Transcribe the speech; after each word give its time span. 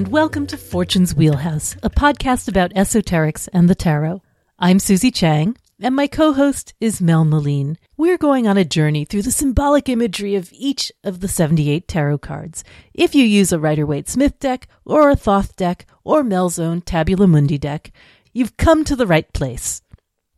And 0.00 0.08
welcome 0.08 0.46
to 0.46 0.56
Fortune's 0.56 1.14
Wheelhouse, 1.14 1.76
a 1.82 1.90
podcast 1.90 2.48
about 2.48 2.72
esoterics 2.72 3.50
and 3.52 3.68
the 3.68 3.74
tarot. 3.74 4.22
I'm 4.58 4.78
Susie 4.78 5.10
Chang, 5.10 5.58
and 5.78 5.94
my 5.94 6.06
co 6.06 6.32
host 6.32 6.72
is 6.80 7.02
Mel 7.02 7.26
Meleen. 7.26 7.76
We're 7.98 8.16
going 8.16 8.48
on 8.48 8.56
a 8.56 8.64
journey 8.64 9.04
through 9.04 9.20
the 9.20 9.30
symbolic 9.30 9.90
imagery 9.90 10.36
of 10.36 10.48
each 10.54 10.90
of 11.04 11.20
the 11.20 11.28
78 11.28 11.86
tarot 11.86 12.16
cards. 12.16 12.64
If 12.94 13.14
you 13.14 13.26
use 13.26 13.52
a 13.52 13.58
Rider 13.58 13.84
Waite 13.84 14.08
Smith 14.08 14.38
deck, 14.38 14.68
or 14.86 15.10
a 15.10 15.16
Thoth 15.16 15.54
deck, 15.54 15.84
or 16.02 16.24
Mel's 16.24 16.58
own 16.58 16.80
Tabula 16.80 17.26
Mundi 17.26 17.58
deck, 17.58 17.92
you've 18.32 18.56
come 18.56 18.84
to 18.84 18.96
the 18.96 19.06
right 19.06 19.30
place. 19.34 19.82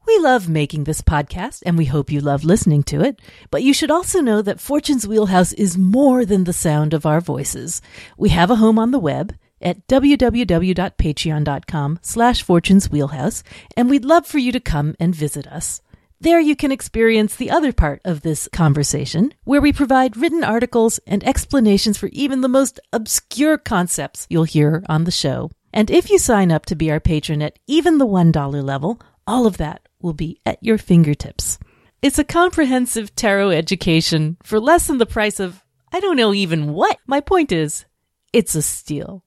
We 0.08 0.18
love 0.18 0.48
making 0.48 0.84
this 0.84 1.02
podcast 1.02 1.62
and 1.64 1.78
we 1.78 1.84
hope 1.84 2.10
you 2.10 2.20
love 2.20 2.42
listening 2.42 2.82
to 2.84 3.00
it, 3.02 3.22
but 3.52 3.62
you 3.62 3.72
should 3.72 3.92
also 3.92 4.20
know 4.20 4.42
that 4.42 4.58
Fortune's 4.58 5.06
Wheelhouse 5.06 5.52
is 5.52 5.78
more 5.78 6.24
than 6.24 6.42
the 6.42 6.52
sound 6.52 6.92
of 6.92 7.06
our 7.06 7.20
voices. 7.20 7.80
We 8.18 8.30
have 8.30 8.50
a 8.50 8.56
home 8.56 8.80
on 8.80 8.90
the 8.90 8.98
web 8.98 9.36
at 9.62 9.86
www.patreon.com 9.86 11.98
slash 12.02 12.42
fortune's 12.42 12.90
wheelhouse, 12.90 13.42
and 13.76 13.88
we'd 13.88 14.04
love 14.04 14.26
for 14.26 14.38
you 14.38 14.52
to 14.52 14.60
come 14.60 14.94
and 14.98 15.14
visit 15.14 15.46
us. 15.46 15.80
There 16.20 16.38
you 16.38 16.54
can 16.54 16.70
experience 16.70 17.34
the 17.34 17.50
other 17.50 17.72
part 17.72 18.00
of 18.04 18.22
this 18.22 18.48
conversation, 18.52 19.34
where 19.42 19.60
we 19.60 19.72
provide 19.72 20.16
written 20.16 20.44
articles 20.44 21.00
and 21.06 21.24
explanations 21.24 21.98
for 21.98 22.08
even 22.12 22.42
the 22.42 22.48
most 22.48 22.78
obscure 22.92 23.58
concepts 23.58 24.28
you'll 24.30 24.44
hear 24.44 24.84
on 24.88 25.02
the 25.02 25.10
show. 25.10 25.50
And 25.72 25.90
if 25.90 26.10
you 26.10 26.18
sign 26.18 26.52
up 26.52 26.64
to 26.66 26.76
be 26.76 26.92
our 26.92 27.00
patron 27.00 27.42
at 27.42 27.58
even 27.66 27.98
the 27.98 28.06
$1 28.06 28.64
level, 28.64 29.00
all 29.26 29.46
of 29.46 29.56
that 29.56 29.88
will 30.00 30.12
be 30.12 30.38
at 30.46 30.62
your 30.62 30.78
fingertips. 30.78 31.58
It's 32.02 32.18
a 32.18 32.24
comprehensive 32.24 33.14
tarot 33.16 33.50
education 33.50 34.36
for 34.42 34.60
less 34.60 34.86
than 34.86 34.98
the 34.98 35.06
price 35.06 35.40
of, 35.40 35.62
I 35.92 36.00
don't 36.00 36.16
know 36.16 36.32
even 36.32 36.72
what. 36.72 36.98
My 37.06 37.20
point 37.20 37.52
is, 37.52 37.84
it's 38.32 38.54
a 38.54 38.62
steal. 38.62 39.24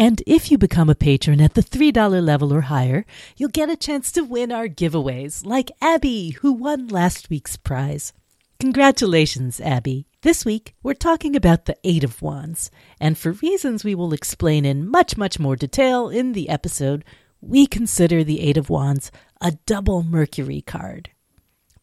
And 0.00 0.22
if 0.28 0.52
you 0.52 0.58
become 0.58 0.88
a 0.88 0.94
patron 0.94 1.40
at 1.40 1.54
the 1.54 1.60
$3 1.60 2.24
level 2.24 2.54
or 2.54 2.60
higher, 2.60 3.04
you'll 3.36 3.48
get 3.48 3.68
a 3.68 3.76
chance 3.76 4.12
to 4.12 4.22
win 4.22 4.52
our 4.52 4.68
giveaways, 4.68 5.44
like 5.44 5.72
Abby, 5.82 6.30
who 6.40 6.52
won 6.52 6.86
last 6.86 7.28
week's 7.28 7.56
prize. 7.56 8.12
Congratulations, 8.60 9.60
Abby. 9.60 10.06
This 10.22 10.44
week, 10.44 10.76
we're 10.84 10.94
talking 10.94 11.34
about 11.34 11.64
the 11.64 11.76
Eight 11.82 12.04
of 12.04 12.22
Wands, 12.22 12.70
and 13.00 13.18
for 13.18 13.32
reasons 13.32 13.82
we 13.82 13.96
will 13.96 14.12
explain 14.12 14.64
in 14.64 14.88
much, 14.88 15.16
much 15.16 15.40
more 15.40 15.56
detail 15.56 16.08
in 16.08 16.30
the 16.30 16.48
episode, 16.48 17.04
we 17.40 17.66
consider 17.66 18.22
the 18.22 18.40
Eight 18.40 18.56
of 18.56 18.70
Wands 18.70 19.10
a 19.40 19.52
double 19.66 20.04
Mercury 20.04 20.60
card. 20.60 21.10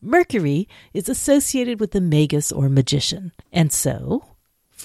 Mercury 0.01 0.69
is 0.93 1.09
associated 1.09 1.81
with 1.81 1.91
the 1.91 2.01
magus 2.01 2.49
or 2.49 2.69
magician, 2.69 3.33
and 3.51 3.73
so, 3.73 4.34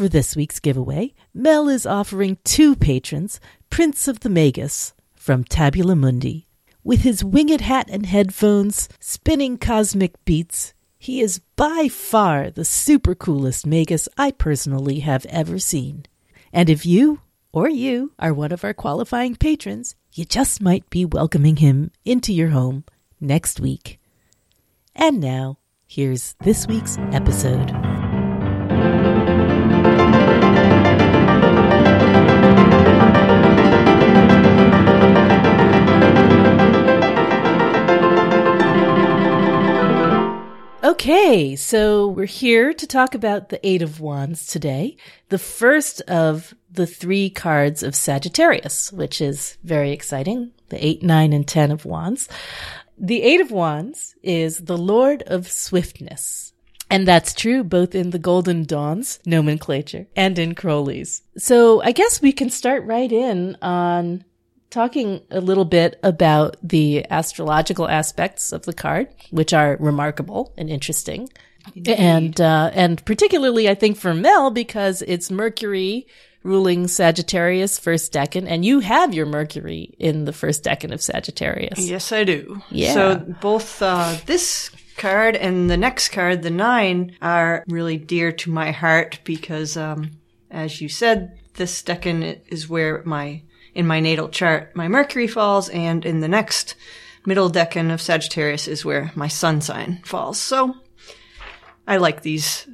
for 0.01 0.09
this 0.09 0.35
week's 0.35 0.61
giveaway, 0.61 1.13
Mel 1.35 1.69
is 1.69 1.85
offering 1.85 2.39
two 2.43 2.75
patrons 2.75 3.39
prints 3.69 4.09
of 4.09 4.21
the 4.21 4.31
Magus 4.31 4.95
from 5.13 5.45
Tabula 5.45 5.95
Mundi. 5.95 6.47
With 6.83 7.03
his 7.03 7.23
winged 7.23 7.61
hat 7.61 7.91
and 7.91 8.07
headphones, 8.07 8.89
spinning 8.99 9.59
cosmic 9.59 10.15
beats, 10.25 10.73
he 10.99 11.21
is 11.21 11.43
by 11.55 11.89
far 11.89 12.51
the 12.51 12.65
super 12.65 13.15
coolest 13.15 13.67
magus 13.67 14.09
I 14.17 14.31
personally 14.31 15.01
have 15.01 15.27
ever 15.27 15.59
seen. 15.59 16.07
And 16.51 16.71
if 16.71 16.87
you 16.87 17.21
or 17.53 17.69
you 17.69 18.15
are 18.19 18.33
one 18.33 18.53
of 18.53 18.65
our 18.65 18.73
qualifying 18.73 19.37
patrons, 19.37 19.97
you 20.15 20.25
just 20.25 20.63
might 20.63 20.89
be 20.89 21.05
welcoming 21.05 21.57
him 21.57 21.91
into 22.07 22.33
your 22.33 22.49
home 22.49 22.85
next 23.21 23.61
week. 23.61 24.01
And 24.97 25.21
now, 25.21 25.59
here's 25.87 26.37
this 26.41 26.67
week's 26.67 26.97
episode. 27.13 28.00
Okay, 40.83 41.57
so 41.57 42.09
we're 42.09 42.27
here 42.27 42.75
to 42.75 42.87
talk 42.87 43.15
about 43.15 43.49
the 43.49 43.67
Eight 43.67 43.81
of 43.81 44.01
Wands 44.01 44.47
today, 44.47 44.97
the 45.29 45.39
first 45.39 46.01
of 46.03 46.55
the 46.71 46.87
three 46.87 47.31
cards 47.31 47.83
of 47.83 47.95
Sagittarius, 47.95 48.93
which 48.93 49.21
is 49.21 49.57
very 49.65 49.93
exciting. 49.93 50.53
The 50.69 50.85
eight, 50.85 51.03
nine, 51.03 51.33
and 51.33 51.49
ten 51.49 51.71
of 51.71 51.85
Wands. 51.85 52.29
The 52.99 53.23
Eight 53.23 53.41
of 53.41 53.51
Wands 53.51 54.15
is 54.23 54.59
the 54.59 54.77
Lord 54.77 55.23
of 55.23 55.51
Swiftness. 55.51 56.50
And 56.91 57.07
that's 57.07 57.33
true 57.33 57.63
both 57.63 57.95
in 57.95 58.11
the 58.11 58.19
Golden 58.19 58.65
Dawn's 58.65 59.21
nomenclature 59.25 60.07
and 60.17 60.39
in 60.39 60.55
Crowley's. 60.55 61.23
So 61.39 61.81
I 61.83 61.93
guess 61.93 62.21
we 62.21 62.33
can 62.33 62.51
start 62.51 62.85
right 62.85 63.11
in 63.11 63.57
on 63.63 64.25
talking 64.71 65.21
a 65.31 65.41
little 65.41 65.65
bit 65.65 65.99
about 66.03 66.57
the 66.63 67.07
astrological 67.11 67.89
aspects 67.89 68.53
of 68.53 68.65
the 68.65 68.73
card, 68.73 69.09
which 69.31 69.53
are 69.53 69.77
remarkable 69.81 70.53
and 70.57 70.71
interesting. 70.71 71.29
Indeed. 71.75 71.95
And, 71.99 72.41
uh, 72.41 72.71
and 72.73 73.05
particularly 73.05 73.69
I 73.69 73.75
think 73.75 73.97
for 73.97 74.15
Mel 74.15 74.51
because 74.51 75.03
it's 75.03 75.31
Mercury 75.31 76.07
ruling 76.43 76.89
Sagittarius 76.89 77.79
first 77.79 78.13
decan 78.13 78.47
and 78.49 78.65
you 78.65 78.81
have 78.81 79.13
your 79.13 79.27
Mercury 79.27 79.95
in 79.99 80.25
the 80.25 80.33
first 80.33 80.65
decan 80.65 80.93
of 80.93 81.03
Sagittarius. 81.03 81.79
Yes, 81.79 82.13
I 82.13 82.25
do. 82.25 82.63
Yeah. 82.71 82.95
So 82.95 83.17
both, 83.41 83.83
uh, 83.83 84.17
this 84.27 84.71
card 85.01 85.35
and 85.35 85.69
the 85.69 85.77
next 85.77 86.11
card, 86.11 86.43
the 86.43 86.51
nine, 86.51 87.17
are 87.21 87.65
really 87.67 87.97
dear 87.97 88.31
to 88.31 88.51
my 88.51 88.71
heart 88.71 89.19
because, 89.25 89.77
um, 89.77 90.13
as 90.51 90.81
you 90.81 90.89
said, 90.89 91.39
this 91.55 91.83
decan 91.83 92.41
is 92.49 92.69
where 92.69 93.03
my 93.05 93.43
in 93.75 93.87
my 93.87 94.01
natal 94.01 94.29
chart, 94.29 94.75
my 94.75 94.89
Mercury 94.89 95.27
falls, 95.27 95.69
and 95.69 96.05
in 96.05 96.21
the 96.21 96.29
next 96.29 96.75
middle 97.25 97.51
decan 97.51 97.93
of 97.93 98.01
Sagittarius 98.01 98.69
is 98.69 98.85
where 98.85 99.13
my 99.15 99.29
sun 99.29 99.61
sign 99.61 100.01
falls. 100.05 100.39
So 100.39 100.75
I 101.87 101.99
like 101.99 102.23
these 102.23 102.69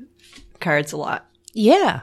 cards 0.61 0.93
a 0.93 0.97
lot. 0.97 1.29
Yeah. 1.53 2.03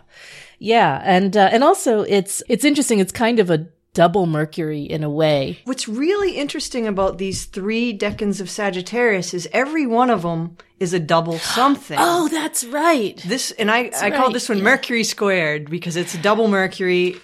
Yeah. 0.60 1.02
And, 1.04 1.36
uh, 1.36 1.50
and 1.52 1.64
also 1.64 2.02
it's, 2.02 2.44
it's 2.48 2.66
interesting. 2.66 3.00
It's 3.00 3.12
kind 3.12 3.40
of 3.40 3.50
a 3.50 3.68
double 3.94 4.26
Mercury 4.26 4.84
in 4.84 5.04
a 5.04 5.10
way. 5.10 5.60
What's 5.66 5.88
really 5.88 6.38
interesting 6.38 6.88
about 6.88 7.18
these 7.18 7.46
three 7.46 7.98
decans 7.98 8.42
of 8.42 8.50
Sagittarius 8.50 9.34
is 9.34 9.48
every 9.52 9.86
one 9.86 10.10
of 10.10 10.24
them 10.24 10.58
is 10.80 10.94
a 10.94 11.00
double 11.00 11.38
something. 11.40 11.98
oh, 12.00 12.28
that's 12.28 12.64
right. 12.66 13.18
This, 13.26 13.52
and 13.52 13.72
I, 13.72 13.84
That's 13.84 14.02
I 14.02 14.12
call 14.12 14.32
this 14.32 14.50
one 14.50 14.60
yeah. 14.60 14.64
Mercury 14.64 15.04
squared 15.04 15.70
because 15.70 15.96
it's 15.96 16.14
a 16.14 16.18
double 16.18 16.48
Mercury 16.48 17.18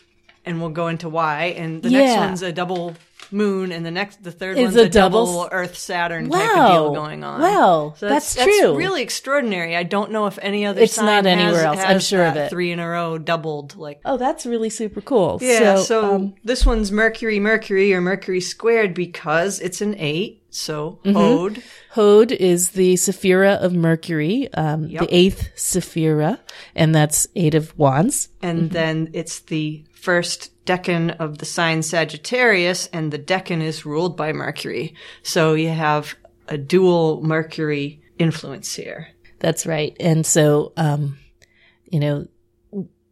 and 0.45 0.61
we'll 0.61 0.69
go 0.69 0.87
into 0.87 1.09
why. 1.09 1.45
And 1.57 1.83
the 1.83 1.89
next 1.89 2.17
one's 2.17 2.41
a 2.41 2.51
double 2.51 2.95
moon 3.31 3.71
and 3.71 3.85
the 3.85 3.91
next, 3.91 4.23
the 4.23 4.31
third 4.31 4.57
Is 4.57 4.63
one's 4.65 4.75
a 4.75 4.83
a 4.83 4.89
double, 4.89 5.25
double- 5.25 5.49
Earth 5.51 5.77
Saturn 5.77 6.29
type 6.29 6.57
of 6.57 6.71
deal 6.71 6.93
going 6.93 7.23
on. 7.23 7.41
Wow. 7.41 7.93
So 7.97 8.07
That's 8.09 8.33
that's, 8.33 8.45
true. 8.45 8.67
That's 8.67 8.77
really 8.77 9.01
extraordinary. 9.01 9.75
I 9.75 9.83
don't 9.83 10.11
know 10.11 10.27
if 10.27 10.39
any 10.41 10.65
other 10.65 10.81
It's 10.81 10.93
sign 10.93 11.05
not 11.05 11.25
anywhere 11.25 11.55
has, 11.55 11.63
else. 11.63 11.79
I'm 11.79 11.99
sure 11.99 12.25
of 12.25 12.35
it. 12.35 12.49
Three 12.49 12.71
in 12.71 12.79
a 12.79 12.87
row 12.87 13.17
doubled 13.17 13.75
like 13.75 14.01
Oh, 14.05 14.17
that's 14.17 14.45
really 14.45 14.69
super 14.69 15.01
cool. 15.01 15.39
yeah, 15.41 15.75
so, 15.75 15.83
So, 15.83 16.15
um, 16.15 16.35
this 16.43 16.65
one's 16.65 16.91
Mercury, 16.91 17.39
Mercury, 17.39 17.93
or 17.93 18.01
Mercury 18.01 18.41
squared 18.41 18.93
because 18.93 19.59
it's 19.59 19.81
an 19.81 19.95
eight. 19.97 20.38
So 20.49 20.99
Mm-hmm. 21.03 21.17
Ode. 21.17 21.63
Hod 21.91 22.31
is 22.31 22.71
the 22.71 22.95
Sephira 22.95 23.57
of 23.61 23.73
Mercury, 23.73 24.51
um, 24.53 24.85
Yep. 24.87 25.01
the 25.01 25.15
eighth 25.15 25.49
Sephira, 25.55 26.39
and 26.75 26.93
that's 26.93 27.27
eight 27.35 27.55
of 27.55 27.77
wands. 27.77 28.29
and 28.41 28.71
then 28.71 29.09
it's 29.13 29.39
the 29.41 29.83
first 29.93 30.51
decan 30.65 31.15
of 31.19 31.39
the 31.39 31.45
sign 31.45 31.81
Sagittarius, 31.81 32.87
and 32.93 33.11
the 33.11 33.19
decan 33.19 33.61
is 33.61 33.85
ruled 33.85 34.15
by 34.15 34.31
Mercury. 34.31 34.93
So 35.23 35.53
you 35.53 35.69
have 35.69 36.15
a 36.47 36.57
dual 36.57 37.21
Mercury 37.21 38.01
influence 38.17 38.73
here. 38.75 39.09
That's 39.39 39.65
right. 39.65 39.95
And 39.99 40.25
so, 40.25 40.73
um, 40.77 41.17
you 41.85 41.99
know, 41.99 42.27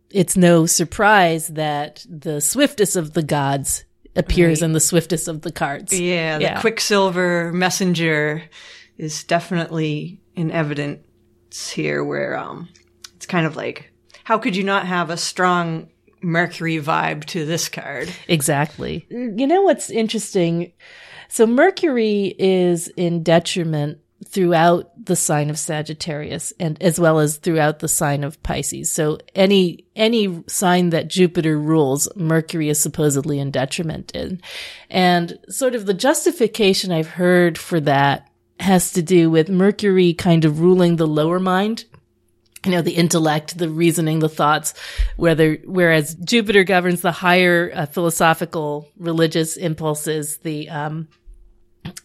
it's 0.09 0.38
no 0.38 0.65
surprise 0.65 1.47
that 1.50 2.06
the 2.09 2.39
swiftest 2.41 2.95
of 2.95 3.13
the 3.13 3.23
gods 3.23 3.83
appears 4.17 4.61
in 4.61 4.73
the 4.73 4.79
swiftest 4.79 5.27
of 5.27 5.41
the 5.41 5.51
cards. 5.51 5.97
Yeah, 5.97 6.37
the 6.37 6.43
Yeah. 6.43 6.61
Quicksilver 6.61 7.51
messenger 7.53 8.43
is 8.97 9.23
definitely 9.23 10.19
in 10.35 10.51
evidence 10.51 11.69
here 11.71 12.03
where 12.03 12.35
um 12.37 12.67
it's 13.15 13.25
kind 13.25 13.45
of 13.47 13.55
like 13.55 13.91
how 14.23 14.37
could 14.37 14.55
you 14.55 14.63
not 14.63 14.85
have 14.85 15.09
a 15.09 15.17
strong 15.17 15.89
Mercury 16.21 16.77
vibe 16.77 17.23
to 17.25 17.45
this 17.45 17.69
card? 17.69 18.09
Exactly. 18.27 19.05
You 19.09 19.47
know 19.47 19.61
what's 19.61 19.89
interesting? 19.89 20.73
So 21.29 21.45
Mercury 21.45 22.35
is 22.39 22.87
in 22.97 23.21
detriment 23.23 23.99
throughout 24.25 24.91
the 25.05 25.15
sign 25.15 25.49
of 25.49 25.59
Sagittarius 25.59 26.51
and 26.59 26.81
as 26.81 26.99
well 26.99 27.19
as 27.19 27.37
throughout 27.37 27.79
the 27.79 27.87
sign 27.87 28.23
of 28.23 28.41
Pisces. 28.43 28.91
So 28.91 29.19
any 29.35 29.85
any 29.95 30.43
sign 30.47 30.89
that 30.89 31.07
Jupiter 31.07 31.57
rules, 31.59 32.07
Mercury 32.15 32.69
is 32.69 32.79
supposedly 32.79 33.39
in 33.39 33.51
detriment 33.51 34.11
in. 34.11 34.41
And 34.89 35.37
sort 35.49 35.75
of 35.75 35.85
the 35.85 35.93
justification 35.93 36.91
I've 36.91 37.07
heard 37.07 37.57
for 37.57 37.79
that 37.81 38.29
has 38.59 38.91
to 38.93 39.03
do 39.03 39.29
with 39.29 39.49
Mercury 39.49 40.13
kind 40.13 40.45
of 40.45 40.61
ruling 40.61 40.95
the 40.95 41.07
lower 41.07 41.39
mind 41.39 41.85
you 42.65 42.71
know, 42.71 42.81
the 42.81 42.95
intellect, 42.95 43.57
the 43.57 43.69
reasoning, 43.69 44.19
the 44.19 44.27
thoughts, 44.27 44.73
whether, 45.15 45.55
whereas 45.63 46.15
Jupiter 46.15 46.63
governs 46.63 47.01
the 47.01 47.13
higher 47.13 47.71
uh, 47.73 47.85
philosophical, 47.85 48.89
religious 48.97 49.55
impulses, 49.55 50.37
the, 50.39 50.67
um, 50.69 51.07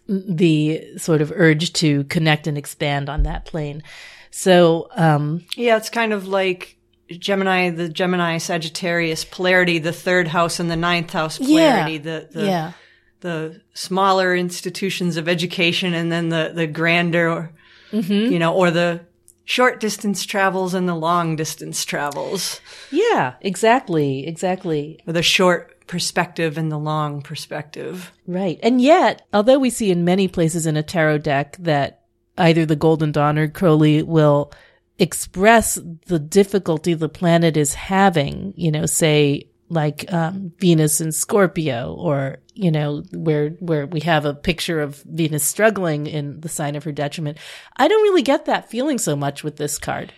the 0.08 0.99
sort 0.99 1.20
of 1.20 1.32
urge 1.34 1.73
to 1.75 2.05
connect 2.05 2.46
and 2.46 2.56
expand 2.58 3.08
on 3.08 3.23
that 3.25 3.44
plane. 3.44 3.82
So, 4.31 4.88
um, 4.96 5.44
Yeah, 5.56 5.76
it's 5.76 5.90
kind 5.90 6.12
of 6.12 6.26
like 6.26 6.76
Gemini, 7.11 7.70
the 7.70 7.88
Gemini 7.88 8.38
Sagittarius 8.38 9.25
polarity, 9.25 9.79
the 9.79 9.93
third 9.93 10.29
house 10.29 10.58
and 10.61 10.70
the 10.70 10.76
ninth 10.76 11.12
house 11.12 11.38
polarity, 11.38 11.99
the, 11.99 12.29
the, 12.31 12.46
yeah, 12.46 12.73
the 13.20 13.61
smaller 13.75 14.34
institutions 14.34 15.17
of 15.17 15.29
education 15.29 15.93
and 15.94 16.11
then 16.11 16.29
the, 16.31 16.52
the 16.55 16.67
grander, 16.67 17.52
Mm-hmm. 17.93 18.32
you 18.32 18.38
know, 18.38 18.55
or 18.55 18.70
the 18.70 19.02
short 19.44 19.79
distance 19.79 20.25
travels 20.25 20.73
and 20.73 20.88
the 20.88 20.94
long 20.94 21.37
distance 21.37 21.84
travels, 21.84 22.58
yeah, 22.90 23.34
exactly, 23.43 24.26
exactly. 24.26 24.99
or 25.06 25.12
the 25.12 25.23
short 25.23 25.81
perspective 25.92 26.56
and 26.56 26.72
the 26.72 26.78
long 26.78 27.20
perspective. 27.20 28.12
Right. 28.26 28.58
And 28.62 28.80
yet, 28.80 29.26
although 29.30 29.58
we 29.58 29.68
see 29.68 29.90
in 29.90 30.06
many 30.06 30.26
places 30.26 30.64
in 30.64 30.78
a 30.78 30.82
tarot 30.82 31.18
deck 31.18 31.54
that 31.58 32.04
either 32.38 32.64
the 32.64 32.76
Golden 32.76 33.12
Dawn 33.12 33.38
or 33.38 33.46
Crowley 33.46 34.02
will 34.02 34.54
express 34.98 35.78
the 36.06 36.18
difficulty 36.18 36.94
the 36.94 37.10
planet 37.10 37.58
is 37.58 37.74
having, 37.74 38.54
you 38.56 38.70
know, 38.70 38.86
say 38.86 39.50
like 39.68 40.10
um, 40.10 40.54
Venus 40.56 41.02
in 41.02 41.12
Scorpio 41.12 41.92
or, 41.92 42.38
you 42.54 42.70
know, 42.70 43.02
where 43.12 43.50
where 43.60 43.86
we 43.86 44.00
have 44.00 44.24
a 44.24 44.32
picture 44.32 44.80
of 44.80 45.02
Venus 45.02 45.44
struggling 45.44 46.06
in 46.06 46.40
the 46.40 46.48
sign 46.48 46.74
of 46.74 46.84
her 46.84 46.92
detriment. 46.92 47.36
I 47.76 47.86
don't 47.86 48.02
really 48.02 48.22
get 48.22 48.46
that 48.46 48.70
feeling 48.70 48.96
so 48.96 49.14
much 49.14 49.44
with 49.44 49.58
this 49.58 49.76
card. 49.76 50.14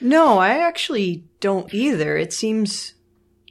No, 0.00 0.38
I 0.38 0.58
actually 0.58 1.24
don't 1.40 1.74
either. 1.74 2.16
It 2.16 2.32
seems 2.32 2.94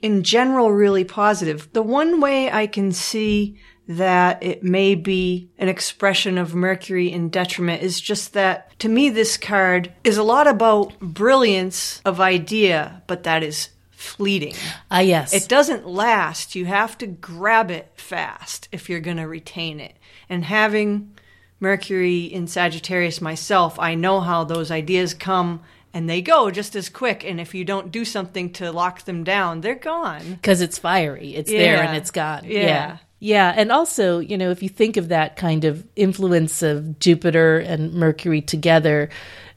in 0.02 0.24
general 0.24 0.72
really 0.72 1.04
positive. 1.04 1.72
The 1.74 1.82
one 1.82 2.20
way 2.20 2.52
I 2.52 2.68
can 2.68 2.92
see 2.92 3.60
that 3.88 4.44
it 4.44 4.64
may 4.64 4.96
be 4.96 5.50
an 5.58 5.70
expression 5.70 6.38
of 6.38 6.54
Mercury 6.54 7.12
in 7.12 7.30
detriment 7.30 7.82
is 7.82 8.02
just 8.02 8.34
that 8.34 8.78
to 8.80 8.90
me 8.90 9.10
this 9.10 9.38
card 9.38 9.94
is 10.04 10.18
a 10.18 10.24
lot 10.24 10.46
about 10.46 11.00
brilliance 11.00 12.02
of 12.04 12.20
idea, 12.20 13.02
but 13.08 13.24
that 13.24 13.44
is 13.44 13.70
fleeting. 13.92 14.54
Ah, 14.92 15.00
yes. 15.00 15.34
It 15.34 15.48
doesn't 15.48 15.88
last. 15.88 16.54
You 16.54 16.66
have 16.66 16.98
to 17.00 17.08
grab 17.08 17.72
it 17.72 17.92
fast 17.96 18.68
if 18.72 18.90
you're 18.90 19.00
going 19.00 19.18
to 19.18 19.28
retain 19.28 19.80
it. 19.80 19.96
And 20.30 20.44
having 20.46 21.18
Mercury 21.60 22.26
in 22.26 22.46
Sagittarius 22.46 23.22
myself, 23.22 23.80
I 23.80 23.96
know 23.96 24.20
how 24.20 24.44
those 24.44 24.70
ideas 24.70 25.14
come 25.14 25.62
and 25.98 26.08
they 26.08 26.22
go 26.22 26.52
just 26.52 26.76
as 26.76 26.90
quick. 26.90 27.24
And 27.26 27.42
if 27.42 27.56
you 27.56 27.66
don't 27.66 27.92
do 27.92 28.06
something 28.06 28.54
to 28.54 28.72
lock 28.72 29.06
them 29.06 29.24
down, 29.24 29.62
they're 29.62 29.74
gone. 29.74 30.36
because 30.36 30.62
it's 30.62 30.78
fiery. 30.78 31.34
It's 31.34 31.50
there 31.50 31.82
and 31.82 31.98
it's 31.98 32.12
gone. 32.12 32.44
Yeah. 32.46 32.62
yeah. 32.62 32.98
Yeah. 33.20 33.52
And 33.58 33.72
also, 33.72 34.20
you 34.20 34.38
know, 34.38 34.52
if 34.52 34.62
you 34.62 34.70
think 34.70 34.98
of 34.98 35.08
that 35.08 35.38
kind 35.38 35.66
of 35.66 35.84
influence 35.96 36.62
of 36.62 37.00
Jupiter 37.00 37.58
and 37.58 37.96
Mercury 37.96 38.42
together, 38.42 39.10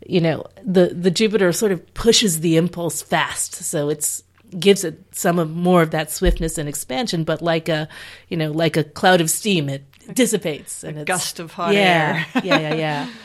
you 0.07 0.23
know, 0.23 0.47
the, 0.65 0.87
the 0.87 1.11
Jupiter 1.11 1.53
sort 1.53 1.73
of 1.73 1.93
pushes 1.93 2.41
the 2.41 2.57
impulse 2.57 3.03
fast. 3.03 3.57
So 3.57 3.91
it's, 3.91 4.23
gives 4.59 4.83
it 4.83 5.15
some 5.15 5.39
of 5.39 5.51
more 5.51 5.83
of 5.83 5.91
that 5.91 6.11
swiftness 6.11 6.57
and 6.57 6.71
expansion, 6.71 7.23
but 7.23 7.43
like 7.43 7.69
a, 7.69 7.87
you 8.29 8.39
know, 8.39 8.51
like 8.51 8.79
a 8.79 8.85
cloud 8.85 9.21
of 9.21 9.29
steam, 9.29 9.69
it 9.69 9.85
dissipates 10.15 10.85
and 10.85 10.97
it's 10.97 11.07
Gust 11.07 11.39
of 11.39 11.53
hot 11.53 11.75
yeah, 11.75 12.25
air. 12.35 12.43
yeah, 12.45 12.59
yeah, 12.59 12.75
yeah. 12.75 13.11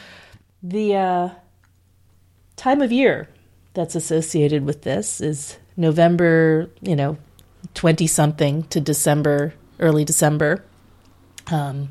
The, 0.68 0.96
uh, 0.96 1.30
time 2.56 2.82
of 2.82 2.92
year 2.92 3.28
that's 3.74 3.96
associated 3.96 4.66
with 4.66 4.84
this 4.84 5.20
is 5.22 5.58
November, 5.78 6.70
you 6.82 6.96
know, 6.96 7.18
20 7.74 8.08
something 8.08 8.64
to 8.64 8.80
December, 8.80 9.54
early 9.80 10.06
December. 10.06 10.64
Um, 11.48 11.90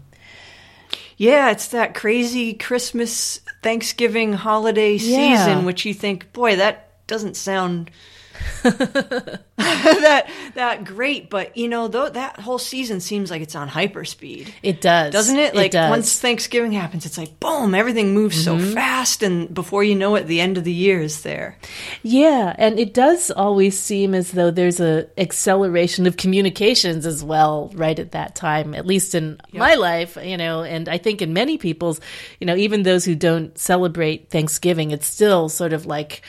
Yeah, 1.16 1.50
it's 1.50 1.68
that 1.68 1.94
crazy 1.94 2.54
Christmas, 2.54 3.40
Thanksgiving 3.62 4.32
holiday 4.32 4.94
Yeah. 4.96 5.36
season, 5.44 5.64
which 5.64 5.84
you 5.84 5.94
think, 5.94 6.32
boy, 6.32 6.56
that 6.56 7.06
doesn't 7.06 7.36
sound 7.36 7.90
that 8.62 10.30
that 10.54 10.84
great. 10.84 11.30
But 11.30 11.56
you 11.56 11.68
know, 11.68 11.88
though 11.88 12.08
that 12.08 12.40
whole 12.40 12.58
season 12.58 13.00
seems 13.00 13.30
like 13.30 13.42
it's 13.42 13.54
on 13.54 13.68
hyperspeed, 13.68 14.48
it 14.62 14.80
does. 14.80 15.12
doesn't 15.12 15.38
it? 15.38 15.54
Like 15.54 15.72
does. 15.72 15.82
Mm-hmm. 15.82 15.90
once 15.90 16.20
Thanksgiving 16.20 16.72
happens, 16.72 17.06
it's 17.06 17.18
like 17.18 17.38
boom, 17.40 17.74
everything 17.74 18.14
moves 18.14 18.42
so 18.42 18.58
fast, 18.58 19.22
and 19.22 19.52
before 19.52 19.84
you 19.84 19.94
know 19.94 20.14
it, 20.16 20.26
the 20.26 20.40
end 20.40 20.58
of 20.58 20.64
the 20.64 20.72
year 20.72 21.00
is 21.00 21.22
there. 21.22 21.58
Yeah, 22.02 22.54
and 22.58 22.78
it 22.78 22.94
does 22.94 23.30
always 23.30 23.78
seem 23.78 24.14
as 24.14 24.32
though 24.32 24.50
there's 24.50 24.80
a 24.80 25.08
acceleration 25.18 26.06
of 26.06 26.16
communications 26.16 27.06
as 27.06 27.22
well 27.22 27.70
right 27.74 27.98
at 27.98 28.12
that 28.12 28.34
time, 28.34 28.74
at 28.74 28.86
least 28.86 29.14
in 29.14 29.40
my 29.52 29.74
life, 29.74 30.16
you 30.22 30.36
know, 30.36 30.62
and 30.62 30.88
I 30.88 30.98
think 30.98 31.22
in 31.22 31.32
many 31.32 31.58
people's, 31.58 32.00
you 32.40 32.46
know, 32.46 32.56
even 32.56 32.82
those 32.82 33.04
who 33.04 33.14
don't 33.14 33.56
celebrate 33.58 34.30
Thanksgiving, 34.30 34.90
it's 34.90 35.06
still 35.06 35.48
sort 35.48 35.72
of 35.72 35.86
like, 35.86 36.22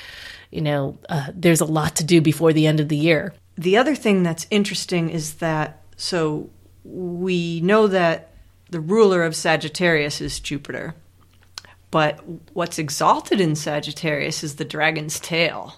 you 0.52 0.62
know, 0.62 0.98
uh, 1.10 1.28
there's 1.34 1.62
a 1.62 1.66
lot 1.66 1.96
to 1.98 2.04
do 2.04 2.22
before 2.22 2.54
the 2.54 2.68
end 2.68 2.80
of 2.80 2.90
the 2.90 2.96
year. 2.96 3.34
The 3.58 3.78
other 3.78 3.96
thing 3.96 4.24
that's 4.24 4.48
interesting 4.50 5.10
is 5.10 5.36
that 5.36 5.82
so 5.98 6.50
we 6.84 7.62
know 7.62 7.88
that 7.88 8.32
the 8.70 8.80
ruler 8.80 9.24
of 9.24 9.36
Sagittarius 9.36 10.22
is 10.22 10.40
Jupiter. 10.40 10.96
But 11.92 12.20
what's 12.54 12.78
exalted 12.78 13.40
in 13.40 13.56
Sagittarius 13.56 14.44
is 14.44 14.56
the 14.56 14.66
dragon's 14.66 15.20
tail. 15.20 15.76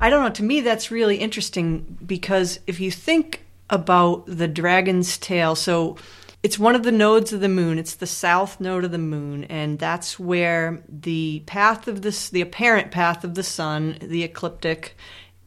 I 0.00 0.10
don't 0.10 0.22
know, 0.22 0.30
to 0.30 0.42
me 0.42 0.60
that's 0.60 0.90
really 0.90 1.16
interesting 1.16 1.96
because 2.04 2.60
if 2.66 2.80
you 2.80 2.90
think 2.90 3.44
about 3.70 4.24
the 4.26 4.48
dragon's 4.48 5.16
tail, 5.16 5.54
so 5.54 5.96
it's 6.44 6.58
one 6.58 6.74
of 6.74 6.82
the 6.82 6.92
nodes 6.92 7.32
of 7.32 7.40
the 7.40 7.48
moon, 7.48 7.78
it's 7.78 7.94
the 7.94 8.06
south 8.06 8.60
node 8.60 8.84
of 8.84 8.90
the 8.90 8.98
moon, 8.98 9.44
and 9.44 9.78
that's 9.78 10.18
where 10.20 10.82
the 10.86 11.42
path 11.46 11.88
of 11.88 12.02
this 12.02 12.28
the 12.28 12.42
apparent 12.42 12.90
path 12.90 13.24
of 13.24 13.34
the 13.34 13.42
sun, 13.42 13.96
the 14.02 14.22
ecliptic, 14.22 14.94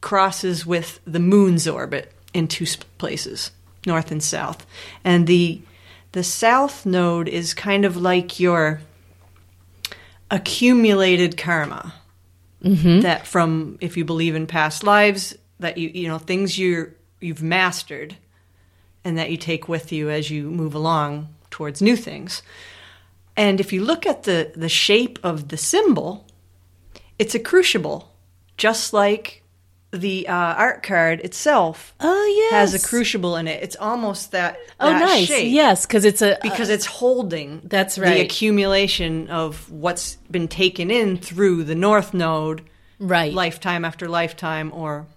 crosses 0.02 0.66
with 0.66 1.00
the 1.06 1.20
moon's 1.20 1.68
orbit 1.68 2.12
in 2.34 2.48
two 2.48 2.66
places, 2.98 3.52
north 3.86 4.10
and 4.10 4.24
south. 4.24 4.66
And 5.04 5.28
the 5.28 5.62
the 6.14 6.24
south 6.24 6.84
node 6.84 7.28
is 7.28 7.54
kind 7.54 7.86
of 7.86 7.96
like 7.96 8.40
your 8.40 8.82
accumulated 10.32 11.38
karma 11.38 11.94
mm-hmm. 12.64 13.02
that 13.02 13.28
from 13.28 13.78
if 13.82 13.98
you 13.98 14.04
believe 14.04 14.34
in 14.34 14.48
past 14.48 14.84
lives 14.84 15.36
that 15.60 15.78
you 15.78 15.92
you 15.94 16.08
know 16.08 16.18
things 16.18 16.58
you 16.58 16.92
you've 17.20 17.44
mastered 17.44 18.18
and 19.08 19.18
that 19.18 19.32
you 19.32 19.38
take 19.38 19.70
with 19.70 19.92
you 19.94 20.10
as 20.10 20.30
you 20.30 20.52
move 20.52 20.76
along 20.76 21.30
towards 21.50 21.82
new 21.82 21.96
things. 21.96 22.44
And 23.38 23.60
if 23.62 23.72
you 23.72 23.84
look 23.84 24.06
at 24.06 24.24
the 24.24 24.52
the 24.56 24.68
shape 24.70 25.18
of 25.24 25.48
the 25.48 25.58
symbol, 25.58 26.28
it's 27.18 27.34
a 27.36 27.40
crucible, 27.40 28.12
just 28.58 28.92
like 28.94 29.44
the 29.92 30.28
uh, 30.28 30.34
art 30.34 30.84
card 30.84 31.22
itself 31.22 31.96
Oh, 32.02 32.48
has 32.52 32.74
a 32.74 32.86
crucible 32.86 33.38
in 33.38 33.48
it. 33.48 33.64
It's 33.64 33.78
almost 33.78 34.32
that, 34.34 34.58
Oh, 34.82 34.90
that 34.90 35.00
nice. 35.00 35.28
shape 35.28 35.54
Yes, 35.54 35.86
because 35.86 36.04
it's 36.04 36.22
a 36.22 36.38
because 36.42 36.70
it's 36.70 36.86
holding 36.86 37.62
That's 37.64 37.98
right. 37.98 38.16
the 38.16 38.22
accumulation 38.22 39.30
of 39.30 39.72
what's 39.72 40.18
been 40.30 40.50
taken 40.50 40.92
in 40.92 41.18
through 41.18 41.64
the 41.64 41.76
north 41.76 42.14
node 42.14 42.64
right. 43.00 43.34
lifetime 43.34 43.86
after 43.86 44.10
lifetime 44.10 44.74
or 44.74 45.08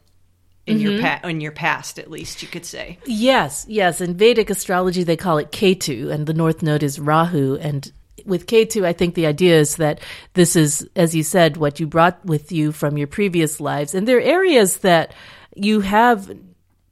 in 0.70 0.80
your 0.80 0.92
Mm-hmm. 0.92 1.20
pa- 1.22 1.28
in 1.28 1.40
your 1.40 1.52
past 1.52 1.98
at 1.98 2.10
least 2.10 2.42
you 2.42 2.48
could 2.48 2.64
say 2.64 2.98
Yes, 3.06 3.66
yes. 3.68 4.00
In 4.00 4.16
Vedic 4.16 4.50
astrology, 4.50 5.02
they 5.04 5.16
call 5.16 5.38
it 5.38 5.50
Ketu, 5.52 6.10
and 6.12 6.26
the 6.26 6.34
north 6.34 6.62
node 6.62 6.82
is 6.82 6.98
Rahu. 7.00 7.56
And 7.60 7.90
with 8.26 8.46
Ketu, 8.46 8.84
I 8.84 8.92
think 8.92 9.14
the 9.14 9.26
idea 9.26 9.58
is 9.58 9.76
that 9.76 10.00
this 10.34 10.54
is, 10.56 10.88
as 10.94 11.14
you 11.14 11.22
said, 11.22 11.56
what 11.56 11.80
you 11.80 11.86
brought 11.86 12.24
with 12.24 12.52
you 12.52 12.70
from 12.72 12.98
your 12.98 13.06
previous 13.08 13.60
lives. 13.60 13.94
And 13.94 14.06
there 14.06 14.18
are 14.18 14.32
areas 14.38 14.78
that 14.78 15.14
you 15.56 15.80
have 15.80 16.30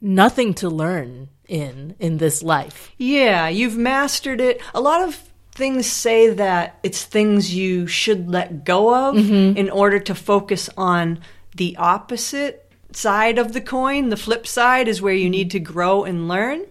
nothing 0.01 0.55
to 0.55 0.69
learn 0.69 1.29
in 1.49 1.95
in 1.99 2.19
this 2.19 2.43
life. 2.43 2.93
yeah 2.99 3.49
you've 3.49 3.77
mastered 3.77 4.41
it 4.41 4.61
a 4.75 4.81
lot 4.81 5.01
of 5.09 5.19
things 5.53 5.87
say 5.87 6.29
that 6.35 6.79
it's 6.83 7.03
things 7.05 7.55
you 7.55 7.87
should 7.87 8.29
let 8.29 8.65
go 8.65 8.95
of 8.95 9.15
Mm-hmm. 9.17 9.57
in 9.57 9.71
order 9.71 9.99
to 9.99 10.15
focus 10.15 10.69
on 10.77 11.21
the 11.57 11.75
opposite 11.79 12.68
side 12.99 13.39
of 13.39 13.53
the 13.53 13.61
coin 13.61 14.09
the 14.09 14.17
flip 14.17 14.47
side 14.47 14.89
is 14.89 15.01
where 15.01 15.15
you 15.15 15.31
need 15.31 15.51
to 15.51 15.61
grow 15.61 16.05
and 16.05 16.29
learn 16.29 16.65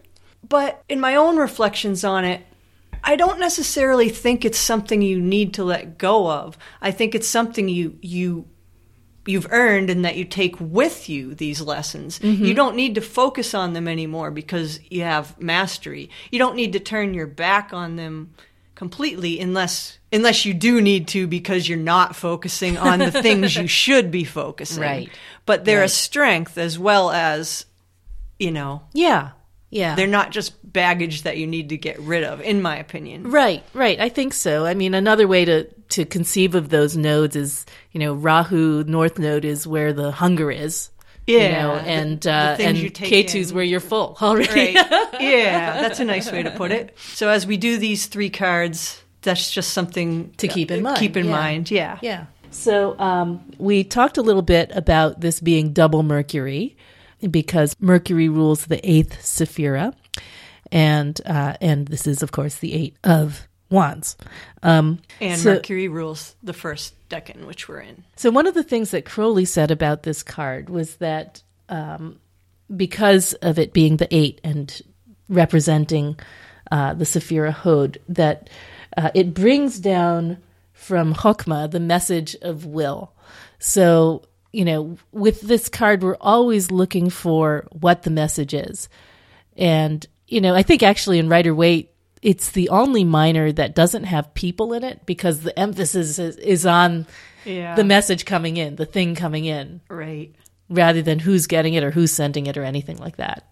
but 0.48 0.84
in 0.90 1.00
my 1.00 1.16
own 1.16 1.38
reflections 1.38 2.04
on 2.04 2.26
it 2.26 2.42
I 3.04 3.16
don't 3.16 3.40
necessarily 3.40 4.10
think 4.10 4.44
it's 4.44 4.58
something 4.58 5.02
you 5.02 5.22
need 5.22 5.54
to 5.54 5.64
let 5.64 5.98
go 5.98 6.30
of. 6.30 6.58
I 6.82 6.92
think 6.92 7.16
it's 7.16 7.28
something 7.28 7.70
you 7.70 7.98
you 8.02 8.48
you've 9.26 9.48
earned 9.52 9.90
and 9.90 10.06
that 10.06 10.16
you 10.16 10.26
take 10.26 10.60
with 10.60 11.10
you 11.10 11.36
these 11.36 11.62
lessons. 11.62 12.20
Mm-hmm. 12.20 12.46
You 12.46 12.54
don't 12.54 12.76
need 12.76 12.96
to 12.96 13.02
focus 13.02 13.54
on 13.54 13.74
them 13.74 13.88
anymore 13.88 14.32
because 14.32 14.80
you 14.90 15.04
have 15.04 15.40
mastery. 15.42 16.10
You 16.32 16.40
don't 16.40 16.56
need 16.56 16.74
to 16.74 16.80
turn 16.80 17.14
your 17.14 17.28
back 17.28 17.74
on 17.74 17.98
them 17.98 18.34
completely 18.78 19.40
unless 19.40 19.98
unless 20.14 20.46
you 20.46 20.54
do 20.54 20.80
need 20.80 21.08
to 21.10 21.26
because 21.28 21.68
you're 21.68 21.78
not 21.80 22.16
focusing 22.16 22.78
on 22.78 23.00
the 23.00 23.12
things 23.12 23.56
you 23.58 23.68
should 23.84 24.12
be 24.12 24.24
focusing. 24.24 24.82
Right. 24.84 25.10
But 25.48 25.66
they're 25.66 25.84
a 25.84 25.90
strength 25.90 26.58
as 26.58 26.78
well 26.80 27.10
as 27.12 27.66
you 28.40 28.52
know, 28.52 28.84
Yeah. 28.94 29.32
Yeah. 29.70 29.96
they're 29.96 30.08
not 30.08 30.32
just 30.32 30.54
baggage 30.72 31.24
that 31.24 31.38
you 31.38 31.46
need 31.48 31.70
to 31.70 31.78
get 31.78 32.00
rid 32.00 32.24
of 32.24 32.40
in 32.40 32.62
my 32.62 32.78
opinion. 32.78 33.32
Right, 33.32 33.64
right. 33.74 34.00
I 34.00 34.08
think 34.10 34.34
so. 34.34 34.66
I 34.66 34.76
mean, 34.76 34.94
another 34.94 35.28
way 35.28 35.44
to 35.44 35.66
to 35.90 36.06
conceive 36.06 36.54
of 36.54 36.70
those 36.70 36.96
nodes 36.96 37.36
is, 37.36 37.66
you 37.92 38.00
know, 38.00 38.14
Rahu 38.14 38.84
North 38.88 39.18
Node 39.18 39.44
is 39.44 39.66
where 39.66 39.92
the 39.92 40.12
hunger 40.12 40.52
is. 40.52 40.90
You 41.28 41.40
Yeah, 41.40 41.62
know, 41.64 41.74
and 41.74 42.22
the 42.22 42.32
uh, 42.32 42.56
things 42.56 42.82
and 42.82 42.94
Ketu's 42.94 43.50
in. 43.52 43.56
where 43.56 43.64
you're 43.66 43.80
full 43.82 44.18
already. 44.22 44.76
Right. 44.76 44.76
yeah, 45.20 45.82
that's 45.82 46.00
a 46.00 46.06
nice 46.06 46.32
way 46.32 46.42
to 46.44 46.52
put 46.52 46.72
it. 46.72 46.96
So 47.14 47.30
as 47.30 47.46
we 47.46 47.58
do 47.58 47.78
these 47.78 48.06
three 48.08 48.30
cards, 48.30 49.02
that's 49.24 49.52
just 49.52 49.72
something 49.72 50.32
To 50.38 50.48
keep 50.48 50.72
in 50.72 50.82
mind, 50.84 51.00
Keep 51.00 51.18
in 51.18 51.26
yeah. 51.26 51.32
mind, 51.32 51.70
yeah. 51.72 52.00
Yeah. 52.02 52.26
So 52.50 52.98
um, 52.98 53.42
we 53.58 53.84
talked 53.84 54.18
a 54.18 54.22
little 54.22 54.42
bit 54.42 54.72
about 54.74 55.20
this 55.20 55.42
being 55.42 55.74
double 55.74 56.02
Mercury 56.02 56.78
because 57.30 57.76
Mercury 57.80 58.30
rules 58.30 58.68
the 58.68 58.80
eighth 58.90 59.18
Sephira, 59.22 59.94
and 60.72 61.20
uh, 61.26 61.58
and 61.60 61.88
this 61.90 62.08
is 62.08 62.24
of 62.24 62.32
course 62.32 62.56
the 62.56 62.74
eight 62.74 62.96
of 63.04 63.48
wands. 63.70 64.16
Um, 64.64 65.00
And 65.20 65.40
so- 65.40 65.56
Mercury 65.56 65.90
rules 65.90 66.36
the 66.42 66.54
first 66.54 66.94
decan, 67.10 67.46
which 67.46 67.68
we're 67.68 67.80
in. 67.80 68.04
So 68.16 68.32
one 68.32 68.48
of 68.48 68.54
the 68.54 68.64
things 68.64 68.92
that 68.92 69.06
Crowley 69.06 69.46
said 69.46 69.72
about 69.72 70.04
this 70.04 70.24
card 70.24 70.70
was 70.70 70.98
that 70.98 71.42
um, 71.70 72.20
because 72.76 73.34
of 73.36 73.60
it 73.60 73.74
being 73.74 73.98
the 73.98 74.14
eight 74.14 74.42
and 74.44 74.82
representing 75.30 76.20
uh, 76.72 76.94
the 76.94 77.06
Sephira 77.06 77.52
Hod, 77.52 77.98
that 78.10 78.50
uh, 78.96 79.12
it 79.14 79.34
brings 79.34 79.80
down 79.80 80.38
from 80.74 81.14
Chokmah 81.14 81.72
the 81.72 81.80
message 81.80 82.36
of 82.42 82.66
will. 82.66 83.14
So 83.60 84.24
you 84.52 84.66
know, 84.66 84.98
with 85.12 85.42
this 85.42 85.70
card, 85.70 86.02
we're 86.02 86.18
always 86.20 86.72
looking 86.72 87.10
for 87.10 87.68
what 87.72 88.04
the 88.04 88.10
message 88.10 88.54
is, 88.54 88.90
and 89.56 90.06
you 90.28 90.42
know, 90.42 90.56
I 90.56 90.64
think 90.64 90.84
actually 90.84 91.20
in 91.20 91.30
Rider 91.30 91.54
Waite. 91.54 91.92
It's 92.28 92.50
the 92.52 92.68
only 92.70 93.04
minor 93.06 93.54
that 93.54 93.74
doesn't 93.74 94.04
have 94.04 94.34
people 94.34 94.74
in 94.74 94.84
it 94.84 95.06
because 95.06 95.42
the 95.42 95.58
emphasis 95.58 96.20
is, 96.20 96.36
is 96.38 96.66
on 96.66 97.06
Yeah. 97.46 97.76
the 97.76 97.86
message 97.86 98.26
coming 98.26 98.58
in, 98.58 98.76
the 98.76 98.86
thing 98.86 99.16
coming 99.16 99.46
in, 99.46 99.80
right. 99.90 100.34
rather 100.70 101.02
than 101.02 101.20
who's 101.20 101.48
getting 101.48 101.74
it 101.74 101.84
or 101.86 101.92
who's 101.92 102.12
sending 102.12 102.48
it 102.48 102.58
or 102.58 102.64
anything 102.64 102.98
like 102.98 103.16
that. 103.16 103.48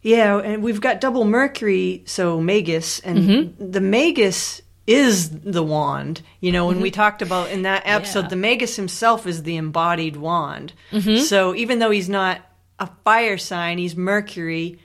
Yeah, 0.00 0.38
and 0.38 0.62
we've 0.62 0.80
got 0.80 1.00
double 1.00 1.24
Mercury, 1.26 2.04
so 2.06 2.40
Magus, 2.40 3.00
and 3.00 3.18
Mm-hmm. 3.18 3.70
the 3.72 3.80
Magus 3.82 4.62
is 4.86 5.30
the 5.40 5.62
wand. 5.64 6.22
You 6.40 6.52
know, 6.52 6.68
when 6.68 6.80
we 6.80 6.90
talked 6.92 7.20
about 7.20 7.50
in 7.50 7.62
that 7.62 7.82
episode, 7.84 8.20
Mm-hmm. 8.20 8.24
Yeah. 8.26 8.30
the 8.30 8.36
Magus 8.36 8.76
himself 8.76 9.26
is 9.26 9.42
the 9.42 9.56
embodied 9.56 10.16
wand. 10.16 10.72
Mm-hmm. 10.92 11.22
So 11.24 11.54
even 11.54 11.80
though 11.80 11.90
he's 11.90 12.08
not 12.08 12.40
a 12.78 12.88
fire 13.04 13.36
sign, 13.36 13.76
he's 13.78 13.94
Mercury. 13.96 14.78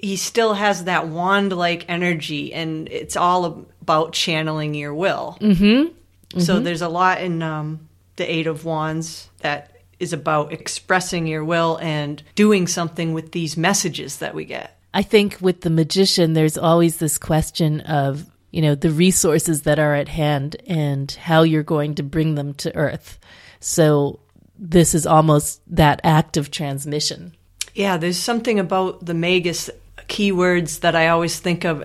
He 0.00 0.16
still 0.16 0.54
has 0.54 0.84
that 0.84 1.08
wand-like 1.08 1.86
energy, 1.88 2.54
and 2.54 2.88
it's 2.88 3.16
all 3.16 3.66
about 3.82 4.12
channeling 4.12 4.74
your 4.74 4.94
will. 4.94 5.36
Mm-hmm. 5.40 6.40
So 6.40 6.60
there's 6.60 6.82
a 6.82 6.88
lot 6.88 7.20
in 7.20 7.42
um, 7.42 7.88
the 8.16 8.30
Eight 8.30 8.46
of 8.46 8.64
Wands 8.64 9.28
that 9.40 9.76
is 9.98 10.12
about 10.12 10.52
expressing 10.52 11.26
your 11.26 11.44
will 11.44 11.78
and 11.82 12.22
doing 12.34 12.66
something 12.66 13.14
with 13.14 13.32
these 13.32 13.56
messages 13.56 14.18
that 14.18 14.34
we 14.34 14.44
get. 14.44 14.78
I 14.94 15.02
think 15.02 15.38
with 15.40 15.62
the 15.62 15.70
magician, 15.70 16.34
there's 16.34 16.56
always 16.56 16.98
this 16.98 17.18
question 17.18 17.80
of, 17.80 18.24
you 18.50 18.62
know, 18.62 18.74
the 18.74 18.90
resources 18.90 19.62
that 19.62 19.78
are 19.78 19.94
at 19.94 20.08
hand 20.08 20.56
and 20.66 21.10
how 21.10 21.42
you're 21.42 21.62
going 21.62 21.96
to 21.96 22.02
bring 22.02 22.36
them 22.36 22.54
to 22.54 22.74
earth. 22.76 23.18
So 23.60 24.20
this 24.58 24.94
is 24.94 25.06
almost 25.06 25.60
that 25.74 26.00
act 26.04 26.36
of 26.36 26.50
transmission. 26.50 27.34
Yeah, 27.74 27.96
there's 27.96 28.18
something 28.18 28.58
about 28.58 29.04
the 29.04 29.14
Magus 29.14 29.70
keywords 30.08 30.80
that 30.80 30.96
I 30.96 31.08
always 31.08 31.38
think 31.38 31.64
of 31.64 31.84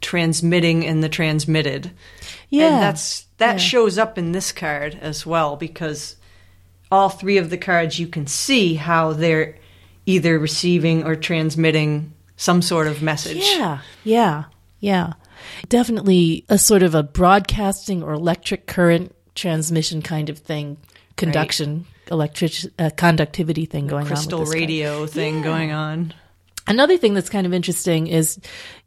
transmitting 0.00 0.84
and 0.86 1.02
the 1.02 1.08
transmitted. 1.08 1.90
Yeah. 2.50 2.66
And 2.66 2.82
that's 2.82 3.26
that 3.38 3.52
Yeah. 3.54 3.58
shows 3.58 3.98
up 3.98 4.18
in 4.18 4.32
this 4.32 4.52
card 4.52 4.98
as 5.00 5.24
well 5.24 5.56
because 5.56 6.16
all 6.90 7.08
three 7.08 7.38
of 7.38 7.50
the 7.50 7.56
cards 7.58 7.98
you 7.98 8.06
can 8.06 8.26
see 8.26 8.74
how 8.74 9.12
they're 9.12 9.56
either 10.06 10.38
receiving 10.38 11.04
or 11.04 11.14
transmitting 11.16 12.12
some 12.36 12.60
sort 12.60 12.86
of 12.88 13.00
message. 13.02 13.38
Yeah, 13.56 13.78
yeah, 14.04 14.44
yeah. 14.80 15.12
Definitely 15.68 16.44
a 16.48 16.58
sort 16.58 16.82
of 16.82 16.94
a 16.94 17.02
broadcasting 17.02 18.02
or 18.02 18.12
electric 18.12 18.66
current 18.66 19.14
transmission 19.34 20.02
kind 20.02 20.28
of 20.28 20.38
thing, 20.38 20.76
conduction, 21.16 21.86
electric 22.10 22.52
uh, 22.78 22.90
conductivity 22.96 23.64
thing 23.64 23.86
going 23.86 24.06
Crystal 24.06 24.34
on. 24.34 24.40
with 24.40 24.48
this 24.48 24.54
card. 24.54 24.60
radio 24.60 25.06
thing 25.06 25.42
going 25.42 25.72
on. 25.72 26.14
Another 26.66 26.96
thing 26.96 27.14
that's 27.14 27.30
kind 27.30 27.46
of 27.46 27.52
interesting 27.52 28.06
is 28.06 28.38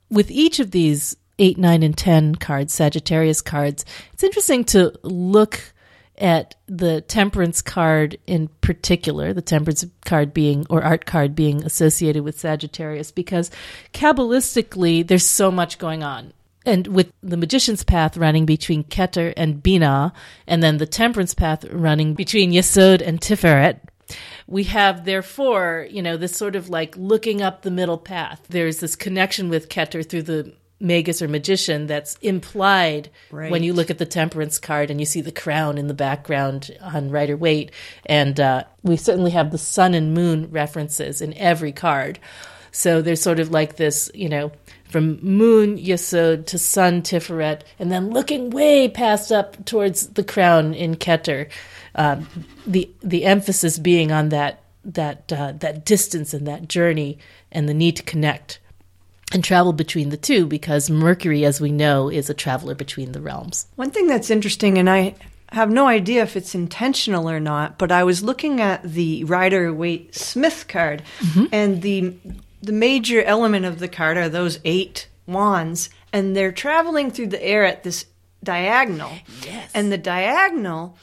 with 0.09 0.31
each 0.31 0.59
of 0.59 0.71
these 0.71 1.15
eight, 1.39 1.57
nine, 1.57 1.83
and 1.83 1.97
ten 1.97 2.35
cards, 2.35 2.73
Sagittarius 2.73 3.41
cards, 3.41 3.85
it's 4.13 4.23
interesting 4.23 4.63
to 4.65 4.93
look 5.03 5.59
at 6.17 6.55
the 6.67 7.01
temperance 7.01 7.61
card 7.61 8.17
in 8.25 8.47
particular, 8.61 9.33
the 9.33 9.41
temperance 9.41 9.85
card 10.05 10.33
being 10.33 10.65
or 10.69 10.81
art 10.81 11.05
card 11.05 11.35
being 11.35 11.63
associated 11.63 12.23
with 12.23 12.39
Sagittarius, 12.39 13.11
because 13.11 13.51
Kabbalistically 13.93 15.05
there's 15.05 15.25
so 15.25 15.51
much 15.51 15.77
going 15.77 16.03
on. 16.03 16.31
And 16.65 16.87
with 16.87 17.11
the 17.21 17.37
magician's 17.37 17.83
path 17.83 18.17
running 18.17 18.45
between 18.45 18.85
Keter 18.85 19.33
and 19.37 19.61
Binah, 19.61 20.13
and 20.47 20.63
then 20.63 20.77
the 20.77 20.87
temperance 20.87 21.33
path 21.33 21.65
running 21.65 22.13
between 22.13 22.51
Yesod 22.51 23.05
and 23.05 23.19
Tiferet, 23.19 23.79
we 24.47 24.63
have 24.63 25.05
therefore, 25.05 25.87
you 25.89 26.01
know, 26.01 26.17
this 26.17 26.35
sort 26.35 26.55
of 26.55 26.69
like 26.69 26.95
looking 26.97 27.41
up 27.41 27.61
the 27.61 27.71
middle 27.71 27.97
path. 27.97 28.45
There's 28.49 28.79
this 28.79 28.95
connection 28.95 29.49
with 29.49 29.69
Keter 29.69 30.07
through 30.07 30.23
the 30.23 30.53
magus 30.79 31.21
or 31.21 31.27
magician 31.27 31.87
that's 31.87 32.17
implied 32.17 33.09
when 33.49 33.63
you 33.63 33.73
look 33.73 33.89
at 33.89 33.97
the 33.97 34.05
temperance 34.05 34.59
card 34.59 34.91
and 34.91 34.99
you 34.99 35.05
see 35.05 35.21
the 35.21 35.31
crown 35.31 35.77
in 35.77 35.87
the 35.87 35.93
background 35.93 36.75
on 36.81 37.09
Rider 37.09 37.37
Waite. 37.37 37.71
And 38.05 38.39
uh, 38.39 38.65
we 38.83 38.97
certainly 38.97 39.31
have 39.31 39.51
the 39.51 39.57
sun 39.57 39.93
and 39.93 40.13
moon 40.13 40.51
references 40.51 41.21
in 41.21 41.33
every 41.35 41.71
card. 41.71 42.19
So 42.71 43.01
there's 43.01 43.21
sort 43.21 43.39
of 43.39 43.51
like 43.51 43.77
this, 43.77 44.11
you 44.13 44.27
know, 44.27 44.51
from 44.89 45.19
moon 45.23 45.77
Yesod 45.77 46.45
to 46.47 46.57
sun 46.57 47.01
Tiferet, 47.01 47.61
and 47.79 47.91
then 47.91 48.09
looking 48.09 48.49
way 48.49 48.87
past 48.89 49.31
up 49.31 49.65
towards 49.65 50.07
the 50.07 50.23
crown 50.23 50.73
in 50.73 50.95
Keter. 50.95 51.49
Um, 51.95 52.27
the 52.67 52.89
the 53.01 53.23
emphasis 53.25 53.79
being 53.79 54.11
on 54.11 54.29
that 54.29 54.63
that 54.83 55.31
uh, 55.31 55.53
that 55.53 55.85
distance 55.85 56.33
and 56.33 56.47
that 56.47 56.67
journey 56.67 57.17
and 57.51 57.67
the 57.67 57.73
need 57.73 57.95
to 57.95 58.03
connect 58.03 58.59
and 59.31 59.43
travel 59.43 59.73
between 59.73 60.09
the 60.09 60.17
two 60.17 60.45
because 60.45 60.89
Mercury, 60.89 61.45
as 61.45 61.59
we 61.59 61.71
know, 61.71 62.09
is 62.09 62.29
a 62.29 62.33
traveler 62.33 62.75
between 62.75 63.11
the 63.11 63.21
realms. 63.21 63.67
One 63.75 63.91
thing 63.91 64.07
that's 64.07 64.29
interesting, 64.29 64.77
and 64.77 64.89
I 64.89 65.15
have 65.51 65.69
no 65.69 65.87
idea 65.87 66.23
if 66.23 66.35
it's 66.35 66.53
intentional 66.53 67.29
or 67.29 67.39
not, 67.39 67.77
but 67.77 67.91
I 67.91 68.03
was 68.03 68.23
looking 68.23 68.61
at 68.61 68.83
the 68.83 69.23
Rider 69.23 69.73
Waite 69.73 70.13
Smith 70.15 70.67
card, 70.67 71.01
and 71.51 71.81
the 71.81 72.15
the 72.61 72.71
major 72.71 73.21
element 73.23 73.65
of 73.65 73.79
the 73.79 73.87
card 73.87 74.17
are 74.17 74.29
those 74.29 74.59
eight 74.63 75.07
wands, 75.27 75.89
and 76.13 76.35
they're 76.35 76.51
traveling 76.51 77.11
through 77.11 77.27
the 77.27 77.43
air 77.43 77.63
at 77.65 77.83
this 77.83 78.05
diagonal. 78.43 79.11
Yes. 79.43 79.71
And 79.73 79.91
the 79.91 79.97
diagonal 79.97 80.97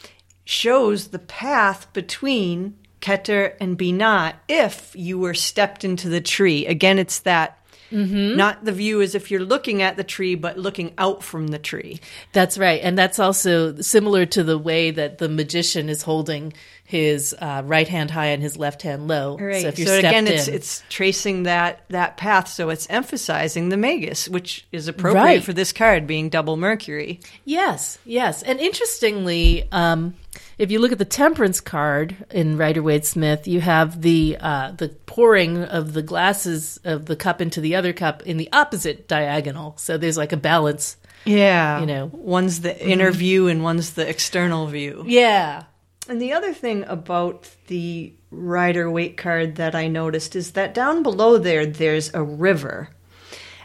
shows 0.45 1.09
the 1.09 1.19
path 1.19 1.93
between 1.93 2.77
Keter 3.01 3.55
and 3.61 3.79
Binah 3.79 4.35
if 4.49 4.93
you 4.95 5.19
were 5.19 5.35
stepped 5.35 5.85
into 5.85 6.09
the 6.09 6.21
tree. 6.21 6.67
Again, 6.67 6.99
it's 6.99 7.21
that. 7.21 7.59
Not 7.93 8.65
the 8.65 8.73
view 8.73 9.01
as 9.03 9.15
if 9.15 9.31
you're 9.31 9.45
looking 9.45 9.83
at 9.83 9.97
the 9.97 10.05
tree, 10.05 10.35
but 10.35 10.59
looking 10.59 10.93
out 10.99 11.23
from 11.23 11.49
the 11.49 11.59
tree. 11.59 12.01
That's 12.33 12.57
right, 12.59 12.81
and 12.83 12.97
that's 12.99 13.19
also 13.19 13.77
similar 13.81 14.27
to 14.27 14.43
the 14.43 14.59
way 14.59 14.91
that 14.91 15.19
the 15.19 15.29
magician 15.29 15.89
is 15.89 16.03
holding 16.03 16.53
his 16.85 17.35
uh, 17.41 17.63
right 17.65 17.89
hand 17.89 18.11
high 18.11 18.27
and 18.27 18.43
his 18.43 18.57
left 18.59 18.83
hand 18.83 19.09
low. 19.09 19.39
Right. 19.39 19.63
So 19.63 19.69
if 19.69 19.79
you're 19.79 19.89
so 19.89 19.99
again, 19.99 20.27
it's 20.27 20.49
it's 20.49 20.83
tracing 20.91 21.45
that 21.45 21.85
that 21.89 22.17
path. 22.17 22.49
So 22.49 22.69
it's 22.71 22.87
emphasizing 22.91 23.69
the 23.71 23.77
magus, 23.77 24.29
which 24.29 24.67
is 24.73 24.89
appropriate 24.89 25.23
Right. 25.25 25.43
for 25.43 25.53
this 25.53 25.73
card 25.73 26.07
being 26.07 26.29
double 26.29 26.57
Mercury. 26.57 27.21
Yes, 27.45 27.99
yes. 28.05 28.43
And 28.43 28.61
interestingly, 28.61 29.69
um, 29.73 30.15
if 30.63 30.71
you 30.71 30.79
look 30.79 30.93
at 30.93 30.99
the 30.99 31.05
temperance 31.05 31.61
card 31.61 32.25
in 32.31 32.57
Rider 32.57 32.85
Waite 32.85 33.05
Smith, 33.05 33.49
you 33.49 33.61
have 33.61 34.01
the 34.01 34.37
uh, 34.39 34.71
the 34.71 34.91
pouring 35.07 35.65
of 35.65 35.93
the 35.93 36.03
glasses 36.03 36.79
of 36.85 37.07
the 37.07 37.17
cup 37.17 37.41
into 37.41 37.61
the 37.61 37.75
other 37.75 37.93
cup 37.93 38.23
in 38.23 38.37
the 38.37 38.49
opposite 38.53 39.09
diagonal. 39.09 39.75
So 39.77 39.99
there's 39.99 40.17
like 40.17 40.33
a 40.33 40.37
balance. 40.37 40.97
Yeah. 41.25 41.81
You 41.81 41.87
know. 41.87 42.07
Mm-hmm. 42.07 42.23
one's 42.23 42.61
the 42.61 42.81
inner 42.81 43.11
view 43.11 43.49
and 43.49 43.65
one's 43.65 43.95
the 43.95 44.09
external 44.09 44.69
view. 44.69 45.03
Yeah. 45.05 45.65
And 46.09 46.23
the 46.23 46.33
other 46.33 46.53
thing 46.53 46.85
about 46.85 47.51
the 47.67 48.15
Rider 48.31 48.89
Waite 48.89 49.17
card 49.17 49.57
that 49.57 49.75
I 49.75 49.89
noticed 49.89 50.37
is 50.37 50.53
that 50.53 50.75
down 50.75 51.03
below 51.03 51.39
there, 51.39 51.67
there's 51.67 52.15
a 52.15 52.23
river. 52.23 52.91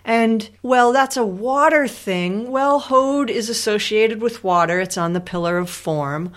And, 0.04 0.50
well, 0.63 0.94
that's 0.94 1.18
a 1.18 1.25
water 1.25 1.88
thing. 1.88 2.50
Well, 2.50 2.80
Hod 2.80 3.30
is 3.30 3.50
associated 3.50 4.22
with 4.22 4.44
water, 4.44 4.80
it's 4.80 4.98
on 4.98 5.13
the 5.13 5.20
pillar 5.20 5.58
of 5.58 5.70
form. 5.70 6.32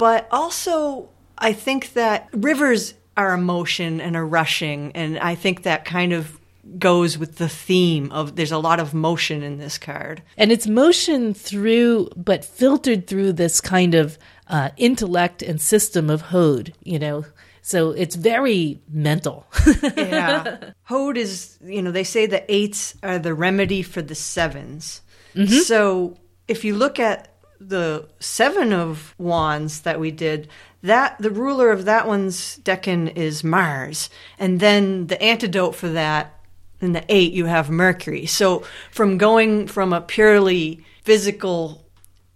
But 0.00 0.28
also, 0.30 1.10
I 1.36 1.52
think 1.52 1.92
that 1.92 2.30
rivers 2.32 2.94
are 3.18 3.34
a 3.34 3.38
motion 3.38 4.00
and 4.00 4.16
a 4.16 4.22
rushing, 4.22 4.92
and 4.94 5.18
I 5.18 5.34
think 5.34 5.64
that 5.64 5.84
kind 5.84 6.14
of 6.14 6.40
goes 6.78 7.18
with 7.18 7.36
the 7.36 7.50
theme 7.50 8.10
of 8.10 8.34
there's 8.34 8.50
a 8.50 8.58
lot 8.58 8.80
of 8.80 8.94
motion 8.94 9.42
in 9.42 9.58
this 9.58 9.76
card. 9.76 10.22
And 10.38 10.50
it's 10.50 10.66
motion 10.66 11.34
through, 11.34 12.08
but 12.16 12.46
filtered 12.46 13.06
through 13.06 13.34
this 13.34 13.60
kind 13.60 13.94
of 13.94 14.16
uh, 14.48 14.70
intellect 14.78 15.42
and 15.42 15.60
system 15.60 16.08
of 16.08 16.22
Hod, 16.22 16.72
you 16.82 16.98
know. 16.98 17.26
So 17.60 17.90
it's 17.90 18.16
very 18.16 18.80
mental. 18.88 19.46
yeah. 19.82 20.70
Hod 20.84 21.18
is, 21.18 21.58
you 21.62 21.82
know, 21.82 21.90
they 21.90 22.04
say 22.04 22.24
the 22.24 22.50
eights 22.50 22.96
are 23.02 23.18
the 23.18 23.34
remedy 23.34 23.82
for 23.82 24.00
the 24.00 24.14
7s 24.14 25.02
mm-hmm. 25.34 25.44
So 25.44 26.16
if 26.48 26.64
you 26.64 26.74
look 26.74 26.98
at 26.98 27.29
the 27.60 28.08
seven 28.18 28.72
of 28.72 29.14
wands 29.18 29.82
that 29.82 30.00
we 30.00 30.10
did, 30.10 30.48
that 30.82 31.16
the 31.20 31.30
ruler 31.30 31.70
of 31.70 31.84
that 31.84 32.08
one's 32.08 32.58
decan 32.58 33.14
is 33.14 33.44
Mars. 33.44 34.08
And 34.38 34.58
then 34.60 35.08
the 35.08 35.22
antidote 35.22 35.74
for 35.74 35.90
that 35.90 36.40
in 36.80 36.92
the 36.92 37.04
eight, 37.08 37.32
you 37.32 37.44
have 37.44 37.68
Mercury. 37.68 38.24
So 38.26 38.64
from 38.90 39.18
going 39.18 39.66
from 39.66 39.92
a 39.92 40.00
purely 40.00 40.84
physical 41.04 41.84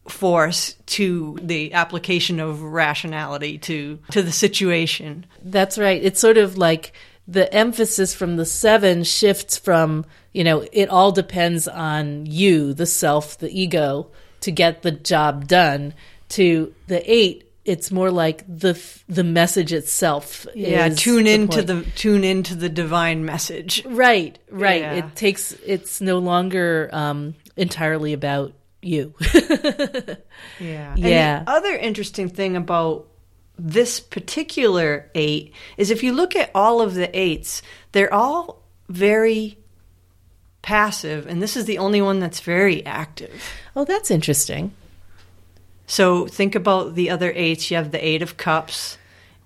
force 0.08 0.74
to 0.84 1.38
the 1.40 1.72
application 1.72 2.38
of 2.38 2.60
rationality 2.62 3.56
to 3.56 3.98
to 4.10 4.22
the 4.22 4.32
situation. 4.32 5.24
That's 5.42 5.78
right. 5.78 6.02
It's 6.02 6.20
sort 6.20 6.36
of 6.36 6.58
like 6.58 6.92
the 7.26 7.52
emphasis 7.54 8.14
from 8.14 8.36
the 8.36 8.44
seven 8.44 9.02
shifts 9.02 9.56
from, 9.56 10.04
you 10.32 10.44
know, 10.44 10.66
it 10.72 10.90
all 10.90 11.10
depends 11.10 11.66
on 11.66 12.26
you, 12.26 12.74
the 12.74 12.84
self, 12.84 13.38
the 13.38 13.48
ego, 13.50 14.10
to 14.44 14.52
get 14.52 14.82
the 14.82 14.92
job 14.92 15.48
done, 15.48 15.94
to 16.30 16.74
the 16.86 17.02
eight, 17.10 17.50
it's 17.64 17.90
more 17.90 18.10
like 18.10 18.44
the 18.46 18.80
the 19.08 19.24
message 19.24 19.72
itself. 19.72 20.46
Yeah, 20.54 20.88
tune 20.90 21.26
into 21.26 21.62
the, 21.62 21.76
the, 21.76 21.90
tune 21.92 22.24
into 22.24 22.54
the 22.54 22.68
divine 22.68 23.24
message. 23.24 23.84
Right, 23.86 24.38
right. 24.50 24.82
Yeah. 24.82 24.94
It 24.94 25.16
takes 25.16 25.52
it's 25.64 26.00
no 26.00 26.18
longer 26.18 26.90
um, 26.92 27.34
entirely 27.56 28.12
about 28.12 28.52
you. 28.82 29.14
yeah, 29.20 30.16
yeah. 30.60 31.38
And 31.38 31.46
the 31.46 31.50
other 31.50 31.74
interesting 31.74 32.28
thing 32.28 32.56
about 32.56 33.06
this 33.58 33.98
particular 33.98 35.10
eight 35.14 35.54
is 35.78 35.90
if 35.90 36.02
you 36.02 36.12
look 36.12 36.36
at 36.36 36.50
all 36.54 36.82
of 36.82 36.94
the 36.94 37.18
eights, 37.18 37.62
they're 37.92 38.12
all 38.12 38.62
very 38.88 39.58
passive, 40.64 41.26
and 41.26 41.42
this 41.42 41.56
is 41.56 41.66
the 41.66 41.78
only 41.78 42.00
one 42.00 42.18
that's 42.18 42.40
very 42.40 42.84
active. 42.86 43.44
Oh, 43.76 43.84
that's 43.84 44.10
interesting. 44.10 44.72
So 45.86 46.26
think 46.26 46.54
about 46.54 46.94
the 46.94 47.10
other 47.10 47.30
eights. 47.36 47.70
You 47.70 47.76
have 47.76 47.92
the 47.92 48.04
Eight 48.04 48.22
of 48.22 48.38
Cups, 48.38 48.96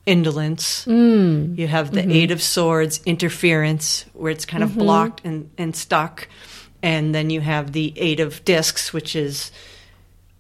indolence. 0.06 0.87
Mm. 0.87 1.58
You 1.58 1.66
have 1.66 1.90
the 1.90 2.02
mm-hmm. 2.02 2.12
Eight 2.12 2.30
of 2.30 2.40
Swords, 2.40 3.00
interference, 3.04 4.06
where 4.12 4.30
it's 4.30 4.46
kind 4.46 4.62
of 4.62 4.70
mm-hmm. 4.70 4.78
blocked 4.78 5.25
and, 5.25 5.50
and 5.58 5.75
stuck. 5.75 6.28
And 6.84 7.12
then 7.12 7.30
you 7.30 7.40
have 7.40 7.72
the 7.72 7.92
Eight 7.96 8.20
of 8.20 8.44
Discs, 8.44 8.92
which 8.92 9.16
is 9.16 9.50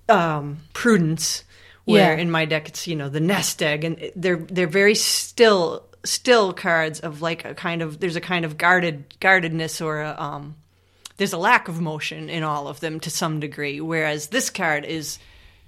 um, 0.08 0.58
prudence, 0.74 1.42
where 1.86 2.14
yeah. 2.14 2.22
in 2.22 2.30
my 2.30 2.44
deck 2.44 2.68
it's 2.68 2.86
you 2.86 2.94
know 2.94 3.08
the 3.08 3.18
nest 3.18 3.60
egg, 3.62 3.82
and 3.82 4.12
they're 4.14 4.36
they're 4.36 4.68
very 4.68 4.94
still 4.94 5.84
still 6.04 6.52
cards 6.52 7.00
of 7.00 7.20
like 7.20 7.44
a 7.44 7.54
kind 7.54 7.82
of 7.82 7.98
there's 7.98 8.14
a 8.14 8.20
kind 8.20 8.44
of 8.44 8.56
guarded 8.56 9.18
guardedness 9.18 9.80
or 9.80 10.02
a 10.02 10.14
um, 10.16 10.54
there's 11.18 11.32
a 11.32 11.38
lack 11.38 11.68
of 11.68 11.80
motion 11.80 12.30
in 12.30 12.42
all 12.42 12.68
of 12.68 12.80
them 12.80 12.98
to 13.00 13.10
some 13.10 13.40
degree, 13.40 13.80
whereas 13.80 14.28
this 14.28 14.48
card 14.48 14.84
is 14.84 15.18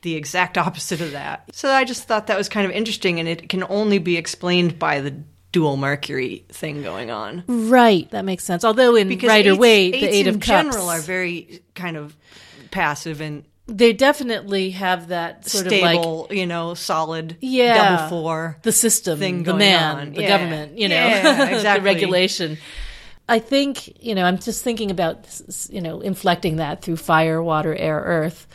the 0.02 0.16
exact 0.16 0.56
opposite 0.56 1.00
of 1.00 1.12
that. 1.12 1.54
So 1.54 1.70
I 1.70 1.84
just 1.84 2.04
thought 2.04 2.28
that 2.28 2.38
was 2.38 2.48
kind 2.48 2.64
of 2.64 2.72
interesting, 2.72 3.20
and 3.20 3.28
it 3.28 3.48
can 3.48 3.64
only 3.64 3.98
be 3.98 4.16
explained 4.16 4.78
by 4.78 5.00
the 5.00 5.14
dual 5.52 5.76
Mercury 5.76 6.44
thing 6.48 6.82
going 6.82 7.10
on. 7.10 7.44
Right, 7.46 8.10
that 8.12 8.24
makes 8.24 8.44
sense. 8.44 8.64
Although 8.64 8.94
in 8.94 9.08
because 9.08 9.28
Rider 9.28 9.56
Waite, 9.56 9.92
the 9.92 10.06
Eight 10.06 10.26
of 10.26 10.34
in 10.34 10.40
Cups 10.40 10.46
general 10.46 10.88
are 10.88 11.00
very 11.00 11.62
kind 11.74 11.96
of 11.96 12.16
passive 12.70 13.20
and 13.20 13.44
they 13.66 13.92
definitely 13.92 14.70
have 14.70 15.08
that 15.08 15.48
sort 15.48 15.66
stable, 15.66 16.24
of 16.24 16.30
like 16.30 16.36
you 16.36 16.46
know, 16.46 16.74
solid 16.74 17.36
yeah, 17.40 17.98
double 17.98 18.08
four 18.08 18.56
the 18.62 18.72
system, 18.72 19.18
thing 19.18 19.42
the 19.44 19.54
man, 19.54 19.96
on. 19.96 20.12
the 20.12 20.22
yeah. 20.22 20.28
government, 20.28 20.78
you 20.78 20.88
know, 20.88 20.94
yeah, 20.94 21.48
exactly. 21.54 21.80
the 21.80 21.84
regulation. 21.84 22.58
I 23.30 23.38
think 23.38 24.04
you 24.04 24.14
know 24.14 24.24
I'm 24.24 24.38
just 24.38 24.62
thinking 24.62 24.90
about 24.90 25.40
you 25.70 25.80
know 25.80 26.00
inflecting 26.00 26.56
that 26.56 26.82
through 26.82 26.96
fire, 26.96 27.42
water, 27.42 27.74
air, 27.74 28.00
earth 28.00 28.46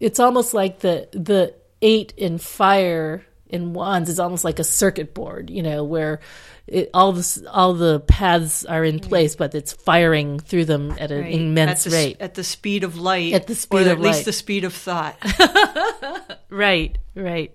it's 0.00 0.18
almost 0.18 0.54
like 0.54 0.80
the 0.80 1.08
the 1.12 1.54
eight 1.82 2.12
in 2.16 2.38
fire 2.38 3.24
in 3.48 3.72
wands 3.72 4.08
is 4.08 4.18
almost 4.18 4.44
like 4.44 4.58
a 4.58 4.64
circuit 4.64 5.12
board, 5.12 5.50
you 5.50 5.62
know, 5.62 5.84
where 5.84 6.20
it, 6.66 6.88
all 6.94 7.12
the 7.12 7.44
all 7.50 7.74
the 7.74 8.00
paths 8.00 8.64
are 8.64 8.84
in 8.84 8.98
place, 8.98 9.36
but 9.36 9.54
it's 9.54 9.72
firing 9.72 10.40
through 10.40 10.64
them 10.64 10.92
at 10.98 11.10
an 11.10 11.22
right. 11.22 11.34
immense 11.34 11.86
at 11.86 11.90
the, 11.90 11.96
rate, 11.96 12.16
at 12.20 12.34
the 12.34 12.44
speed 12.44 12.84
of 12.84 12.96
light, 12.96 13.34
at 13.34 13.46
the 13.46 13.54
speed 13.54 13.86
or 13.86 13.92
of 13.92 13.98
at 13.98 14.00
least 14.00 14.18
light. 14.20 14.24
the 14.24 14.32
speed 14.32 14.64
of 14.64 14.72
thought. 14.72 15.16
right, 16.48 16.96
right. 17.14 17.54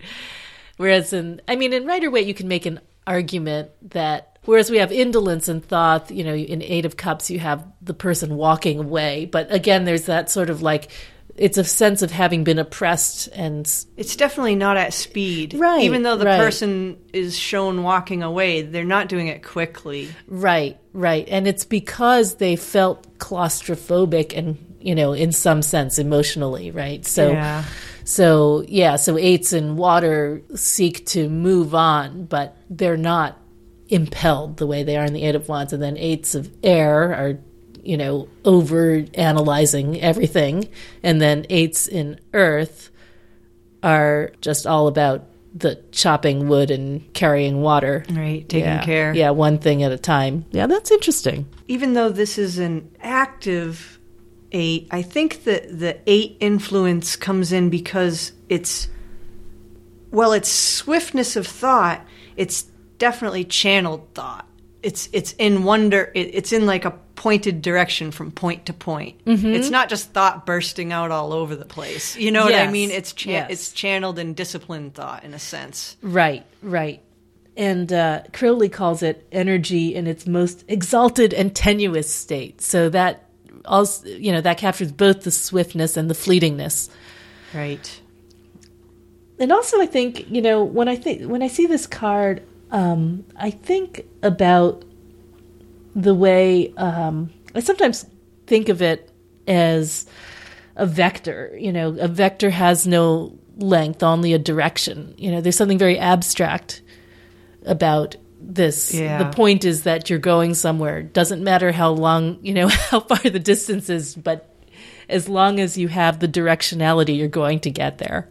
Whereas 0.78 1.14
in, 1.14 1.42
I 1.48 1.56
mean, 1.56 1.74
in 1.74 1.86
Rider 1.86 2.12
Waite, 2.12 2.28
you 2.28 2.34
can 2.34 2.50
make 2.50 2.66
an 2.66 2.82
argument 3.08 3.72
that 3.92 4.35
Whereas 4.46 4.70
we 4.70 4.78
have 4.78 4.92
indolence 4.92 5.48
and 5.48 5.64
thought, 5.64 6.12
you 6.12 6.24
know, 6.24 6.36
in 6.36 6.62
Eight 6.62 6.86
of 6.86 6.98
Cups, 6.98 7.30
you 7.30 7.40
have 7.40 7.66
the 7.82 7.94
person 7.94 8.36
walking 8.36 8.80
away. 8.80 9.26
But 9.26 9.52
again, 9.52 9.86
there's 9.86 10.06
that 10.06 10.30
sort 10.30 10.50
of 10.50 10.62
like 10.62 10.90
it's 11.38 11.58
a 11.58 11.64
sense 11.64 12.02
of 12.02 12.12
having 12.12 12.44
been 12.44 12.60
oppressed 12.60 13.28
and 13.34 13.66
it's 13.98 14.16
definitely 14.16 14.56
not 14.56 14.78
at 14.78 14.94
speed 14.94 15.54
right 15.56 15.84
even 15.84 16.04
though 16.04 16.16
the 16.16 16.26
right. 16.26 16.40
person 16.40 16.98
is 17.14 17.38
shown 17.38 17.84
walking 17.84 18.24
away 18.24 18.62
they're 18.62 18.86
not 18.86 19.10
doing 19.10 19.28
it 19.28 19.44
quickly 19.44 20.10
right 20.28 20.80
right 20.94 21.28
and 21.30 21.48
it's 21.48 21.66
because 21.66 22.36
they 22.36 22.56
felt 22.56 23.18
claustrophobic 23.18 24.38
and 24.38 24.58
you 24.80 24.96
know 24.96 25.14
in 25.14 25.32
some 25.32 25.62
sense 25.62 26.00
emotionally 26.00 26.72
right 26.72 27.06
so 27.06 27.32
yeah. 27.32 27.64
so 28.06 28.64
yeah 28.68 28.96
so 28.96 29.18
eights 29.18 29.52
in 29.52 29.76
water 29.76 30.42
seek 30.56 31.06
to 31.06 31.30
move 31.30 31.76
on 31.76 32.26
but 32.26 32.56
they're 32.70 32.98
not 32.98 33.38
impelled 33.90 34.58
the 34.58 34.68
way 34.68 34.84
they 34.84 34.98
are 34.98 35.06
in 35.06 35.14
the 35.14 35.24
eight 35.24 35.36
of 35.36 35.48
wands 35.48 35.72
and 35.72 35.82
then 35.82 35.98
eights 35.98 36.34
of 36.36 36.52
air 36.64 37.14
are 37.14 37.38
you 37.86 37.96
know, 37.96 38.28
over 38.44 39.06
analyzing 39.14 40.02
everything. 40.02 40.68
And 41.04 41.22
then 41.22 41.46
eights 41.50 41.88
in 41.88 42.20
Earth 42.34 42.90
are 43.84 44.32
just 44.42 44.66
all 44.66 44.88
about 44.88 45.28
the 45.54 45.82
chopping 45.92 46.50
wood 46.50 46.72
and 46.72 47.14
carrying 47.14 47.62
water. 47.62 48.04
Right, 48.10 48.48
taking 48.50 48.68
yeah. 48.68 48.84
care. 48.84 49.14
Yeah, 49.14 49.30
one 49.30 49.60
thing 49.60 49.84
at 49.84 49.92
a 49.92 49.98
time. 49.98 50.46
Yeah, 50.52 50.68
that's 50.68 50.92
interesting. 50.92 51.48
Even 51.68 51.94
though 51.94 52.10
this 52.10 52.38
is 52.38 52.58
an 52.58 52.92
active 53.00 54.00
eight, 54.52 54.88
I 54.90 55.04
think 55.04 55.44
that 55.44 55.80
the 55.80 56.00
eight 56.08 56.38
influence 56.40 57.16
comes 57.16 57.54
in 57.54 57.70
because 57.70 58.34
it's, 58.50 58.90
well, 60.12 60.34
it's 60.34 60.50
swiftness 60.50 61.36
of 61.36 61.46
thought, 61.46 62.04
it's 62.36 62.66
definitely 62.98 63.46
channeled 63.46 64.14
thought. 64.14 64.48
It's 64.84 65.10
it's 65.14 65.34
in 65.34 65.64
wonder. 65.64 66.12
It, 66.14 66.30
it's 66.34 66.52
in 66.52 66.66
like 66.66 66.86
a 66.86 66.92
pointed 67.16 67.62
direction 67.62 68.12
from 68.12 68.32
point 68.32 68.68
to 68.68 68.74
point. 68.74 69.24
Mm-hmm. 69.26 69.48
It's 69.48 69.70
not 69.70 69.90
just 69.90 70.12
thought 70.12 70.46
bursting 70.46 70.92
out 70.92 71.12
all 71.12 71.34
over 71.34 71.56
the 71.56 71.66
place. 71.66 72.16
You 72.16 72.32
know 72.32 72.48
yes. 72.48 72.60
what 72.60 72.70
I 72.70 72.72
mean? 72.72 72.92
It's 72.92 73.14
cha- 73.14 73.32
yes. 73.32 73.48
it's 73.50 73.72
channeled 73.72 74.20
and 74.20 74.36
disciplined 74.36 74.94
thought 74.94 75.24
in 75.24 75.34
a 75.34 75.40
sense. 75.40 75.98
Right, 76.02 76.46
right. 76.62 77.02
And 77.58 77.92
uh, 77.92 78.24
Crowley 78.34 78.70
calls 78.70 79.02
it 79.02 79.26
energy 79.32 79.96
in 79.96 80.08
its 80.08 80.28
most 80.28 80.66
exalted 80.68 81.34
and 81.34 81.56
tenuous 81.56 82.14
state. 82.14 82.62
So 82.62 82.90
that 82.90 83.30
also, 83.64 84.08
you 84.08 84.32
know, 84.32 84.42
that 84.42 84.58
captures 84.58 84.92
both 84.92 85.24
the 85.24 85.32
swiftness 85.32 85.98
and 85.98 86.10
the 86.10 86.14
fleetingness. 86.14 86.90
Right. 87.54 88.02
And 89.40 89.52
also, 89.52 89.82
I 89.82 89.86
think 89.86 90.30
you 90.30 90.42
know 90.42 90.64
when 90.64 90.88
I 90.88 90.96
think 90.96 91.30
when 91.30 91.42
I 91.42 91.48
see 91.48 91.66
this 91.66 91.88
card, 91.88 92.44
um, 92.76 93.24
I 93.38 93.52
think 93.52 94.06
about 94.22 94.84
the 95.96 96.14
way 96.14 96.74
um, 96.76 97.32
I 97.56 97.62
sometimes 97.62 98.06
think 98.48 98.68
of 98.68 98.82
it 98.82 99.10
as 99.48 100.06
a 100.76 100.86
vector. 100.86 101.56
You 101.58 101.72
know, 101.72 101.96
a 101.98 102.10
vector 102.10 102.50
has 102.50 102.86
no 102.86 103.40
length, 103.56 104.04
only 104.04 104.34
a 104.34 104.38
direction. 104.38 105.16
You 105.18 105.32
know, 105.32 105.40
there's 105.40 105.56
something 105.56 105.78
very 105.78 105.98
abstract 105.98 106.82
about 107.66 108.18
this. 108.42 108.94
Yeah. 108.94 109.24
The 109.24 109.34
point 109.34 109.64
is 109.64 109.84
that 109.84 110.10
you're 110.10 110.20
going 110.20 110.54
somewhere. 110.54 111.02
Doesn't 111.02 111.42
matter 111.42 111.72
how 111.72 111.92
long, 111.92 112.40
you 112.42 112.54
know, 112.54 112.68
how 112.92 113.00
far 113.00 113.20
the 113.20 113.40
distance 113.40 113.90
is, 113.90 114.16
but 114.16 114.54
as 115.08 115.30
long 115.30 115.62
as 115.62 115.78
you 115.78 115.88
have 115.88 116.20
the 116.20 116.28
directionality, 116.28 117.18
you're 117.18 117.30
going 117.30 117.62
to 117.62 117.72
get 117.72 118.00
there. 118.00 118.28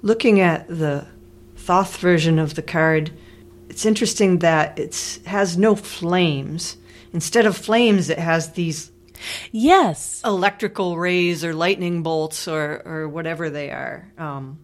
Looking 0.00 0.38
at 0.38 0.68
the 0.68 1.08
Thoth 1.56 1.96
version 1.96 2.38
of 2.38 2.54
the 2.54 2.62
card, 2.62 3.10
it's 3.68 3.86
interesting 3.86 4.38
that 4.40 4.78
it 4.78 5.20
has 5.26 5.56
no 5.56 5.74
flames. 5.76 6.76
Instead 7.12 7.46
of 7.46 7.56
flames, 7.56 8.10
it 8.10 8.18
has 8.18 8.52
these 8.52 8.92
Yes. 9.50 10.20
electrical 10.24 10.96
rays 10.98 11.44
or 11.44 11.54
lightning 11.54 12.02
bolts 12.02 12.46
or 12.46 12.82
or 12.84 13.08
whatever 13.08 13.50
they 13.50 13.70
are. 13.70 14.06
Um, 14.18 14.58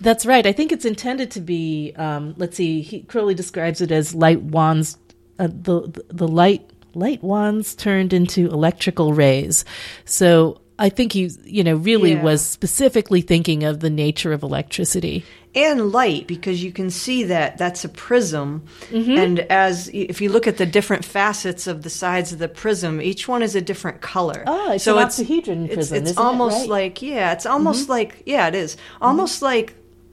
That's 0.00 0.24
right. 0.26 0.46
I 0.46 0.52
think 0.52 0.72
it's 0.72 0.84
intended 0.84 1.30
to 1.32 1.40
be. 1.40 1.92
Um, 1.96 2.34
let's 2.36 2.56
see. 2.56 2.80
He, 2.82 3.02
Crowley 3.02 3.34
describes 3.34 3.80
it 3.80 3.90
as 3.92 4.14
light 4.14 4.42
wands. 4.42 4.96
Uh, 5.38 5.48
the 5.48 6.02
the 6.08 6.26
light 6.28 6.70
light 6.94 7.22
wands 7.22 7.74
turned 7.74 8.12
into 8.12 8.46
electrical 8.48 9.12
rays. 9.12 9.64
So 10.04 10.60
I 10.78 10.90
think 10.90 11.12
he, 11.12 11.30
you 11.44 11.64
know, 11.64 11.76
really 11.76 12.12
Yeah. 12.12 12.22
was 12.22 12.44
specifically 12.44 13.22
thinking 13.22 13.64
of 13.64 13.80
the 13.80 13.88
nature 13.90 14.32
of 14.32 14.42
electricity. 14.42 15.24
and 15.54 15.90
light 15.90 16.26
because 16.26 16.62
you 16.62 16.70
can 16.70 16.90
see 16.90 17.24
that 17.24 17.56
that's 17.56 17.82
a 17.82 17.88
prism 17.88 18.62
Mm-hmm. 18.90 19.16
and 19.16 19.40
as 19.50 19.88
if 19.94 20.20
you 20.20 20.28
look 20.28 20.46
at 20.46 20.58
the 20.58 20.66
different 20.66 21.02
facets 21.02 21.66
of 21.66 21.80
the 21.82 21.88
sides 21.88 22.30
of 22.30 22.38
the 22.38 22.48
prism 22.48 23.00
each 23.00 23.26
one 23.26 23.42
is 23.42 23.54
a 23.54 23.62
different 23.62 24.02
color 24.02 24.44
Oh, 24.46 24.72
it's 24.72 24.86
an 24.86 24.98
octahedron 24.98 25.64
it's, 25.64 25.74
prism, 25.74 25.96
it's 25.96 26.10
isn't 26.10 26.22
it? 26.22 26.26
almost 26.26 26.54
Right. 26.56 26.62
Mm-hmm. 26.64 26.70
like 26.72 27.00
yeah 27.02 27.32
it's 27.32 27.46
almost 27.46 27.88
like 27.88 28.22
yeah 28.26 28.48
it 28.48 28.54
is 28.54 28.76
almost 29.00 29.40
like 29.40 29.72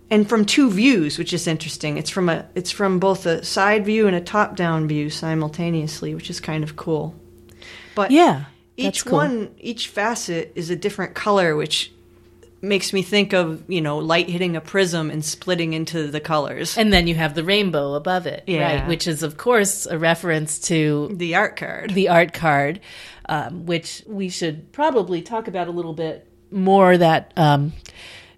and 0.09 0.29
from 0.29 0.45
two 0.45 0.71
views 0.71 1.17
which 1.17 1.33
is 1.33 1.45
interesting 1.45 1.97
it's 1.97 2.09
from 2.09 2.29
a 2.29 2.45
it's 2.55 2.71
from 2.71 2.99
both 2.99 3.25
a 3.25 3.43
side 3.43 3.83
view 3.85 4.07
and 4.07 4.15
a 4.15 4.21
top 4.21 4.55
down 4.55 4.87
view 4.87 5.09
simultaneously 5.09 6.15
which 6.15 6.29
is 6.29 6.39
kind 6.39 6.63
of 6.63 6.77
cool 6.77 7.13
but 7.95 8.11
Yeah, 8.11 8.45
each 8.77 9.05
cool. 9.05 9.17
one 9.19 9.55
each 9.59 9.87
facet 9.87 10.51
is 10.55 10.69
a 10.69 10.75
different 10.75 11.13
color 11.13 11.55
which 11.55 11.91
makes 12.61 12.93
me 12.93 13.01
think 13.01 13.33
of 13.33 13.61
you 13.69 13.81
know 13.81 13.97
light 13.97 14.29
hitting 14.29 14.55
a 14.55 14.61
prism 14.61 15.09
and 15.11 15.23
splitting 15.25 15.73
into 15.73 16.07
the 16.07 16.19
colors 16.21 16.77
And 16.77 16.93
then 16.93 17.07
you 17.07 17.15
have 17.15 17.35
the 17.35 17.43
rainbow 17.43 17.93
above 17.95 18.25
it, 18.25 18.43
Yeah. 18.47 18.63
right? 18.81 18.87
Which 18.87 19.05
is, 19.05 19.21
of 19.21 19.35
course, 19.37 19.85
a 19.85 19.97
reference 19.97 20.59
to 20.69 21.09
the 21.13 21.35
art 21.35 21.55
card 21.57 21.93
the 21.93 22.07
art 22.07 22.31
card, 22.33 22.79
um, 23.27 23.65
which 23.65 24.01
we 24.07 24.29
should 24.29 24.71
probably 24.71 25.21
talk 25.21 25.47
about 25.49 25.67
a 25.67 25.71
little 25.71 25.93
bit 25.93 26.25
more. 26.51 26.97
That 26.97 27.33
um, 27.35 27.73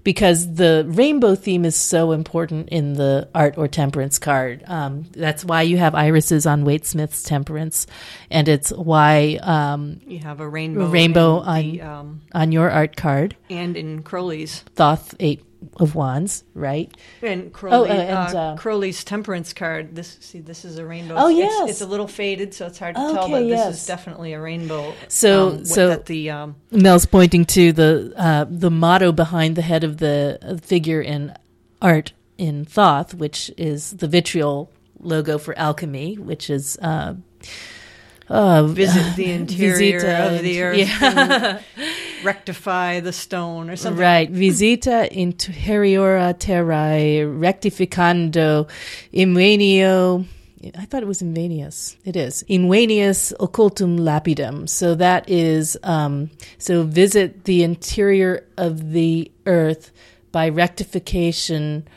because 0.06 0.54
the 0.54 0.86
rainbow 0.88 1.36
theme 1.36 1.66
is 1.66 1.76
so 1.76 2.14
important 2.14 2.70
in 2.70 2.94
the 2.94 3.28
art 3.36 3.58
or 3.58 3.68
temperance 3.68 4.20
card. 4.20 4.64
Um, 4.68 5.08
that's 5.12 5.44
why 5.44 5.64
you 5.64 5.78
have 5.78 5.96
irises 5.96 6.46
on 6.46 6.64
Waite 6.64 6.86
Smith's 6.86 7.24
temperance, 7.24 7.88
and 8.30 8.48
it's 8.48 8.70
why 8.70 9.40
um, 9.42 10.00
you 10.08 10.20
have 10.20 10.40
a 10.40 10.48
rainbow 10.48 10.86
rainbow 10.86 11.44
in 11.44 11.72
the, 11.72 11.82
um, 11.82 12.22
on 12.34 12.54
your 12.54 12.70
art 12.70 12.96
card, 12.96 13.36
and 13.50 13.76
in 13.76 14.04
crowley's 14.04 14.60
Thoth 14.76 15.16
Eight 15.20 15.44
of 15.78 15.96
Wands, 15.96 16.44
right? 16.54 16.92
and 17.22 17.52
crowley 17.54 17.90
Oh, 17.90 17.92
uh, 17.92 17.96
and, 17.96 18.36
uh, 18.36 18.40
uh, 18.40 18.56
crowley's 18.58 19.04
temperance 19.04 19.54
card 19.54 19.96
this 19.96 20.18
see 20.22 20.40
this 20.40 20.66
is 20.66 20.78
a 20.78 20.86
rainbow 20.86 21.16
Oh, 21.18 21.30
It's- 21.30 21.38
yes. 21.40 21.62
it's, 21.64 21.72
it's 21.72 21.82
a 21.82 21.88
little 21.88 22.08
faded 22.08 22.54
so 22.54 22.66
it's 22.68 22.80
hard 22.80 22.96
to 22.96 23.02
tell 23.02 23.24
Okay, 23.26 23.32
but 23.32 23.48
this 23.48 23.76
is 23.82 23.86
definitely 23.86 24.34
a 24.34 24.40
rainbow 24.42 24.94
So- 25.08 25.50
um, 25.50 25.66
so- 25.66 25.88
that 25.90 26.06
the 26.08 26.30
um, 26.30 26.56
Mel's 26.72 27.06
pointing 27.06 27.46
to 27.46 27.72
the 27.74 28.14
uh, 28.16 28.46
the 28.50 28.70
motto 28.72 29.12
behind 29.12 29.56
the 29.56 29.62
head 29.62 29.84
of 29.84 29.98
the 29.98 30.38
uh, 30.42 30.58
figure 30.58 31.02
in 31.02 31.34
art 31.82 32.14
in 32.38 32.66
Thoth, 32.66 33.14
which 33.14 33.52
is 33.58 33.92
the 33.92 34.08
vitriol 34.08 34.70
logo 35.00 35.38
for 35.38 35.58
alchemy, 35.58 36.16
which 36.16 36.50
is 36.50 36.78
uh, 36.82 37.14
uh, 38.28 38.64
visit 38.64 39.16
the 39.16 39.32
interior 39.40 39.98
of 40.00 40.42
the 40.42 40.62
earth 40.64 40.78
yeah. 40.78 41.60
rectify 42.26 43.00
the 43.00 43.14
stone 43.14 43.70
or 43.70 43.76
something 43.76 44.02
right. 44.02 44.30
Visita 44.30 45.08
interiora 45.12 46.38
terrae 46.38 47.24
rectificando 47.24 48.68
invenio. 49.14 50.26
I 50.76 50.86
thought 50.86 51.04
it 51.04 51.08
was 51.08 51.22
invenies. 51.22 51.96
It 52.04 52.16
is 52.16 52.44
invenies 52.50 53.34
occultum 53.40 54.00
lapidem. 54.00 54.68
So 54.68 54.96
that 54.96 55.30
is 55.30 55.78
um, 55.84 56.32
so 56.58 56.84
visit 56.84 57.44
the 57.46 57.64
interior 57.64 58.44
of 58.58 58.92
the 58.92 59.32
earth 59.46 59.92
by 60.32 60.50
rectification. 60.50 61.88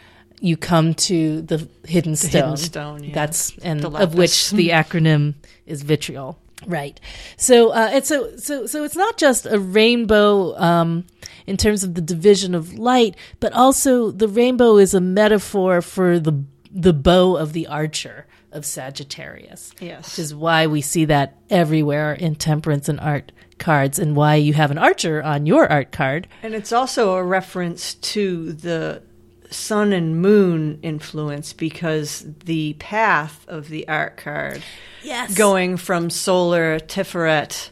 You 0.41 0.57
come 0.57 0.95
to 0.95 1.43
the 1.43 1.67
hidden 1.85 2.15
stone. 2.15 2.31
The 2.31 2.39
hidden 2.39 2.57
stone, 2.57 3.05
yeah. 3.05 3.15
That's 3.15 3.57
and 3.63 3.81
The 3.81 3.91
of 3.91 4.15
which 4.15 4.51
the 4.51 4.69
acronym 4.69 5.35
is 5.67 5.83
vitriol. 5.83 6.39
Right. 6.67 7.01
So 7.37 7.71
uh, 7.71 7.91
and 7.93 8.05
so 8.05 8.37
so 8.37 8.67
so 8.67 8.85
it's 8.85 8.97
not 8.97 9.17
just 9.17 9.47
a 9.47 9.59
rainbow 9.59 10.57
um, 10.59 11.07
in 11.47 11.57
terms 11.57 11.85
of 11.85 11.95
the 11.95 12.01
division 12.01 12.55
of 12.55 12.79
light, 12.79 13.17
but 13.41 13.53
also 13.53 14.11
the 14.11 14.29
rainbow 14.29 14.77
is 14.77 14.95
a 14.95 15.01
metaphor 15.01 15.81
for 15.83 16.19
the 16.19 16.45
the 16.71 16.93
bow 16.93 17.37
of 17.37 17.53
the 17.53 17.67
archer 17.67 18.27
of 18.53 18.65
Sagittarius. 18.65 19.73
Yes. 19.81 20.13
Which 20.13 20.19
is 20.19 20.35
why 20.35 20.67
we 20.67 20.81
see 20.81 21.05
that 21.07 21.37
everywhere 21.51 22.13
in 22.13 22.35
temperance 22.35 22.89
and 22.89 23.01
art 23.01 23.33
cards 23.59 23.99
and 23.99 24.17
why 24.17 24.37
you 24.37 24.55
have 24.55 24.71
an 24.71 24.79
archer 24.79 25.23
on 25.23 25.47
your 25.47 25.71
art 25.71 25.93
card. 25.93 26.29
And 26.43 26.55
it's 26.55 26.73
also 26.73 27.15
a 27.15 27.25
reference 27.25 27.95
to 27.95 28.53
the 28.53 29.03
sun 29.51 29.93
and 29.93 30.21
moon 30.21 30.79
influence 30.83 31.53
because 31.53 32.25
the 32.45 32.75
path 32.79 33.45
of 33.49 33.69
the 33.69 33.87
art 33.89 34.17
card 34.17 34.63
Yes. 35.03 35.35
going 35.35 35.77
from 35.77 36.11
solar 36.11 36.79
Tiferet 36.79 37.71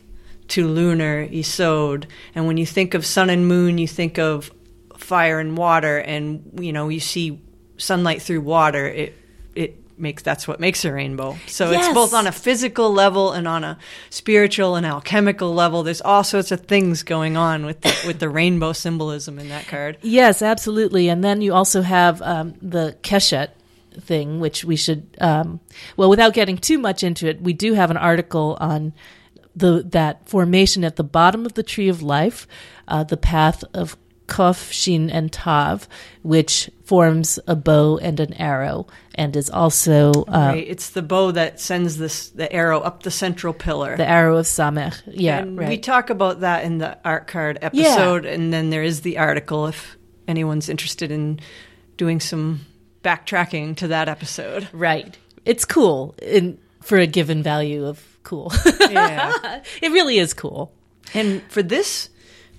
to 0.49 0.69
lunar 0.69 1.27
Yesod. 1.27 2.05
And 2.35 2.47
when 2.47 2.57
you 2.57 2.67
think 2.67 2.95
of 2.95 3.05
sun 3.05 3.31
and 3.31 3.47
moon, 3.49 3.79
you 3.79 3.89
think 3.89 4.19
of 4.19 4.51
fire 4.97 5.39
and 5.41 5.57
water 5.57 5.99
and 5.99 6.59
you 6.61 6.73
know, 6.73 6.89
you 6.89 7.01
see 7.01 7.41
sunlight 7.77 8.23
through 8.23 8.41
water. 8.41 8.87
It 8.87 9.15
makes 9.99 10.23
that's 10.23 10.47
what 10.47 10.61
makes 10.61 10.85
a 10.85 10.93
rainbow. 10.93 11.37
So 11.47 11.71
Yes. 11.71 11.87
it's 11.87 11.95
both 11.95 12.13
on 12.15 12.27
a 12.27 12.33
physical 12.33 12.93
level 12.93 13.33
and 13.33 13.47
on 13.49 13.65
a 13.65 13.79
spiritual 14.11 14.77
and 14.77 14.85
alchemical 14.87 15.55
level. 15.55 15.83
There's 15.83 16.01
all 16.03 16.25
sorts 16.25 16.51
of 16.53 16.63
things 16.63 17.03
going 17.03 17.37
on 17.37 17.65
with 17.67 17.81
the, 17.81 17.95
with 18.07 18.19
the 18.19 18.29
rainbow 18.29 18.73
symbolism 18.73 19.39
in 19.39 19.49
that 19.49 19.67
card. 19.67 19.99
Yes, 20.03 20.43
absolutely. 20.43 21.09
And 21.09 21.23
then 21.25 21.41
you 21.43 21.55
also 21.55 21.83
have 21.83 22.21
um, 22.23 22.55
the 22.61 22.97
Keshet 23.03 23.49
thing, 24.01 24.41
which 24.41 24.65
we 24.65 24.77
should, 24.77 25.07
um, 25.21 25.61
well, 25.97 26.11
without 26.11 26.35
getting 26.35 26.59
too 26.59 26.79
much 26.79 27.03
into 27.03 27.27
it, 27.27 27.41
we 27.41 27.53
do 27.55 27.73
have 27.75 27.91
an 27.91 27.97
article 27.97 28.57
on 28.61 28.93
the 29.55 29.83
that 29.93 30.29
formation 30.29 30.85
at 30.85 30.97
the 30.97 31.03
bottom 31.05 31.47
of 31.47 31.55
the 31.55 31.63
tree 31.63 31.89
of 31.89 32.03
life, 32.03 32.47
uh, 32.89 33.05
the 33.05 33.17
path 33.17 33.65
of 33.73 33.97
Kof, 34.27 34.71
Shin, 34.71 35.09
and 35.09 35.33
Tav, 35.33 35.89
which 36.23 36.69
forms 36.87 37.41
a 37.49 37.57
bow 37.57 37.99
and 37.99 38.21
an 38.21 38.33
arrow, 38.35 38.87
and 39.17 39.35
is 39.35 39.51
also 39.51 40.13
uh, 40.29 40.53
right? 40.53 40.67
It's 40.67 40.91
the 40.91 41.03
bow 41.03 41.33
that 41.33 41.59
sends 41.59 41.99
this 41.99 42.29
the 42.29 42.51
arrow 42.53 42.81
up 42.81 43.03
the 43.03 43.11
central 43.11 43.53
pillar. 43.53 43.97
the 43.97 44.09
arrow 44.09 44.37
of 44.39 44.47
Samech. 44.47 45.03
Yeah, 45.07 45.39
and 45.39 45.59
right. 45.59 45.69
we 45.69 45.79
talk 45.79 46.11
about 46.11 46.41
that 46.41 46.65
in 46.65 46.79
the 46.79 46.97
art 47.05 47.27
card 47.27 47.59
episode, 47.61 48.25
and 48.25 48.53
then 48.53 48.71
there 48.71 48.85
is 48.85 49.01
the 49.01 49.19
article 49.19 49.67
if 49.67 49.97
anyone's 50.29 50.69
interested 50.69 51.11
in 51.11 51.41
doing 51.97 52.21
some 52.21 52.65
backtracking 53.03 53.77
to 53.79 53.89
that 53.89 54.09
episode. 54.09 54.69
right. 54.73 55.19
It's 55.45 55.65
cool 55.65 56.15
in, 56.21 56.59
for 56.83 56.99
a 56.99 57.07
given 57.07 57.43
value 57.43 57.87
of 57.87 58.05
cool. 58.23 58.53
Yeah. 58.81 59.63
it 59.83 59.91
really 59.93 60.19
is 60.19 60.35
cool. 60.35 60.73
and 61.15 61.43
for 61.49 61.63
this 61.63 62.11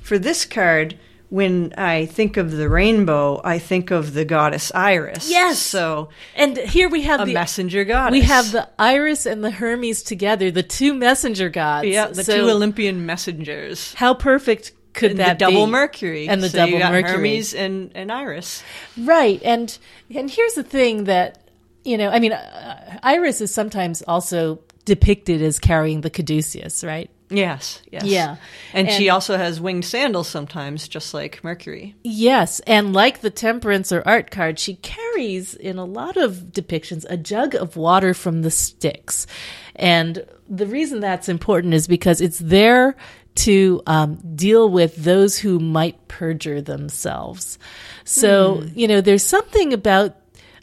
for 0.02 0.18
this 0.18 0.46
card, 0.46 0.98
when 1.30 1.74
I 1.78 2.06
think 2.06 2.38
of 2.38 2.52
the 2.52 2.70
rainbow, 2.70 3.42
I 3.44 3.60
think 3.60 3.92
of 3.92 4.14
the 4.14 4.24
goddess 4.26 4.72
Iris. 4.74 5.30
Yes. 5.30 5.60
So 5.60 6.10
And 6.36 6.58
here 6.58 6.88
we 6.90 7.02
have 7.04 7.22
a 7.22 7.26
the 7.26 7.34
messenger 7.34 7.84
goddess. 7.84 8.12
we 8.14 8.22
have 8.22 8.52
the 8.54 8.70
Iris 8.80 9.26
and 9.26 9.44
the 9.44 9.52
Hermes 9.52 10.04
together, 10.04 10.52
the 10.52 10.64
two 10.64 10.94
messenger 10.94 11.50
gods. 11.50 11.88
yeah, 11.88 12.08
the 12.08 12.24
So 12.24 12.36
two 12.46 12.50
Olympian 12.50 13.06
messengers. 13.06 13.94
How 13.96 14.14
perfect 14.14 14.72
could 14.94 15.12
And 15.12 15.20
that 15.20 15.38
the 15.38 15.46
double 15.46 15.66
be? 15.66 15.72
Mercury. 15.72 16.28
And 16.30 16.42
the 16.42 16.50
So 16.50 16.58
double 16.60 16.80
Mercury. 16.80 17.04
Hermes 17.12 17.54
and, 17.54 17.92
and 17.94 18.12
Iris. 18.12 18.64
Right. 18.98 19.42
And 19.44 19.78
and 20.14 20.32
here's 20.32 20.54
the 20.54 20.64
thing 20.64 21.04
that 21.06 21.44
you 21.84 21.98
know, 21.98 22.10
I 22.10 22.20
mean, 22.20 22.34
uh, 22.34 23.00
Iris 23.04 23.40
is 23.42 23.54
sometimes 23.54 24.02
also 24.02 24.60
depicted 24.86 25.42
as 25.42 25.60
carrying 25.60 26.02
the 26.02 26.10
caduceus, 26.10 26.84
right? 26.84 27.10
Yes, 27.30 27.82
yes. 27.92 28.04
Yeah. 28.06 28.38
And, 28.74 28.90
she 28.90 29.10
also 29.10 29.38
has 29.38 29.60
winged 29.60 29.84
sandals 29.86 30.30
sometimes, 30.30 30.88
just 30.88 31.14
like 31.14 31.44
Mercury. 31.44 31.94
Yes, 32.04 32.62
and 32.62 32.94
like 32.94 33.20
the 33.22 33.30
temperance 33.30 33.92
or 33.92 34.02
art 34.06 34.32
card, 34.32 34.60
she 34.60 34.76
carries 34.76 35.54
in 35.54 35.78
a 35.78 35.86
lot 35.86 36.16
of 36.16 36.52
depictions 36.52 37.06
a 37.10 37.18
jug 37.18 37.54
of 37.54 37.76
water 37.76 38.14
from 38.14 38.44
the 38.44 38.52
Styx. 38.52 39.28
And 39.76 40.26
the 40.50 40.68
reason 40.68 41.02
that's 41.02 41.28
important 41.28 41.74
is 41.74 41.88
because 41.88 42.22
it's 42.22 42.40
there 42.40 42.96
to 43.36 43.82
um, 43.86 44.16
deal 44.36 44.70
with 44.70 44.96
those 44.96 45.38
who 45.38 45.60
might 45.60 46.08
perjure 46.08 46.62
themselves. 46.62 47.60
So, 48.04 48.62
Hmm. 48.62 48.68
you 48.74 48.88
know, 48.88 49.02
there's 49.02 49.24
something 49.24 49.74
about 49.74 50.16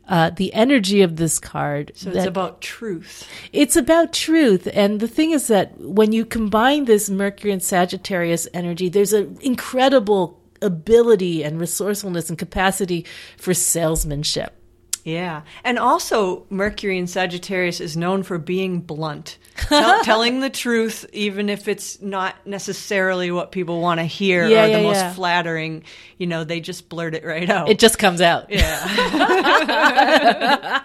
uh, 0.08 0.30
the 0.30 0.52
energy 0.54 1.02
of 1.02 1.16
this 1.16 1.38
card. 1.38 1.92
So 1.94 2.10
it's 2.10 2.26
about 2.26 2.60
truth. 2.60 3.28
it's 3.52 3.76
about 3.76 4.12
truth. 4.12 4.68
And 4.72 5.00
the 5.00 5.08
thing 5.08 5.30
is 5.30 5.46
that 5.48 5.78
when 5.80 6.12
you 6.12 6.24
combine 6.24 6.84
this 6.84 7.08
Mercury 7.08 7.52
and 7.52 7.62
Sagittarius 7.62 8.46
energy, 8.52 8.88
there's 8.88 9.12
an 9.12 9.38
incredible 9.40 10.40
ability 10.62 11.42
and 11.42 11.60
resourcefulness 11.60 12.28
and 12.28 12.38
capacity 12.38 13.06
for 13.36 13.54
salesmanship. 13.54 14.54
Yeah. 15.04 15.42
And 15.62 15.78
also, 15.78 16.46
Mercury 16.48 16.98
in 16.98 17.06
Sagittarius 17.06 17.78
is 17.78 17.96
known 17.96 18.22
for 18.22 18.38
being 18.38 18.80
blunt, 18.80 19.36
tell, 19.56 20.02
telling 20.02 20.40
the 20.40 20.48
truth, 20.48 21.04
even 21.12 21.50
if 21.50 21.68
it's 21.68 22.00
not 22.00 22.34
necessarily 22.46 23.30
what 23.30 23.52
people 23.52 23.80
want 23.82 24.00
to 24.00 24.04
hear 24.04 24.48
Yeah, 24.48 24.64
or 24.64 24.68
yeah, 24.68 24.76
the 24.78 24.82
most 24.82 24.96
yeah. 24.96 25.12
flattering. 25.12 25.84
You 26.16 26.26
know, 26.26 26.42
they 26.44 26.60
just 26.60 26.88
blurt 26.88 27.14
it 27.14 27.24
right 27.24 27.48
out. 27.50 27.68
It 27.68 27.78
just 27.78 27.98
comes 27.98 28.22
out. 28.22 28.46
yeah. 28.50 28.80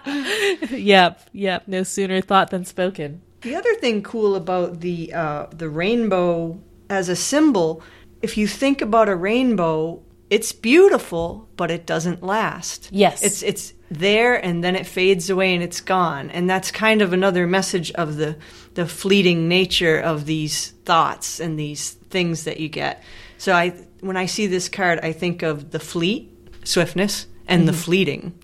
yep, 0.70 1.20
yep. 1.32 1.62
No 1.66 1.82
sooner 1.82 2.20
thought 2.20 2.50
than 2.50 2.64
spoken. 2.66 3.22
The 3.40 3.54
other 3.54 3.74
thing 3.76 4.02
cool 4.02 4.34
about 4.36 4.80
the 4.80 5.14
uh, 5.14 5.46
the 5.46 5.70
rainbow 5.70 6.60
as 6.90 7.08
a 7.08 7.16
symbol, 7.16 7.82
if 8.20 8.36
you 8.36 8.46
think 8.46 8.82
about 8.82 9.08
a 9.08 9.16
rainbow, 9.16 10.02
it's 10.28 10.52
beautiful, 10.52 11.48
but 11.56 11.70
it 11.70 11.86
doesn't 11.86 12.22
last. 12.22 12.90
Yes. 12.92 13.22
it's 13.22 13.42
it's 13.42 13.72
there 13.90 14.34
and 14.34 14.62
then 14.62 14.76
it 14.76 14.86
fades 14.86 15.30
away 15.30 15.54
and 15.54 15.62
it's 15.62 15.80
gone, 15.80 16.30
and 16.30 16.48
that's 16.48 16.70
kind 16.70 17.02
of 17.02 17.12
another 17.12 17.46
message 17.46 17.90
of 17.92 18.16
the 18.16 18.36
the 18.74 18.86
fleeting 18.86 19.48
nature 19.48 19.98
of 19.98 20.26
these 20.26 20.70
thoughts 20.84 21.40
and 21.40 21.58
these 21.58 21.90
things 22.10 22.44
that 22.44 22.60
you 22.60 22.68
get. 22.68 23.02
So 23.38 23.52
I 23.52 23.70
when 24.00 24.16
I 24.16 24.26
see 24.26 24.46
this 24.46 24.68
card, 24.68 25.00
I 25.02 25.12
think 25.12 25.42
of 25.42 25.70
the 25.70 25.80
fleet, 25.80 26.32
swiftness, 26.64 27.26
and 27.46 27.66
the 27.66 27.72
mm-hmm. 27.72 27.80
fleeting, 27.80 28.38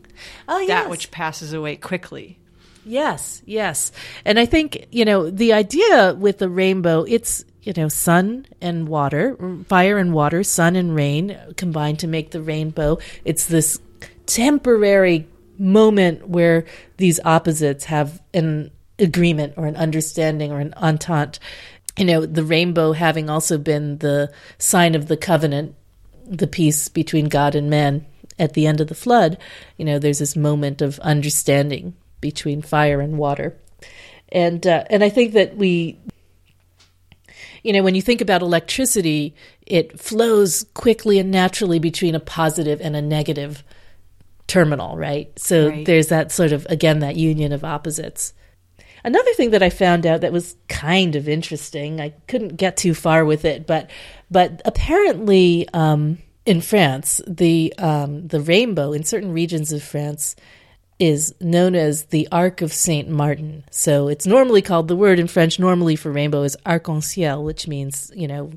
Oh, 0.49 0.59
yes. 0.59 0.69
that 0.69 0.91
which 0.91 1.11
passes 1.11 1.53
away 1.53 1.77
quickly. 1.77 2.39
Yes, 2.85 3.43
yes. 3.45 3.91
And 4.25 4.39
I 4.39 4.47
think, 4.47 4.87
you 4.93 5.05
know, 5.05 5.29
the 5.29 5.53
idea 5.53 6.15
with 6.15 6.39
the 6.39 6.49
rainbow, 6.49 7.05
it's, 7.09 7.45
you 7.63 7.73
know, 7.77 7.89
sun 7.89 8.47
and 8.61 8.89
water, 8.89 9.37
fire 9.67 9.99
and 9.99 10.13
water, 10.13 10.45
sun 10.45 10.77
and 10.77 10.95
rain 10.95 11.37
combined 11.57 11.99
to 12.01 12.07
make 12.07 12.31
the 12.31 12.41
rainbow. 12.41 12.99
It's 13.25 13.47
this 13.47 13.81
temporary 14.27 15.27
moment 15.59 16.29
where 16.29 16.65
these 16.97 17.21
opposites 17.25 17.85
have 17.85 18.23
an 18.35 18.71
agreement 18.99 19.55
or 19.57 19.67
an 19.67 19.77
understanding 19.77 20.53
or 20.53 20.61
an 20.61 20.75
entente. 20.75 21.39
You 21.97 22.05
know, 22.05 22.27
the 22.27 22.45
rainbow 22.45 22.93
having 22.93 23.31
also 23.31 23.59
been 23.59 23.99
the 23.99 24.33
sign 24.59 24.95
of 24.95 25.09
the 25.09 25.17
covenant, 25.17 25.75
the 26.27 26.47
peace 26.47 26.89
between 26.89 27.29
God 27.29 27.55
and 27.55 27.71
man 27.71 28.07
at 28.39 28.53
the 28.53 28.67
end 28.67 28.81
of 28.81 28.89
the 28.89 28.95
flood, 28.95 29.39
you 29.79 29.85
know, 29.85 29.99
there's 29.99 30.19
this 30.19 30.37
moment 30.37 30.83
of 30.83 30.99
understanding 31.01 31.95
between 32.21 32.61
fire 32.61 33.01
and 33.01 33.19
water. 33.19 33.57
And 34.31 34.67
uh, 34.67 34.85
and 34.91 35.03
I 35.05 35.09
think 35.09 35.33
that 35.33 35.57
we 35.57 35.99
you 37.63 37.73
know, 37.73 37.83
when 37.83 37.97
you 37.97 38.03
think 38.03 38.21
about 38.21 38.43
electricity, 38.43 39.35
it 39.67 39.99
flows 39.99 40.65
quickly 40.75 41.19
and 41.19 41.33
naturally 41.33 41.81
between 41.81 42.15
a 42.15 42.21
positive 42.21 42.81
and 42.81 42.95
a 42.95 43.03
negative 43.03 43.65
terminal, 44.47 44.97
right? 44.97 45.37
So 45.39 45.69
Right. 45.69 45.85
there's 45.87 46.09
that 46.09 46.33
sort 46.33 46.53
of 46.53 46.67
again 46.71 47.01
that 47.01 47.17
union 47.17 47.53
of 47.53 47.65
opposites. 47.65 48.33
Another 49.05 49.33
thing 49.35 49.51
that 49.51 49.63
I 49.63 49.71
found 49.71 50.05
out 50.05 50.23
that 50.23 50.33
was 50.33 50.57
kind 50.69 51.15
of 51.15 51.29
interesting, 51.29 52.01
I 52.01 52.11
couldn't 52.27 52.57
get 52.57 52.77
too 52.77 52.93
far 52.95 53.25
with 53.25 53.45
it, 53.45 53.67
but 53.67 53.91
but 54.31 54.61
apparently 54.65 55.69
um, 55.73 56.19
in 56.45 56.61
France, 56.61 57.21
the 57.27 57.73
um, 57.79 58.27
the 58.29 58.41
rainbow 58.41 58.93
in 58.93 59.05
certain 59.05 59.33
regions 59.33 59.73
of 59.73 59.83
France 59.83 60.35
is 60.99 61.35
known 61.41 61.75
as 61.75 62.05
the 62.07 62.27
Arc 62.33 62.63
of 62.63 62.73
Saint 62.73 63.09
Martin. 63.09 63.65
So 63.71 64.09
it's 64.09 64.27
normally 64.27 64.63
called 64.63 64.89
the 64.89 64.97
word 64.97 65.19
in 65.19 65.27
French 65.27 65.59
normally 65.59 65.95
for 65.95 66.11
rainbow 66.11 66.43
is 66.43 66.57
arc-en-ciel, 66.65 67.45
which 67.45 67.69
means 67.69 68.11
you 68.15 68.27
know 68.27 68.51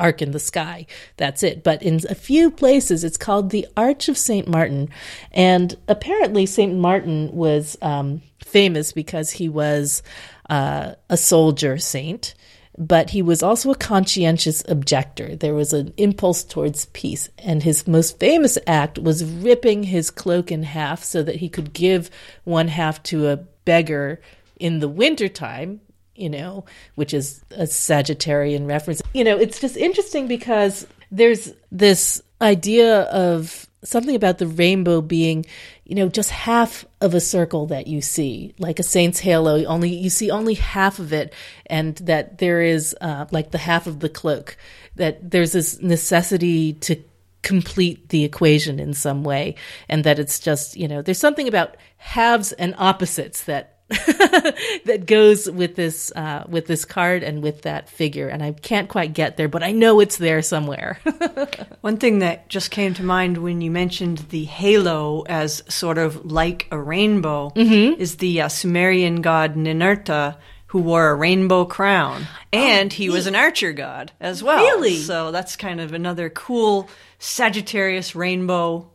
arc 0.00 0.22
in 0.22 0.32
the 0.32 0.38
sky. 0.38 0.86
That's 1.16 1.42
it. 1.42 1.62
But 1.62 1.82
in 1.82 2.00
a 2.08 2.14
few 2.14 2.50
places, 2.50 3.04
it's 3.04 3.16
called 3.16 3.50
the 3.50 3.66
Arch 3.76 4.08
of 4.08 4.18
Saint 4.18 4.48
Martin, 4.48 4.88
and 5.30 5.76
apparently 5.88 6.46
Saint 6.46 6.74
Martin 6.76 7.30
was 7.32 7.76
um, 7.82 8.22
famous 8.44 8.92
because 8.92 9.30
he 9.30 9.48
was 9.48 10.02
uh, 10.48 10.94
a 11.08 11.16
soldier 11.16 11.78
saint. 11.78 12.34
But 12.78 13.10
he 13.10 13.20
was 13.20 13.42
also 13.42 13.72
a 13.72 13.76
conscientious 13.76 14.64
objector. 14.66 15.36
There 15.36 15.52
was 15.54 15.74
an 15.74 15.92
impulse 15.98 16.42
towards 16.44 16.86
peace. 16.86 17.28
And 17.38 17.62
his 17.62 17.86
most 17.86 18.18
famous 18.18 18.56
act 18.66 18.98
was 18.98 19.24
ripping 19.24 19.82
his 19.82 20.10
cloak 20.10 20.50
in 20.50 20.62
half 20.62 21.04
so 21.04 21.22
that 21.22 21.36
he 21.36 21.50
could 21.50 21.74
give 21.74 22.10
one 22.44 22.68
half 22.68 23.02
to 23.04 23.28
a 23.28 23.36
beggar 23.36 24.22
in 24.58 24.78
the 24.78 24.88
wintertime 24.88 25.80
you 26.20 26.28
know, 26.28 26.64
which 26.94 27.14
is 27.14 27.42
a 27.52 27.64
Sagittarian 27.64 28.68
reference. 28.68 29.02
You 29.14 29.24
know, 29.24 29.36
it's 29.36 29.60
just 29.60 29.76
interesting 29.76 30.28
because 30.28 30.86
there's 31.10 31.52
this 31.72 32.22
idea 32.40 33.02
of 33.02 33.66
something 33.82 34.14
about 34.14 34.38
the 34.38 34.46
rainbow 34.46 35.00
being, 35.00 35.46
you 35.84 35.94
know, 35.94 36.08
just 36.08 36.30
half 36.30 36.84
of 37.00 37.14
a 37.14 37.20
circle 37.20 37.66
that 37.66 37.86
you 37.86 38.00
see, 38.00 38.54
like 38.58 38.78
a 38.78 38.82
saint's 38.82 39.20
halo. 39.20 39.64
Only 39.64 39.94
you 39.94 40.10
see 40.10 40.30
only 40.30 40.54
half 40.54 40.98
of 40.98 41.12
it, 41.12 41.32
and 41.66 41.96
that 41.96 42.38
there 42.38 42.60
is 42.62 42.94
uh, 43.00 43.26
like 43.30 43.50
the 43.50 43.58
half 43.58 43.86
of 43.86 44.00
the 44.00 44.08
cloak. 44.08 44.56
That 44.96 45.30
there's 45.30 45.52
this 45.52 45.80
necessity 45.80 46.74
to 46.74 47.02
complete 47.42 48.10
the 48.10 48.24
equation 48.24 48.78
in 48.78 48.92
some 48.92 49.24
way, 49.24 49.54
and 49.88 50.04
that 50.04 50.18
it's 50.18 50.38
just 50.38 50.76
you 50.76 50.88
know, 50.88 51.02
there's 51.02 51.18
something 51.18 51.48
about 51.48 51.76
halves 51.96 52.52
and 52.52 52.74
opposites 52.78 53.44
that 53.44 53.79
that 54.84 55.02
goes 55.06 55.50
with 55.50 55.74
this 55.74 56.12
uh, 56.12 56.44
with 56.48 56.66
this 56.66 56.84
card 56.84 57.24
and 57.24 57.42
with 57.42 57.62
that 57.62 57.88
figure, 57.88 58.28
and 58.28 58.42
I 58.42 58.52
can't 58.52 58.88
quite 58.88 59.12
get 59.12 59.36
there, 59.36 59.48
but 59.48 59.64
I 59.64 59.72
know 59.72 59.98
it's 59.98 60.16
there 60.16 60.42
somewhere. 60.42 61.00
One 61.80 61.96
thing 61.96 62.20
that 62.20 62.48
just 62.48 62.70
came 62.70 62.94
to 62.94 63.02
mind 63.02 63.38
when 63.38 63.60
you 63.60 63.70
mentioned 63.70 64.18
the 64.30 64.44
halo 64.44 65.22
as 65.22 65.64
sort 65.68 65.98
of 65.98 66.24
like 66.30 66.68
a 66.70 66.78
rainbow 66.78 67.52
is 67.56 68.16
the 68.18 68.42
uh, 68.42 68.48
Sumerian 68.48 69.22
god 69.22 69.56
Ninurta, 69.56 70.36
who 70.66 70.78
wore 70.82 71.08
a 71.08 71.14
rainbow 71.16 71.64
crown, 71.64 72.28
and 72.52 72.92
he 72.92 73.10
was 73.10 73.26
an 73.26 73.34
archer 73.34 73.72
god 73.72 74.12
as 74.20 74.40
well. 74.40 74.62
Really? 74.62 74.98
So 74.98 75.32
that's 75.32 75.56
kind 75.56 75.80
of 75.80 75.92
another 75.92 76.30
cool 76.30 76.88
Sagittarius 77.18 78.14
rainbow, 78.14 78.88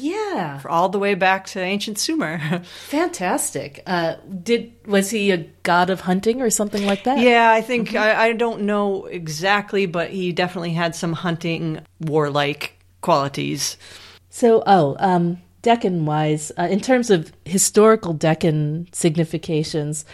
yeah, 0.00 0.60
all 0.66 0.88
the 0.88 0.98
way 0.98 1.14
back 1.14 1.46
to 1.46 1.60
ancient 1.60 1.98
Sumer. 1.98 2.62
fantastic. 2.88 3.82
Uh, 3.86 4.16
did 4.42 4.72
was 4.86 5.10
he 5.10 5.30
a 5.30 5.38
god 5.62 5.90
of 5.90 6.00
hunting 6.00 6.40
or 6.40 6.50
something 6.50 6.86
like 6.86 7.04
that? 7.04 7.18
yeah, 7.18 7.50
I 7.50 7.62
think 7.62 7.94
I, 7.94 8.28
I 8.28 8.32
don't 8.32 8.62
know 8.62 9.06
exactly, 9.06 9.86
but 9.86 10.10
he 10.10 10.32
definitely 10.32 10.72
had 10.72 10.94
some 10.94 11.12
hunting 11.12 11.80
warlike 12.00 12.76
qualities. 13.00 13.76
So, 14.30 14.62
oh, 14.66 14.96
um, 14.98 15.40
Decan 15.62 16.04
wise, 16.04 16.52
uh, 16.58 16.68
in 16.70 16.80
terms 16.80 17.10
of 17.10 17.32
historical 17.44 18.14
Decan 18.14 18.94
significations, 18.94 20.04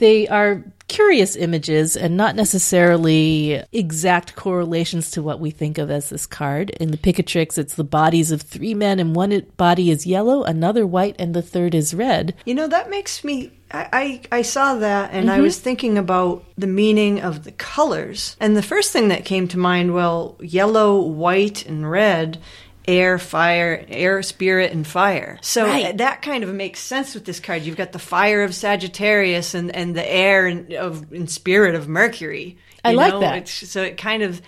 they 0.00 0.26
are 0.28 0.64
curious 0.88 1.36
images 1.36 1.96
and 1.96 2.16
not 2.16 2.34
necessarily 2.34 3.62
exact 3.70 4.34
correlations 4.34 5.12
to 5.12 5.22
what 5.22 5.38
we 5.38 5.50
think 5.52 5.78
of 5.78 5.88
as 5.88 6.08
this 6.08 6.26
card. 6.26 6.70
In 6.70 6.90
the 6.90 6.96
Picatrix, 6.96 7.56
it's 7.56 7.76
the 7.76 7.84
bodies 7.84 8.32
of 8.32 8.42
three 8.42 8.74
men, 8.74 8.98
and 8.98 9.14
one 9.14 9.46
body 9.56 9.90
is 9.90 10.06
yellow, 10.06 10.42
another 10.42 10.84
white, 10.84 11.14
and 11.18 11.32
the 11.32 11.42
third 11.42 11.76
is 11.76 11.94
red. 11.94 12.34
You 12.44 12.54
know, 12.54 12.66
that 12.66 12.90
makes 12.90 13.22
me. 13.22 13.52
I, 13.70 14.20
I, 14.32 14.38
I 14.38 14.42
saw 14.42 14.74
that 14.76 15.12
and 15.12 15.30
I 15.30 15.34
mm-hmm. 15.34 15.44
was 15.44 15.60
thinking 15.60 15.96
about 15.96 16.44
the 16.58 16.66
meaning 16.66 17.20
of 17.20 17.44
the 17.44 17.52
colors. 17.52 18.36
And 18.40 18.56
the 18.56 18.62
first 18.62 18.90
thing 18.90 19.08
that 19.08 19.24
came 19.24 19.46
to 19.46 19.58
mind 19.58 19.94
well, 19.94 20.36
yellow, 20.40 21.00
white, 21.00 21.66
and 21.66 21.88
red. 21.88 22.40
Air, 22.88 23.18
fire, 23.18 23.84
air, 23.88 24.22
spirit, 24.22 24.72
and 24.72 24.86
fire. 24.86 25.38
So 25.42 25.66
Right. 25.66 25.96
that 25.98 26.22
kind 26.22 26.42
of 26.42 26.52
makes 26.52 26.80
sense 26.80 27.14
with 27.14 27.24
this 27.24 27.38
card. 27.38 27.62
You've 27.62 27.76
got 27.76 27.92
the 27.92 27.98
fire 27.98 28.42
of 28.42 28.54
Sagittarius 28.54 29.54
and, 29.54 29.74
and 29.74 29.94
the 29.94 30.10
air 30.10 30.46
and, 30.46 30.72
of 30.72 31.12
and 31.12 31.30
spirit 31.30 31.74
of 31.74 31.88
Mercury. 31.88 32.56
I 32.84 32.92
like 32.92 33.12
know? 33.12 33.20
that. 33.20 33.36
It's, 33.38 33.68
so 33.70 33.82
it 33.82 33.96
kind 33.96 34.22
of 34.22 34.40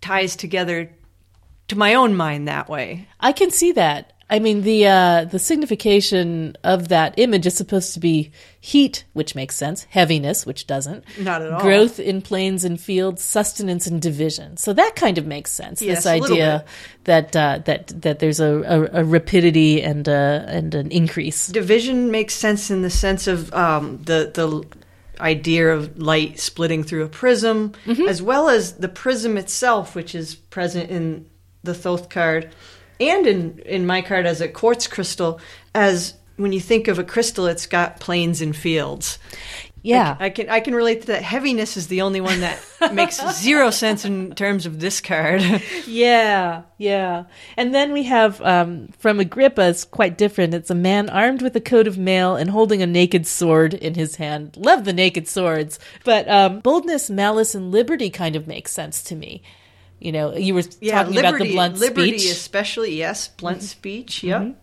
ties 0.00 0.36
together 0.36 0.90
to 1.68 1.76
my 1.76 1.94
own 1.94 2.14
mind 2.14 2.48
that 2.48 2.68
way. 2.68 3.08
I 3.20 3.32
can 3.32 3.50
see 3.50 3.72
that. 3.72 4.12
I 4.30 4.38
mean, 4.38 4.62
the 4.62 4.86
uh, 4.86 5.24
the 5.26 5.38
signification 5.38 6.56
of 6.64 6.88
that 6.88 7.14
image 7.18 7.46
is 7.46 7.54
supposed 7.54 7.92
to 7.94 8.00
be 8.00 8.32
heat, 8.58 9.04
which 9.12 9.34
makes 9.34 9.54
sense, 9.54 9.84
heaviness, 9.84 10.46
which 10.46 10.66
doesn't, 10.66 11.04
Not 11.18 11.42
at 11.42 11.52
all. 11.52 11.60
growth 11.60 12.00
in 12.00 12.22
plains 12.22 12.64
and 12.64 12.80
fields, 12.80 13.22
sustenance 13.22 13.86
and 13.86 14.00
division. 14.00 14.56
So 14.56 14.72
that 14.72 14.96
kind 14.96 15.18
of 15.18 15.26
makes 15.26 15.50
sense. 15.52 15.82
Yes, 15.82 15.98
this 15.98 16.06
idea 16.06 16.64
that 17.04 17.36
uh, 17.36 17.58
that 17.66 17.88
that 18.02 18.18
there's 18.20 18.40
a, 18.40 18.62
a, 18.62 19.00
a 19.00 19.04
rapidity 19.04 19.82
and 19.82 20.08
a, 20.08 20.44
and 20.48 20.74
an 20.74 20.90
increase. 20.90 21.48
division 21.48 22.10
makes 22.10 22.34
sense 22.34 22.70
in 22.70 22.82
the 22.82 22.90
sense 22.90 23.26
of 23.26 23.52
um, 23.52 24.02
the 24.04 24.30
the 24.32 24.64
idea 25.20 25.68
of 25.68 25.98
light 25.98 26.40
splitting 26.40 26.82
through 26.82 27.04
a 27.04 27.08
prism, 27.08 27.72
as 28.08 28.22
well 28.22 28.48
as 28.48 28.72
the 28.74 28.88
prism 28.88 29.36
itself, 29.36 29.94
which 29.94 30.14
is 30.14 30.34
present 30.34 30.90
in 30.90 31.26
the 31.62 31.74
Thoth 31.74 32.08
card, 32.08 32.52
and 33.10 33.26
in 33.26 33.58
in 33.60 33.86
my 33.86 34.02
card 34.02 34.26
as 34.26 34.40
a 34.40 34.48
quartz 34.48 34.86
crystal. 34.86 35.40
As 35.74 36.14
when 36.36 36.52
you 36.52 36.60
think 36.60 36.88
of 36.88 36.98
a 36.98 37.04
crystal, 37.04 37.46
it's 37.46 37.66
got 37.66 38.00
planes 38.00 38.40
and 38.40 38.54
fields. 38.54 39.18
Yeah. 39.84 40.16
I 40.18 40.30
can 40.30 40.48
I 40.48 40.60
can 40.60 40.74
relate 40.74 41.02
to 41.02 41.06
that. 41.08 41.22
Heaviness 41.22 41.76
is 41.76 41.88
the 41.88 42.00
only 42.00 42.22
one 42.22 42.40
that 42.40 42.58
makes 42.94 43.20
zero 43.38 43.70
sense 43.70 44.06
in 44.06 44.34
terms 44.34 44.64
of 44.64 44.80
this 44.80 45.00
card. 45.00 45.42
Yeah, 45.86 46.62
yeah. 46.78 47.24
And 47.56 47.74
then 47.74 47.92
we 47.92 48.04
have 48.04 48.40
um, 48.40 48.88
from 48.98 49.20
Agrippa, 49.20 49.68
it's 49.68 49.84
quite 49.84 50.16
different. 50.16 50.54
It's 50.54 50.70
a 50.70 50.74
man 50.74 51.10
armed 51.10 51.42
with 51.42 51.54
a 51.56 51.60
coat 51.60 51.86
of 51.86 51.98
mail 51.98 52.36
and 52.36 52.48
holding 52.48 52.80
a 52.80 52.86
naked 52.86 53.26
sword 53.26 53.74
in 53.74 53.94
his 53.94 54.16
hand. 54.16 54.56
Love 54.56 54.84
the 54.84 54.92
naked 54.92 55.28
swords. 55.28 55.78
But 56.04 56.28
um, 56.28 56.60
boldness, 56.60 57.10
malice, 57.10 57.54
and 57.54 57.70
liberty 57.70 58.08
kind 58.08 58.34
of 58.34 58.46
makes 58.46 58.72
sense 58.72 59.02
to 59.04 59.14
me. 59.14 59.42
You 60.04 60.12
know, 60.12 60.36
you 60.36 60.52
were 60.52 60.62
talking 60.62 61.18
about 61.18 61.38
the 61.38 61.50
blunt 61.50 61.78
liberty 61.78 62.18
speech. 62.18 62.30
especially 62.30 62.94
yes, 62.94 63.28
blunt 63.28 63.58
mm-hmm. 63.58 63.66
speech. 63.66 64.22
Yep. 64.22 64.42
Mm-hmm. 64.42 64.60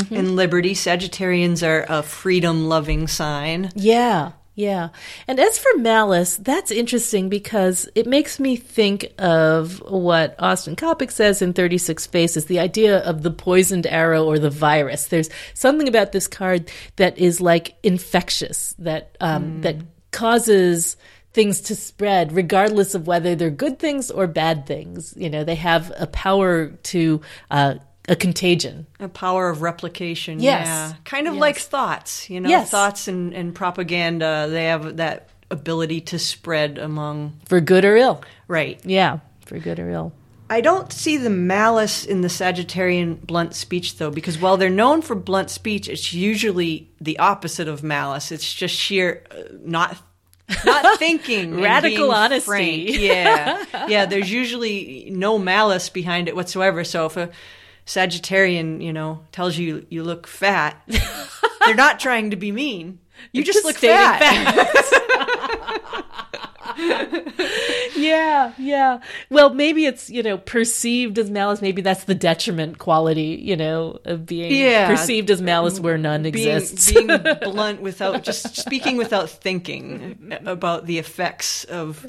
Mm-hmm. 0.00 0.14
And 0.14 0.36
liberty, 0.36 0.74
Sagittarians 0.74 1.66
are 1.66 1.84
a 1.88 2.02
freedom-loving 2.02 3.08
sign. 3.08 3.70
Yeah, 3.74 4.32
yeah. 4.54 4.88
And 5.26 5.38
as 5.38 5.58
for 5.58 5.76
malice, 5.76 6.36
that's 6.36 6.70
interesting 6.70 7.28
because 7.28 7.88
it 7.94 8.06
makes 8.06 8.40
me 8.40 8.56
think 8.56 9.12
of 9.18 9.82
what 9.90 10.34
Austin 10.38 10.74
Coppock 10.74 11.10
says 11.10 11.42
in 11.42 11.52
36 11.52 12.06
Faces 12.06 12.46
the 12.46 12.60
idea 12.60 12.98
of 12.98 13.22
the 13.22 13.30
poisoned 13.30 13.86
arrow 13.86 14.24
or 14.24 14.38
the 14.38 14.50
virus. 14.50 15.08
There's 15.08 15.30
something 15.52 15.88
about 15.88 16.12
this 16.12 16.26
card 16.26 16.70
that 16.96 17.18
is 17.18 17.40
like 17.40 17.74
infectious, 17.82 18.74
that, 18.78 19.16
um, 19.20 19.44
mm. 19.44 19.62
that 19.62 19.76
causes 20.12 20.96
things 21.38 21.60
to 21.60 21.76
spread 21.76 22.32
regardless 22.32 22.96
of 22.96 23.06
whether 23.06 23.36
they're 23.36 23.48
good 23.64 23.78
things 23.78 24.10
or 24.10 24.26
bad 24.26 24.66
things. 24.66 25.14
You 25.16 25.30
know, 25.30 25.44
they 25.44 25.54
have 25.54 25.92
a 25.96 26.08
power 26.08 26.68
to, 26.90 27.20
uh, 27.48 27.74
a 28.08 28.16
contagion. 28.16 28.86
A 28.98 29.06
power 29.08 29.48
of 29.48 29.62
replication. 29.62 30.40
Yes. 30.40 30.66
Yeah. 30.66 30.92
Kind 31.04 31.28
of 31.28 31.34
Yes. 31.34 31.40
like 31.40 31.56
thoughts, 31.58 32.28
you 32.28 32.40
know, 32.40 32.48
Yes. 32.48 32.70
thoughts 32.70 33.06
and, 33.06 33.32
and 33.34 33.54
propaganda. 33.54 34.48
They 34.50 34.64
have 34.64 34.96
that 34.96 35.28
ability 35.48 36.00
to 36.10 36.18
spread 36.18 36.78
among. 36.78 37.34
For 37.46 37.60
good 37.60 37.84
or 37.84 37.96
ill. 37.96 38.20
Right. 38.48 38.80
Yeah, 38.84 39.18
for 39.46 39.58
good 39.60 39.78
or 39.78 39.90
ill. 39.90 40.12
I 40.50 40.60
don't 40.62 40.90
see 40.92 41.18
the 41.18 41.30
malice 41.30 42.04
in 42.06 42.22
the 42.22 42.28
Sagittarian 42.28 43.20
blunt 43.20 43.54
speech, 43.54 43.98
though, 43.98 44.10
because 44.10 44.40
while 44.40 44.56
they're 44.56 44.70
known 44.70 45.02
for 45.02 45.14
blunt 45.14 45.50
speech, 45.50 45.88
it's 45.88 46.14
usually 46.14 46.90
the 47.00 47.18
opposite 47.18 47.68
of 47.68 47.82
malice. 47.82 48.32
It's 48.32 48.52
just 48.54 48.74
sheer 48.74 49.22
uh, 49.30 49.42
not 49.62 49.98
not 50.64 50.98
thinking, 50.98 51.60
Radical 51.60 52.10
honesty. 52.10 52.46
frank. 52.46 52.88
Yeah, 53.00 53.86
yeah. 53.88 54.06
There's 54.06 54.30
usually 54.30 55.08
no 55.12 55.38
malice 55.38 55.88
behind 55.88 56.28
it 56.28 56.34
whatsoever. 56.36 56.84
So 56.84 57.06
if 57.06 57.16
a 57.16 57.30
Sagittarian, 57.86 58.82
you 58.82 58.92
know, 58.92 59.24
tells 59.32 59.56
you 59.56 59.86
you 59.88 60.02
look 60.02 60.26
fat, 60.26 60.80
they're 61.66 61.74
not 61.74 62.00
trying 62.00 62.30
to 62.30 62.36
be 62.36 62.52
mean. 62.52 62.98
You 63.32 63.42
just, 63.42 63.56
just 63.58 63.66
look 63.66 63.78
stating 63.78 63.96
fat. 63.96 64.84
Yeah, 67.96 68.52
yeah. 68.58 69.00
Well, 69.28 69.52
maybe 69.54 69.84
it's, 69.84 70.08
you 70.08 70.22
know, 70.22 70.38
perceived 70.38 71.18
as 71.18 71.30
malice. 71.30 71.60
Maybe 71.60 71.82
that's 71.82 72.04
the 72.04 72.14
detriment 72.14 72.78
quality, 72.78 73.40
you 73.42 73.56
know, 73.56 73.98
of 74.04 74.24
being 74.24 74.52
Yeah. 74.52 74.88
perceived 74.88 75.30
as 75.30 75.42
malice 75.42 75.78
mm, 75.78 75.82
where 75.82 75.98
none 75.98 76.22
being, 76.22 76.34
exists. 76.36 76.92
being 76.92 77.06
blunt 77.42 77.80
without 77.80 78.22
just 78.22 78.56
speaking 78.56 78.96
without 78.96 79.28
thinking 79.28 80.32
about 80.46 80.86
the 80.86 80.98
effects 80.98 81.64
of 81.64 82.06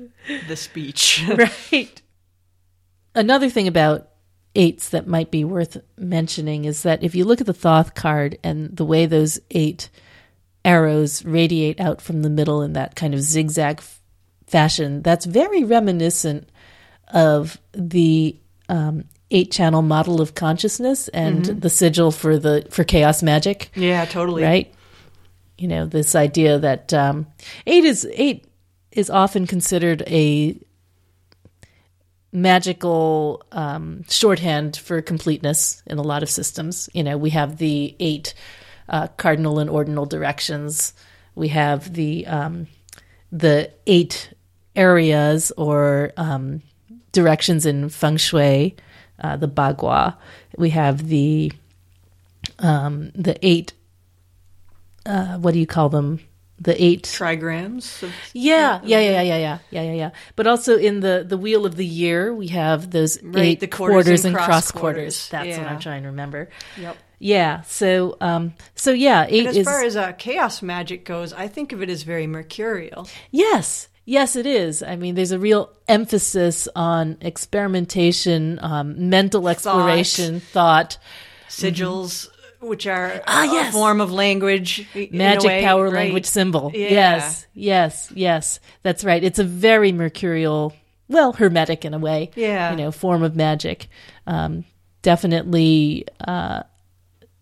the 0.48 0.56
speech. 0.56 1.24
right. 1.72 2.02
Another 3.16 3.50
thing 3.50 3.68
about 3.68 4.10
eights 4.56 4.90
that 4.90 5.08
might 5.08 5.32
be 5.32 5.44
worth 5.44 5.78
mentioning 5.98 6.66
is 6.66 6.84
that 6.84 7.04
if 7.04 7.16
you 7.16 7.26
look 7.26 7.42
at 7.42 7.48
the 7.48 7.54
Thoth 7.54 7.96
card 7.96 8.38
and 8.44 8.76
the 8.76 8.86
way 8.86 9.06
those 9.06 9.40
eight 9.52 9.90
arrows 10.66 11.24
radiate 11.26 11.80
out 11.80 12.02
from 12.02 12.22
the 12.22 12.30
middle 12.30 12.62
in 12.62 12.74
that 12.74 12.96
kind 12.96 13.14
of 13.14 13.22
zigzag 13.22 13.82
fashion, 14.50 15.02
that's 15.02 15.26
very 15.26 15.64
reminiscent 15.64 16.50
of 17.08 17.60
the 17.74 18.38
um, 18.68 19.06
eight 19.32 19.52
channel 19.52 19.82
model 19.82 20.22
of 20.22 20.36
consciousness 20.36 21.08
and 21.10 21.46
the 21.46 21.70
sigil 21.70 22.12
for 22.12 22.38
the 22.38 22.66
for 22.70 22.84
chaos 22.84 23.22
magic 23.22 23.72
yeah, 23.76 24.06
totally. 24.06 24.44
right? 24.44 24.74
You 25.58 25.68
know, 25.68 25.86
this 25.86 26.16
idea 26.16 26.60
that 26.60 26.94
um, 26.94 27.28
eight 27.68 27.84
is 27.84 28.08
eight 28.14 28.46
is 28.92 29.10
often 29.10 29.46
considered 29.46 30.04
a 30.08 30.60
magical 32.32 33.44
um, 33.52 34.04
shorthand 34.08 34.78
for 34.78 35.02
completeness 35.02 35.82
in 35.86 35.98
a 35.98 36.04
lot 36.04 36.24
of 36.24 36.30
systems. 36.30 36.90
You 36.94 37.04
know, 37.04 37.18
we 37.18 37.32
have 37.32 37.58
the 37.58 37.96
eight 38.00 38.34
uh, 38.88 39.08
cardinal 39.08 39.60
and 39.60 39.70
ordinal 39.70 40.06
directions. 40.06 40.94
We 41.36 41.50
have 41.50 41.94
the 41.94 42.26
um, 42.28 42.68
the 43.32 43.72
eight 43.86 44.34
areas 44.80 45.52
or 45.58 46.12
um, 46.18 46.62
directions 47.12 47.66
in 47.66 47.90
feng 47.90 48.18
shui, 48.18 48.76
uh, 49.20 49.36
the 49.38 49.48
bagua. 49.48 50.16
We 50.58 50.70
have 50.72 51.08
the 51.08 51.52
um, 52.60 53.12
the 53.16 53.36
eight. 53.46 53.74
Uh, 55.06 55.38
what 55.38 55.54
do 55.54 55.60
you 55.60 55.68
call 55.68 55.90
them? 55.90 56.20
The 56.62 56.76
eight. 56.84 57.04
Trigrams. 57.04 58.04
Of, 58.04 58.12
Yeah, 58.34 58.82
yeah, 58.84 59.00
yeah, 59.00 59.12
yeah, 59.12 59.22
yeah, 59.22 59.38
yeah, 59.38 59.58
yeah, 59.72 59.82
yeah, 59.84 59.94
yeah. 59.94 60.12
But 60.36 60.46
also 60.48 60.78
in 60.78 61.00
the 61.00 61.24
the 61.28 61.38
wheel 61.38 61.66
of 61.66 61.76
the 61.76 61.86
year, 61.86 62.34
we 62.34 62.48
have 62.48 62.92
those 62.92 63.22
Right, 63.24 63.44
eight 63.46 63.60
the 63.62 63.68
quarters 63.68 63.94
quarters, 64.04 64.26
and 64.26 64.36
and 64.36 64.46
cross 64.46 64.72
quarters. 64.72 65.28
quarters. 65.28 65.30
That's 65.30 65.58
what 65.58 65.68
I'm 65.68 65.80
trying 65.80 66.04
to 66.04 66.10
remember. 66.10 66.50
Yep. 66.78 66.98
Yeah. 67.20 67.62
So, 67.64 68.16
um, 68.22 68.54
so 68.76 68.92
yeah, 68.92 69.26
eight 69.30 69.40
And 69.40 69.48
as 69.50 69.58
is 69.58 69.66
far 69.68 69.84
as 69.84 69.96
uh, 69.98 70.12
chaos 70.14 70.62
magic 70.62 71.04
goes, 71.06 71.34
I 71.34 71.48
think 71.50 71.72
of 71.74 71.82
it 71.82 71.90
as 71.90 72.04
very 72.04 72.28
mercurial. 72.28 73.08
yes, 73.32 73.89
yes, 74.10 74.36
it 74.36 74.46
is. 74.46 74.82
I 74.82 74.96
mean, 74.96 75.16
there's 75.16 75.32
a 75.32 75.40
real 75.40 75.72
emphasis 75.88 76.68
on 76.76 77.18
experimentation, 77.22 78.60
um, 78.62 79.10
mental 79.10 79.48
exploration, 79.48 80.40
thought, 80.40 80.98
Sigils, 81.48 82.28
which 82.60 82.88
are 82.88 83.10
Mm-hmm. 83.10 83.24
Ah, 83.28 83.70
a 83.70 83.72
form 83.72 84.02
of 84.02 84.12
language, 84.12 84.88
magic 85.12 85.48
way, 85.48 85.64
power 85.64 85.86
right? 85.86 85.94
language 85.94 86.26
symbol. 86.26 86.72
Yeah. 86.74 86.90
Yes, 86.90 87.48
yes, 87.54 88.12
yes. 88.14 88.60
That's 88.84 89.04
right. 89.04 89.24
It's 89.24 89.40
a 89.40 89.44
very 89.44 89.92
mercurial, 89.92 90.74
well, 91.08 91.34
hermetic 91.34 91.86
in 91.86 91.94
a 91.94 92.00
way. 92.00 92.32
Yeah. 92.36 92.72
You 92.72 92.78
know, 92.78 92.92
form 92.92 93.24
of 93.24 93.36
magic. 93.36 93.88
Um, 94.28 94.66
definitely 95.02 96.06
uh, 96.28 96.64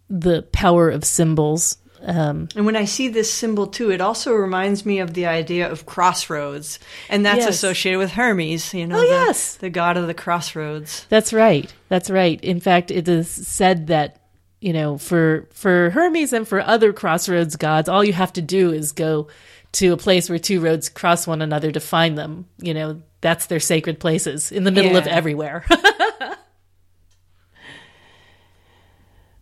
the 0.10 0.43
power 0.51 0.89
of 0.89 1.03
symbols. 1.03 1.77
Um, 2.05 2.47
And 2.55 2.65
when 2.65 2.75
I 2.75 2.86
see 2.86 3.07
this 3.07 3.31
symbol 3.33 3.67
too, 3.67 3.91
it 3.91 4.01
also 4.01 4.33
reminds 4.33 4.86
me 4.86 4.99
of 4.99 5.13
the 5.13 5.25
idea 5.25 5.69
of 5.71 5.86
crossroads, 5.86 6.79
and 7.10 7.25
that's 7.25 7.39
Yes. 7.45 7.49
associated 7.55 7.97
with 7.99 8.12
Hermes. 8.12 8.73
You 8.73 8.88
know, 8.88 8.97
Oh, 8.97 9.01
the, 9.01 9.07
yes. 9.07 9.55
the 9.55 9.69
god 9.69 9.97
of 9.97 10.07
the 10.07 10.13
crossroads. 10.13 11.05
that's 11.10 11.33
right. 11.33 11.71
That's 11.89 12.10
right. 12.10 12.39
In 12.43 12.60
fact, 12.60 12.91
it 12.91 13.07
is 13.07 13.29
said 13.29 13.88
that 13.88 14.17
you 14.60 14.73
know, 14.73 14.97
for 14.97 15.47
for 15.53 15.91
Hermes 15.91 16.33
and 16.33 16.47
for 16.47 16.60
other 16.62 16.91
crossroads 16.91 17.55
gods, 17.55 17.88
all 17.88 18.03
you 18.03 18.13
have 18.13 18.33
to 18.33 18.41
do 18.41 18.71
is 18.71 18.91
go 18.91 19.27
to 19.73 19.93
a 19.93 19.97
place 19.97 20.29
where 20.29 20.39
two 20.39 20.60
roads 20.60 20.89
cross 20.89 21.27
one 21.27 21.41
another 21.43 21.71
to 21.71 21.79
find 21.79 22.17
them. 22.17 22.45
You 22.60 22.73
know, 22.73 23.01
that's 23.21 23.45
their 23.47 23.60
sacred 23.60 23.99
places 23.99 24.51
in 24.51 24.63
the 24.63 24.71
middle 24.71 24.95
of 24.97 25.05
everywhere. 25.05 25.63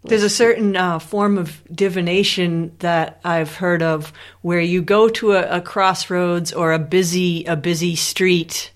There's 0.08 0.24
a 0.24 0.30
certain 0.30 0.76
uh, 0.76 1.00
form 1.00 1.38
of 1.38 1.62
divination 1.72 2.76
that 2.80 3.20
I've 3.24 3.56
heard 3.56 3.82
of 3.82 4.14
where 4.42 4.62
you 4.62 4.82
go 4.82 5.10
to 5.10 5.34
a, 5.34 5.58
a 5.58 5.62
crossroads 5.62 6.54
or 6.54 6.74
a 6.74 6.80
busy 6.80 7.46
a 7.46 7.56
busy 7.56 7.96
street, 7.96 8.72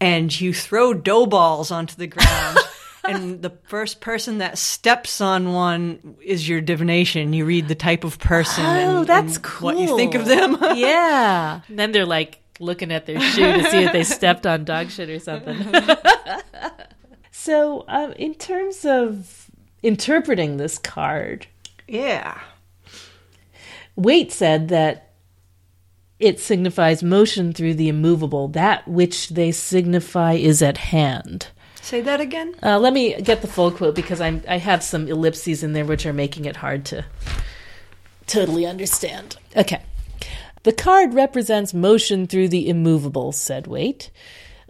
and 0.00 0.40
you 0.40 0.52
throw 0.54 0.94
dough 0.94 1.26
balls 1.26 1.70
onto 1.70 1.96
the 1.96 2.06
ground. 2.06 2.58
And 3.04 3.42
the 3.42 3.50
first 3.64 4.00
person 4.00 4.38
that 4.38 4.58
steps 4.58 5.20
on 5.20 5.52
one 5.52 6.16
is 6.22 6.48
your 6.48 6.60
divination. 6.60 7.32
You 7.32 7.44
read 7.44 7.66
the 7.66 7.74
type 7.74 8.04
of 8.04 8.18
person. 8.20 8.64
Oh, 8.64 8.98
and, 9.00 9.06
that's 9.08 9.36
and 9.36 9.44
cool. 9.44 9.72
What 9.72 9.78
you 9.78 9.96
think 9.96 10.14
of 10.14 10.24
them? 10.24 10.56
yeah. 10.76 11.62
And 11.66 11.78
then 11.78 11.90
they're 11.90 12.06
like 12.06 12.38
looking 12.60 12.92
at 12.92 13.06
their 13.06 13.20
shoe 13.20 13.52
to 13.54 13.70
see 13.70 13.82
if 13.84 13.92
they 13.92 14.04
stepped 14.04 14.46
on 14.46 14.64
dog 14.64 14.90
shit 14.90 15.10
or 15.10 15.18
something. 15.18 15.58
so, 17.32 17.84
um, 17.88 18.12
in 18.12 18.34
terms 18.34 18.84
of 18.84 19.41
interpreting 19.82 20.56
this 20.56 20.78
card, 20.78 21.46
yeah. 21.88 22.40
Waite 23.96 24.32
said 24.32 24.68
that 24.68 25.12
it 26.18 26.38
signifies 26.38 27.02
motion 27.02 27.52
through 27.52 27.74
the 27.74 27.88
immovable. 27.88 28.48
That 28.48 28.86
which 28.86 29.30
they 29.30 29.52
signify 29.52 30.34
is 30.34 30.62
at 30.62 30.78
hand. 30.78 31.48
Say 31.80 32.00
that 32.00 32.20
again. 32.20 32.54
Uh, 32.62 32.78
let 32.78 32.92
me 32.92 33.20
get 33.20 33.42
the 33.42 33.48
full 33.48 33.72
quote 33.72 33.96
because 33.96 34.20
I'm, 34.20 34.42
I 34.48 34.58
have 34.58 34.84
some 34.84 35.08
ellipses 35.08 35.64
in 35.64 35.72
there 35.72 35.84
which 35.84 36.06
are 36.06 36.12
making 36.12 36.44
it 36.44 36.56
hard 36.56 36.84
to 36.86 37.04
totally 38.28 38.66
understand. 38.66 39.36
Okay. 39.56 39.82
The 40.62 40.72
card 40.72 41.12
represents 41.12 41.74
motion 41.74 42.28
through 42.28 42.48
the 42.48 42.68
immovable, 42.68 43.32
said 43.32 43.66
Waite. 43.66 44.10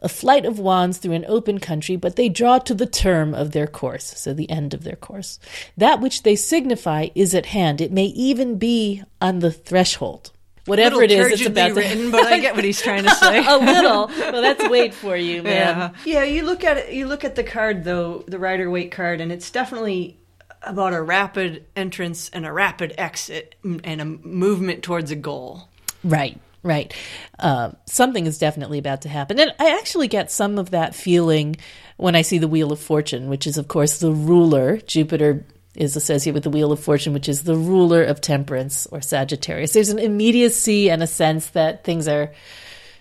A 0.02 0.08
flight 0.08 0.44
of 0.44 0.58
wands 0.58 0.98
through 0.98 1.12
an 1.12 1.24
open 1.28 1.58
country, 1.60 1.96
but 1.96 2.16
they 2.16 2.28
draw 2.28 2.58
to 2.58 2.74
the 2.74 2.86
term 2.86 3.34
of 3.34 3.52
their 3.52 3.66
course, 3.68 4.04
so 4.18 4.34
the 4.34 4.50
end 4.50 4.74
of 4.74 4.82
their 4.82 4.96
course. 4.96 5.38
That 5.76 6.00
which 6.00 6.24
they 6.24 6.34
signify 6.36 7.08
is 7.14 7.34
at 7.34 7.46
hand. 7.46 7.80
It 7.80 7.92
may 7.92 8.06
even 8.06 8.58
be 8.58 9.02
on 9.20 9.38
the 9.38 9.52
threshold. 9.52 10.32
whatever 10.66 10.96
Little 10.96 11.16
it 11.18 11.32
is, 11.32 11.32
it's 11.32 11.42
turgidly 11.42 11.46
about 11.46 11.68
to 11.68 11.74
written, 11.74 12.10
but 12.10 12.24
I 12.26 12.40
get 12.40 12.54
what 12.56 12.64
he's 12.64 12.82
trying 12.82 13.04
to 13.04 13.14
say. 13.14 13.38
a 13.46 13.56
little. 13.58 14.08
Well, 14.08 14.42
that's 14.42 14.68
Waite 14.68 14.92
for 14.94 15.16
you, 15.16 15.42
man. 15.44 15.94
Yeah, 16.04 16.22
yeah. 16.22 16.24
You 16.24 16.42
look 16.44 16.64
at 16.64 16.76
it. 16.78 16.92
You 16.92 17.06
look 17.06 17.24
at 17.24 17.36
the 17.36 17.44
card 17.44 17.84
though, 17.84 18.24
the 18.26 18.38
Rider 18.40 18.68
Waite 18.70 18.90
card, 18.90 19.20
and 19.20 19.30
it's 19.32 19.50
definitely 19.52 20.18
about 20.64 20.94
a 20.94 21.02
rapid 21.02 21.64
entrance 21.74 22.28
and 22.30 22.44
a 22.46 22.52
rapid 22.52 22.94
exit 22.98 23.54
and 23.64 24.00
a 24.00 24.04
movement 24.04 24.82
towards 24.82 25.10
a 25.10 25.16
goal. 25.16 25.68
Right, 26.04 26.38
right. 26.62 26.94
Uh, 27.38 27.72
something 27.86 28.26
is 28.26 28.38
definitely 28.38 28.78
about 28.78 29.02
to 29.02 29.08
happen. 29.08 29.38
And 29.40 29.54
I 29.58 29.76
actually 29.78 30.08
get 30.08 30.30
some 30.30 30.58
of 30.58 30.70
that 30.70 30.94
feeling 30.94 31.56
when 31.96 32.14
I 32.16 32.22
see 32.22 32.38
the 32.38 32.48
Wheel 32.48 32.72
of 32.72 32.80
Fortune, 32.80 33.28
which 33.28 33.46
is, 33.46 33.58
of 33.58 33.68
course, 33.68 33.98
the 33.98 34.12
ruler. 34.12 34.76
Jupiter 34.78 35.44
is 35.74 35.96
associated 35.96 36.34
with 36.34 36.42
the 36.44 36.50
Wheel 36.50 36.72
of 36.72 36.80
Fortune, 36.80 37.12
which 37.14 37.28
is 37.28 37.44
the 37.44 37.56
ruler 37.56 38.02
of 38.04 38.20
temperance 38.20 38.86
or 38.86 39.00
Sagittarius. 39.00 39.72
There's 39.72 39.88
an 39.88 39.98
immediacy 39.98 40.90
and 40.90 41.02
a 41.02 41.06
sense 41.06 41.48
that 41.50 41.84
things 41.84 42.06
are 42.08 42.32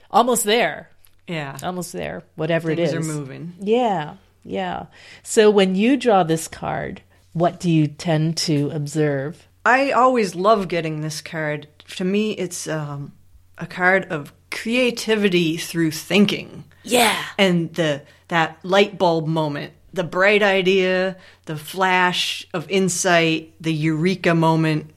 almost 0.09 0.43
there, 0.45 0.89
Yeah, 1.28 1.57
almost 1.64 1.91
there, 1.93 2.24
whatever 2.36 2.72
it 2.72 2.80
is. 2.80 2.91
things 2.91 3.09
are 3.09 3.14
moving. 3.14 3.53
Yeah, 3.59 4.16
yeah. 4.43 4.86
So 5.24 5.49
when 5.51 5.76
you 5.76 5.97
draw 5.97 6.24
this 6.24 6.47
card, 6.47 7.01
what 7.34 7.59
do 7.59 7.70
you 7.70 7.88
tend 7.88 8.38
to 8.38 8.70
observe? 8.72 9.47
I 9.66 9.91
always 9.91 10.34
love 10.36 10.68
getting 10.68 11.01
this 11.01 11.22
card. 11.22 11.68
To 11.97 12.03
me, 12.05 12.32
it's 12.32 12.68
um, 12.68 13.14
a 13.62 13.66
card 13.68 14.05
of 14.12 14.34
creativity 14.49 15.55
through 15.57 15.91
thinking. 15.91 16.66
Yeah. 16.84 17.16
and 17.38 17.74
the 17.76 18.01
that 18.30 18.57
light 18.64 18.97
bulb 18.97 19.28
moment 19.28 19.74
the 19.93 20.03
bright 20.03 20.41
idea 20.41 21.16
the 21.45 21.55
flash 21.57 22.47
of 22.55 22.68
insight 22.72 23.53
the 23.62 23.72
eureka 23.74 24.34
moment 24.34 24.89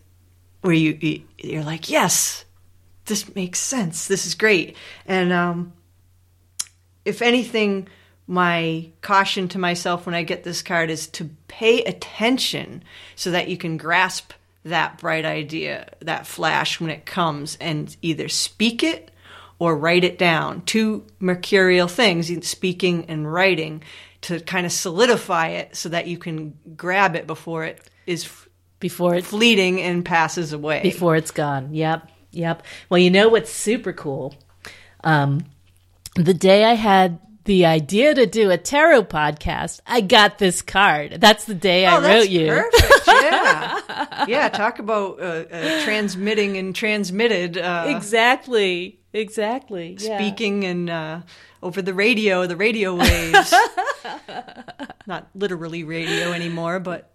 where 0.62 0.72
you 0.72 0.96
you- 1.00 1.22
you're 1.38 1.62
like 1.64 1.90
yes 1.90 2.44
this 3.04 3.34
makes 3.34 3.58
sense 3.58 4.06
this 4.08 4.24
is 4.24 4.34
great 4.34 4.76
and 5.04 5.30
um 5.32 5.72
if 7.04 7.20
anything 7.20 7.86
my 8.26 8.88
caution 9.02 9.46
to 9.48 9.58
myself 9.58 10.06
when 10.06 10.14
i 10.14 10.22
get 10.22 10.42
this 10.44 10.62
card 10.62 10.88
is 10.90 11.06
to 11.08 11.28
pay 11.48 11.82
attention 11.84 12.82
so 13.14 13.30
that 13.30 13.48
you 13.48 13.58
can 13.58 13.76
grasp 13.76 14.32
that 14.64 14.98
bright 14.98 15.24
idea 15.24 15.90
that 16.00 16.26
flash 16.26 16.80
when 16.80 16.90
it 16.90 17.04
comes 17.06 17.56
and 17.60 17.96
either 18.02 18.28
speak 18.28 18.82
it 18.82 19.10
or 19.58 19.76
write 19.76 20.04
it 20.04 20.18
down. 20.18 20.62
Two 20.62 21.04
mercurial 21.20 21.86
things, 21.88 22.30
speaking 22.46 23.04
and 23.08 23.30
writing, 23.30 23.82
to 24.22 24.40
kind 24.40 24.64
of 24.66 24.72
solidify 24.72 25.48
it 25.48 25.76
so 25.76 25.88
that 25.90 26.06
you 26.06 26.18
can 26.18 26.56
grab 26.76 27.14
it 27.14 27.26
before 27.26 27.64
it 27.64 27.80
is 28.06 28.28
Before 28.80 29.14
it 29.14 29.24
fleeting 29.24 29.80
and 29.80 30.04
passes 30.04 30.52
away. 30.52 30.80
before 30.82 31.14
it's 31.16 31.30
gone. 31.30 31.72
Yep, 31.74 32.10
yep. 32.32 32.62
Well, 32.88 32.98
you 32.98 33.10
know 33.10 33.28
what's 33.28 33.50
super 33.52 33.92
cool? 33.92 34.34
Um, 35.02 35.44
the 36.16 36.34
day 36.34 36.64
I 36.64 36.72
had 36.74 37.18
the 37.44 37.66
idea 37.66 38.14
to 38.14 38.26
do 38.26 38.50
a 38.50 38.56
tarot 38.58 39.04
podcast, 39.04 39.80
I 39.86 40.00
got 40.00 40.38
this 40.38 40.62
card. 40.62 41.18
That's 41.20 41.44
the 41.44 41.54
day 41.54 41.86
I 41.86 41.96
Oh, 41.96 42.00
that's 42.00 42.24
wrote 42.24 42.30
you. 42.30 42.48
Perfect. 42.48 42.90
Yeah. 43.24 44.24
yeah. 44.28 44.48
Talk 44.48 44.78
about 44.80 45.20
uh, 45.20 45.44
uh, 45.50 45.84
transmitting 45.84 46.56
and 46.56 46.74
transmitted. 46.74 47.56
Uh, 47.56 47.84
Exactly, 47.88 48.98
exactly. 49.12 49.96
Yeah. 50.00 50.18
speaking 50.18 50.64
and 50.64 50.90
uh, 50.90 51.20
over 51.62 51.80
the 51.80 51.94
radio, 51.94 52.46
the 52.46 52.56
radio 52.56 52.94
waves. 52.96 53.54
Not 55.06 55.28
literally 55.34 55.84
radio 55.84 56.32
anymore, 56.32 56.80
but 56.80 57.10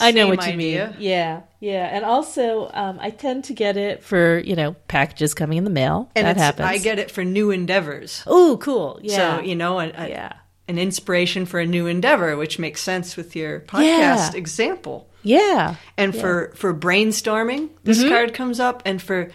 I 0.00 0.10
know 0.10 0.26
what 0.28 0.46
you 0.46 0.52
idea. 0.52 0.88
mean. 0.88 0.96
Yeah, 1.00 1.40
yeah. 1.60 1.86
And 1.92 2.04
also, 2.04 2.70
um, 2.74 2.98
I 3.00 3.10
tend 3.10 3.44
to 3.44 3.52
get 3.54 3.76
it 3.76 4.02
for 4.02 4.38
you 4.38 4.54
know 4.56 4.74
packages 4.88 5.34
coming 5.34 5.58
in 5.58 5.64
the 5.64 5.70
mail. 5.70 6.10
And 6.14 6.26
that 6.26 6.32
it's, 6.36 6.40
happens. 6.40 6.68
I 6.68 6.78
get 6.78 6.98
it 6.98 7.10
for 7.10 7.24
new 7.24 7.50
endeavors. 7.50 8.22
Oh, 8.26 8.58
cool. 8.60 8.98
Yeah. 9.02 9.38
So 9.38 9.42
you 9.42 9.54
know, 9.54 9.80
yeah. 9.80 10.32
an 10.68 10.78
inspiration 10.78 11.46
for 11.46 11.60
a 11.60 11.66
new 11.66 11.86
endeavor, 11.86 12.36
which 12.36 12.58
makes 12.58 12.80
sense 12.82 13.16
with 13.16 13.34
your 13.36 13.60
podcast 13.60 13.84
Yeah. 13.86 14.30
example. 14.34 15.08
Yeah. 15.22 15.74
And 15.96 16.14
for 16.14 16.52
for 16.56 16.72
brainstorming, 16.74 17.70
this 17.84 17.98
Mm-hmm. 18.00 18.08
card 18.08 18.34
comes 18.34 18.60
up, 18.60 18.82
and 18.86 19.00
for 19.02 19.30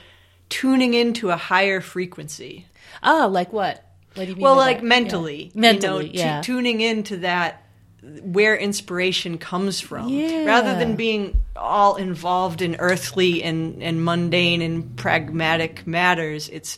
tuning 0.50 0.94
into 0.94 1.30
a 1.30 1.38
higher 1.38 1.82
frequency. 1.82 2.66
Ah, 3.04 3.26
like 3.26 3.52
what? 3.54 3.84
What 4.16 4.24
do 4.26 4.30
you 4.32 4.36
mean? 4.36 4.44
Well, 4.44 4.56
like 4.58 4.80
that? 4.80 4.86
mentally, 4.86 5.52
Yeah. 5.54 5.62
mentally, 5.62 6.08
you 6.08 6.12
know, 6.14 6.18
tu- 6.18 6.20
yeah. 6.20 6.42
tuning 6.42 6.82
into 6.82 7.18
that 7.18 7.61
where 8.02 8.56
inspiration 8.56 9.38
comes 9.38 9.80
from, 9.80 10.10
Yeah. 10.10 10.46
rather 10.46 10.76
than 10.76 10.96
being 10.96 11.42
all 11.56 11.96
involved 11.98 12.62
in 12.62 12.76
earthly 12.80 13.44
and 13.44 13.84
and 13.84 14.04
mundane 14.04 14.62
and 14.62 14.96
pragmatic 14.98 15.86
matters. 15.86 16.50
It's 16.50 16.78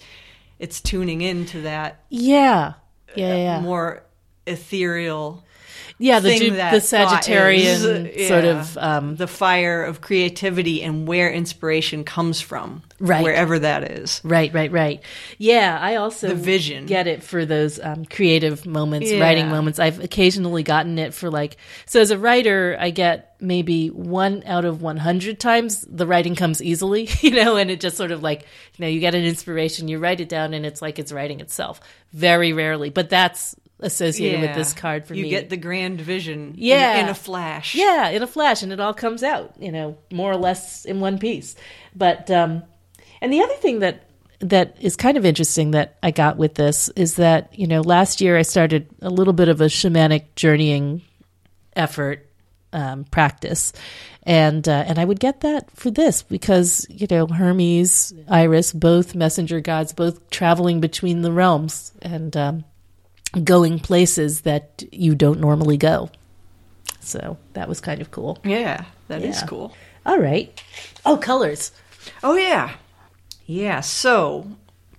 it's 0.60 0.82
tuning 0.82 1.22
into 1.22 1.62
that 1.62 2.02
yeah, 2.10 2.74
yeah, 3.16 3.36
yeah. 3.36 3.60
more 3.62 4.04
ethereal 4.46 5.46
yeah, 6.00 6.20
the 6.20 6.38
Ju- 6.38 6.52
the 6.52 6.80
Sagittarian 6.82 8.10
is. 8.16 8.28
sort 8.28 8.44
Yeah. 8.44 8.60
of 8.60 8.78
um, 8.78 9.16
the 9.16 9.28
fire 9.28 9.84
of 9.84 10.02
creativity 10.02 10.82
and 10.84 11.08
where 11.08 11.32
inspiration 11.32 12.04
comes 12.04 12.42
from, 12.42 12.84
Right. 13.00 13.24
Wherever 13.24 13.60
that 13.60 13.84
is. 13.92 14.22
right, 14.24 14.54
right, 14.54 14.72
right. 14.72 15.02
Yeah, 15.38 15.78
I 15.82 15.96
also 15.98 16.30
The 16.30 16.36
vision. 16.36 16.86
get 16.86 17.08
it 17.08 17.22
for 17.24 17.46
those 17.46 17.80
um, 17.80 18.06
creative 18.06 18.66
moments, 18.66 19.12
Yeah. 19.12 19.20
writing 19.20 19.50
moments. 19.50 19.80
I've 19.80 20.00
occasionally 20.04 20.64
gotten 20.64 20.98
it 21.00 21.14
for 21.14 21.30
like 21.30 21.58
so 21.86 22.00
as 22.02 22.12
a 22.12 22.18
writer, 22.18 22.78
I 22.80 22.90
get 22.90 23.36
maybe 23.40 23.88
one 23.90 24.42
out 24.46 24.64
of 24.64 24.82
one 24.82 24.96
hundred 24.98 25.38
times 25.40 25.86
the 25.90 26.08
writing 26.08 26.34
comes 26.36 26.62
easily, 26.62 27.10
you 27.22 27.32
know, 27.32 27.58
and 27.58 27.70
it 27.70 27.80
just 27.82 27.98
sort 27.98 28.12
of 28.12 28.24
like 28.24 28.42
you 28.78 28.84
know 28.86 28.88
you 28.88 29.00
get 29.00 29.16
an 29.16 29.24
inspiration, 29.26 29.88
you 29.88 30.00
write 30.00 30.22
it 30.22 30.30
down, 30.30 30.54
and 30.54 30.66
it's 30.66 30.82
like 30.82 30.98
it's 31.00 31.12
writing 31.12 31.40
itself. 31.42 31.82
Very 32.14 32.54
rarely, 32.54 32.90
but 32.90 33.10
that's 33.10 33.56
associated 33.80 34.42
with 34.42 34.56
this 34.56 34.74
card 34.74 35.06
for 35.06 35.14
you 35.14 35.24
me. 35.24 35.30
You 35.30 35.36
get 35.36 35.50
the 35.50 35.58
grand 35.58 36.00
vision 36.00 36.50
in- 36.50 36.56
Yeah. 36.58 37.04
in, 37.04 37.10
a 37.10 37.14
flash. 37.14 37.76
Yeah, 37.76 38.10
in 38.10 38.24
a 38.24 38.28
flash, 38.28 38.64
and 38.64 38.72
it 38.72 38.80
all 38.80 38.94
comes 38.94 39.24
out, 39.24 39.54
you 39.60 39.72
know, 39.72 39.98
more 40.12 40.32
or 40.32 40.38
less 40.38 40.86
in 40.86 41.00
one 41.00 41.18
piece. 41.20 41.56
But 41.96 42.30
um, 42.32 42.64
and 43.22 43.32
the 43.34 43.42
other 43.42 43.56
thing 43.56 43.80
that 43.80 44.04
that 44.40 44.76
is 44.82 44.96
kind 44.98 45.18
of 45.18 45.26
interesting 45.26 45.72
that 45.72 45.98
I 46.04 46.12
got 46.12 46.38
with 46.38 46.56
this 46.56 46.90
is 46.96 47.16
that 47.16 47.58
you 47.58 47.68
know 47.68 47.82
last 47.82 48.20
year 48.22 48.38
I 48.38 48.42
started 48.42 48.88
a 49.02 49.10
little 49.10 49.34
bit 49.34 49.48
of 49.48 49.62
a 49.62 49.66
shamanic 49.66 50.24
journeying 50.36 51.02
effort 51.76 52.28
um, 52.74 53.04
practice, 53.06 53.72
and 54.24 54.68
uh, 54.68 54.84
and 54.88 54.98
I 55.00 55.06
would 55.06 55.20
get 55.20 55.42
that 55.42 55.70
for 55.72 55.92
this 55.92 56.24
because 56.24 56.86
you 56.90 57.08
know 57.10 57.28
Hermes, 57.28 58.14
Iris, 58.30 58.74
both 58.74 59.14
messenger 59.16 59.60
gods, 59.60 59.94
both 59.94 60.30
traveling 60.30 60.80
between 60.82 61.22
the 61.22 61.32
realms 61.32 61.92
and 62.02 62.36
um, 62.36 62.64
going 63.44 63.80
places 63.80 64.42
that 64.42 64.84
you 64.92 65.16
don't 65.16 65.40
normally 65.40 65.78
go. 65.78 66.10
So 67.00 67.38
that 67.54 67.68
was 67.68 67.82
kind 67.82 68.02
of 68.02 68.12
cool. 68.12 68.38
Yeah, 68.44 68.86
that 69.08 69.22
is 69.24 69.42
Yeah. 69.42 69.48
cool. 69.48 69.76
All 70.06 70.20
right. 70.20 70.62
Oh, 71.06 71.18
colors. 71.18 71.72
Oh 72.24 72.36
yeah. 72.36 72.76
Yeah, 73.46 73.82
so 73.82 74.48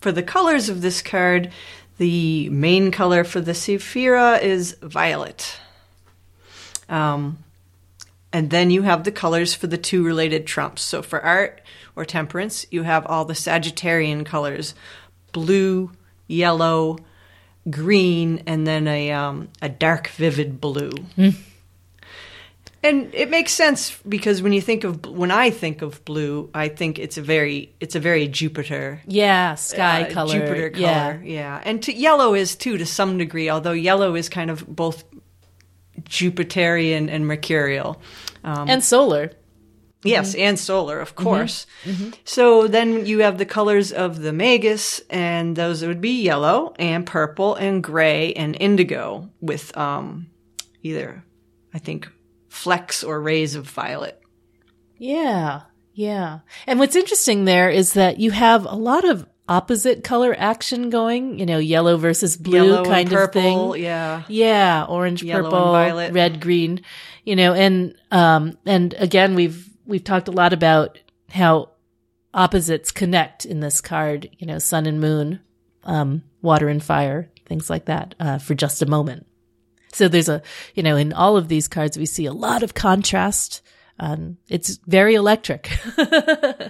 for 0.01 0.12
the 0.12 0.22
colors 0.22 0.68
of 0.68 0.82
this 0.82 1.01
card, 1.01 1.51
the 1.99 2.49
main 2.51 2.91
color 2.91 3.24
for 3.24 3.41
the 3.41 3.53
Sephira 3.53 4.43
is 4.43 4.76
violet. 4.82 5.57
Um 6.89 7.39
and 8.32 8.51
then 8.51 8.70
you 8.70 8.82
have 8.82 9.05
the 9.05 9.12
colors 9.12 9.55
for 9.55 9.68
the 9.68 9.78
two 9.78 10.05
related 10.05 10.45
trumps. 10.47 10.82
So 10.82 11.03
for 11.03 11.20
art 11.22 11.61
or 11.95 12.05
temperance, 12.05 12.66
you 12.70 12.82
have 12.82 13.07
all 13.07 13.24
the 13.24 13.35
Sagittarian 13.35 14.26
colors 14.26 14.74
blue, 15.32 15.93
yellow, 16.26 16.99
green, 17.70 18.42
and 18.46 18.66
then 18.66 18.86
a, 18.88 19.10
um, 19.12 19.48
a 19.62 19.68
dark, 19.68 20.08
vivid 20.08 20.60
blue. 20.60 20.92
And 22.82 23.14
it 23.14 23.30
makes 23.30 23.52
sense 23.52 23.98
because 24.06 24.42
when 24.42 24.52
you 24.52 24.60
think 24.60 24.84
of 24.84 25.06
when 25.06 25.30
I 25.30 25.48
think 25.48 25.80
of 25.80 26.04
blue, 26.04 26.50
I 26.52 26.68
think 26.68 26.98
it's 26.98 27.16
a 27.16 27.22
very 27.22 27.72
it's 27.80 27.94
a 27.94 28.00
very 28.00 28.28
Jupiter 28.28 29.00
Yeah, 29.06 29.54
sky 29.54 30.02
uh, 30.02 30.12
color. 30.12 30.34
Jupiter 30.34 30.68
color, 30.68 30.82
Yeah. 30.82 31.18
yeah. 31.24 31.62
And 31.64 31.82
to, 31.84 31.94
yellow 31.94 32.34
is 32.34 32.54
too 32.56 32.76
to 32.76 32.84
some 32.84 33.16
degree, 33.16 33.48
although 33.48 33.72
yellow 33.72 34.14
is 34.14 34.28
kind 34.28 34.50
of 34.50 34.66
both 34.66 35.02
Jupiterian 36.02 37.08
and 37.08 37.26
mercurial. 37.26 38.02
Um, 38.42 38.68
And 38.68 38.84
solar. 38.84 39.30
Yes, 40.05 40.32
Mm-hmm. 40.32 40.40
and 40.40 40.59
solar, 40.59 41.00
of 41.00 41.14
course. 41.16 41.66
So 42.24 42.68
then 42.68 43.07
you 43.07 43.20
have 43.20 43.38
the 43.38 43.46
colors 43.46 43.90
of 43.92 44.20
the 44.20 44.32
magus, 44.32 45.00
and 45.11 45.57
those 45.57 45.82
would 45.84 46.00
be 46.00 46.22
yellow 46.22 46.74
and 46.78 47.07
purple 47.07 47.55
and 47.55 47.82
gray 47.82 48.32
and 48.34 48.57
indigo 48.61 49.30
with 49.40 49.76
um, 49.76 50.26
either, 50.82 51.24
I 51.72 51.78
think, 51.78 52.09
flecks 52.48 53.02
or 53.02 53.20
rays 53.20 53.55
of 53.55 53.68
violet. 53.68 54.20
Yeah. 54.98 55.62
Yeah. 55.94 56.40
And 56.66 56.78
what's 56.78 56.96
interesting 56.96 57.44
there 57.44 57.70
is 57.70 57.92
that 57.94 58.18
you 58.18 58.30
have 58.32 58.64
a 58.64 58.74
lot 58.74 59.05
of 59.05 59.26
opposite 59.48 60.02
color 60.05 60.34
action 60.38 60.88
going, 60.90 61.38
you 61.38 61.46
know, 61.46 61.59
yellow 61.59 61.96
versus 61.96 62.36
blue 62.36 62.64
Yellow 62.64 62.84
kind 62.84 63.09
purple, 63.11 63.70
of 63.70 63.74
thing. 63.74 63.84
yeah. 63.84 64.22
Yeah, 64.28 64.84
orange, 64.88 65.22
Yellow 65.22 65.50
purple, 65.50 65.72
violet. 65.72 66.12
red, 66.12 66.40
green, 66.40 66.80
you 67.24 67.36
know, 67.36 67.52
and 67.55 67.94
um 68.11 68.57
and 68.64 68.94
again 68.94 69.34
we've 69.34 69.68
we've 69.87 70.05
talked 70.05 70.28
a 70.28 70.32
lot 70.32 70.53
about 70.53 70.99
how 71.30 71.70
opposites 72.32 72.91
connect 72.91 73.45
in 73.45 73.61
this 73.61 73.80
card, 73.80 74.28
you 74.39 74.47
know, 74.47 74.59
sun 74.59 74.87
and 74.87 75.01
moon, 75.01 75.41
um, 75.85 76.22
water 76.43 76.68
and 76.68 76.82
fire, 76.82 77.30
things 77.47 77.70
like 77.70 77.87
that, 77.87 78.14
uh, 78.18 78.39
for 78.39 78.55
just 78.55 78.82
a 78.82 78.87
moment. 78.87 79.26
So 79.93 80.09
there's 80.09 80.28
a, 80.28 80.43
you 80.74 80.82
know, 80.82 80.97
in 80.97 81.12
all 81.12 81.37
of 81.37 81.49
these 81.49 81.68
cards, 81.68 81.97
we 81.97 82.07
see 82.07 82.26
a 82.26 82.32
lot 82.32 82.62
of 82.62 82.74
contrast. 82.74 83.62
Um, 84.01 84.39
it's 84.49 84.78
very 84.87 85.14
electric. 85.14 85.70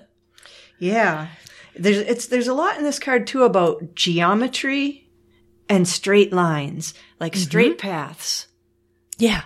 yeah. 0.78 1.28
There's, 1.74 1.98
it's, 1.98 2.26
there's 2.26 2.48
a 2.48 2.54
lot 2.54 2.76
in 2.76 2.84
this 2.84 2.98
card 2.98 3.26
too 3.26 3.44
about 3.44 3.94
geometry 3.94 5.08
and 5.68 5.88
straight 5.88 6.32
lines, 6.32 6.92
like 7.18 7.34
straight 7.34 7.78
mm-hmm. 7.78 7.88
paths. 7.88 8.48
Yeah. 9.16 9.42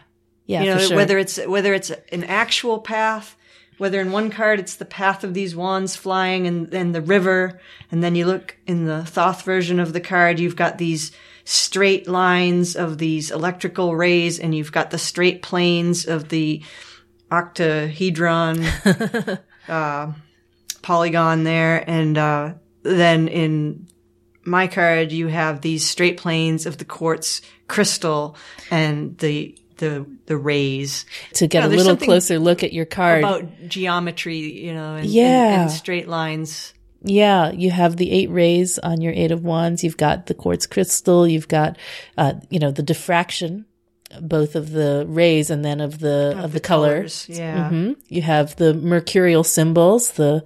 Yeah. 0.47 0.63
You 0.63 0.75
know, 0.75 0.79
sure. 0.79 0.97
whether 0.97 1.19
it's, 1.19 1.39
whether 1.47 1.73
it's 1.73 1.91
an 2.11 2.25
actual 2.25 2.81
path, 2.81 3.37
whether 3.79 4.01
in 4.01 4.13
one 4.13 4.31
card 4.31 4.61
it's 4.61 4.77
the 4.77 4.85
path 4.85 5.25
of 5.25 5.35
these 5.35 5.57
wands 5.57 5.97
flying 5.97 6.47
and 6.47 6.69
then 6.71 6.93
the 6.93 7.01
river. 7.01 7.61
And 7.91 8.03
then 8.03 8.15
you 8.15 8.27
look 8.27 8.57
in 8.67 8.85
the 8.85 9.05
Thoth 9.05 9.43
version 9.43 9.81
of 9.81 9.93
the 9.93 10.01
card, 10.01 10.39
you've 10.39 10.57
got 10.57 10.79
these 10.79 11.13
straight 11.45 12.07
lines 12.07 12.77
of 12.77 12.99
these 12.99 13.31
electrical 13.31 13.97
rays 13.97 14.39
and 14.39 14.55
you've 14.55 14.73
got 14.73 14.91
the 14.91 14.99
straight 14.99 15.41
planes 15.43 16.07
of 16.07 16.29
the 16.29 16.63
octahedron, 17.31 18.65
uh, 19.69 20.13
polygon 20.83 21.45
there. 21.45 21.83
And, 21.89 22.19
uh, 22.19 22.55
then 22.83 23.29
in 23.29 23.89
my 24.45 24.67
card, 24.67 25.13
you 25.13 25.29
have 25.29 25.61
these 25.61 25.87
straight 25.87 26.17
planes 26.17 26.67
of 26.67 26.79
the 26.79 26.85
quartz 26.85 27.43
crystal 27.67 28.37
and 28.71 29.17
the 29.19 29.57
the 29.79 30.07
the 30.27 30.37
rays 30.37 31.07
to 31.35 31.47
get 31.47 31.65
you 31.65 31.71
know, 31.71 31.75
a 31.75 31.77
little 31.77 31.97
closer 31.97 32.39
look 32.39 32.63
at 32.63 32.73
your 32.73 32.85
card 32.85 33.21
about 33.21 33.69
geometry, 33.69 34.39
you 34.39 34.75
know, 34.75 34.97
and, 34.97 35.07
yeah, 35.07 35.53
and, 35.53 35.63
and 35.63 35.71
straight 35.71 36.09
lines. 36.09 36.75
Yeah, 37.03 37.53
you 37.53 37.71
have 37.71 37.97
the 37.97 38.11
eight 38.11 38.31
rays 38.31 38.79
on 38.79 39.01
your 39.01 39.13
eight 39.13 39.31
of 39.31 39.45
wands. 39.45 39.85
You've 39.85 39.97
got 39.97 40.27
the 40.27 40.35
quartz 40.35 40.67
crystal. 40.67 41.29
You've 41.29 41.49
got, 41.49 41.79
uh, 42.17 42.35
you 42.51 42.59
know, 42.59 42.73
the 42.73 42.83
diffraction, 42.83 43.67
both 44.21 44.57
of 44.57 44.71
the 44.71 45.05
rays 45.09 45.51
and 45.51 45.65
then 45.65 45.81
of 45.81 45.99
the 45.99 46.33
of, 46.37 46.45
of 46.45 46.53
the, 46.53 46.59
the 46.59 46.61
colors. 46.61 47.27
colors. 47.27 47.39
Yeah. 47.39 47.71
Mm-hmm. 47.71 47.93
You 48.09 48.23
have 48.23 48.57
the 48.57 48.75
mercurial 48.75 49.45
symbols, 49.45 50.13
the 50.13 50.45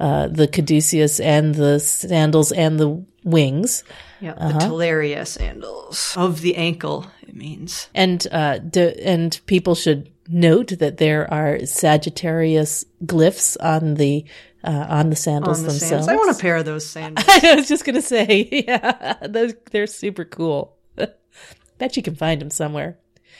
uh, 0.00 0.28
the 0.28 0.48
caduceus 0.48 1.20
and 1.20 1.54
the 1.54 1.78
sandals 1.78 2.52
and 2.52 2.78
the 2.78 3.04
wings. 3.24 3.84
Yeah, 4.20 4.32
uh-huh. 4.32 4.58
the 4.58 4.64
Talaria 4.66 5.26
sandals 5.26 6.14
of 6.16 6.40
the 6.40 6.56
ankle. 6.56 7.06
It 7.22 7.34
means, 7.34 7.88
and 7.94 8.26
uh, 8.30 8.60
and 8.74 9.40
people 9.46 9.74
should 9.74 10.10
note 10.28 10.78
that 10.78 10.98
there 10.98 11.32
are 11.32 11.64
Sagittarius 11.66 12.84
glyphs 13.04 13.56
on 13.60 13.94
the 13.94 14.24
uh, 14.64 14.86
on 14.88 15.10
the 15.10 15.16
sandals 15.16 15.58
on 15.58 15.64
the 15.64 15.70
themselves. 15.70 16.06
Sandals. 16.06 16.08
I 16.08 16.16
want 16.16 16.36
a 16.36 16.40
pair 16.40 16.56
of 16.56 16.64
those 16.64 16.86
sandals. 16.86 17.26
I 17.28 17.54
was 17.54 17.68
just 17.68 17.84
gonna 17.84 18.02
say, 18.02 18.48
yeah, 18.66 19.14
those 19.26 19.54
they're 19.70 19.86
super 19.86 20.24
cool. 20.24 20.76
Bet 21.78 21.96
you 21.96 22.02
can 22.02 22.14
find 22.14 22.40
them 22.40 22.50
somewhere. 22.50 22.98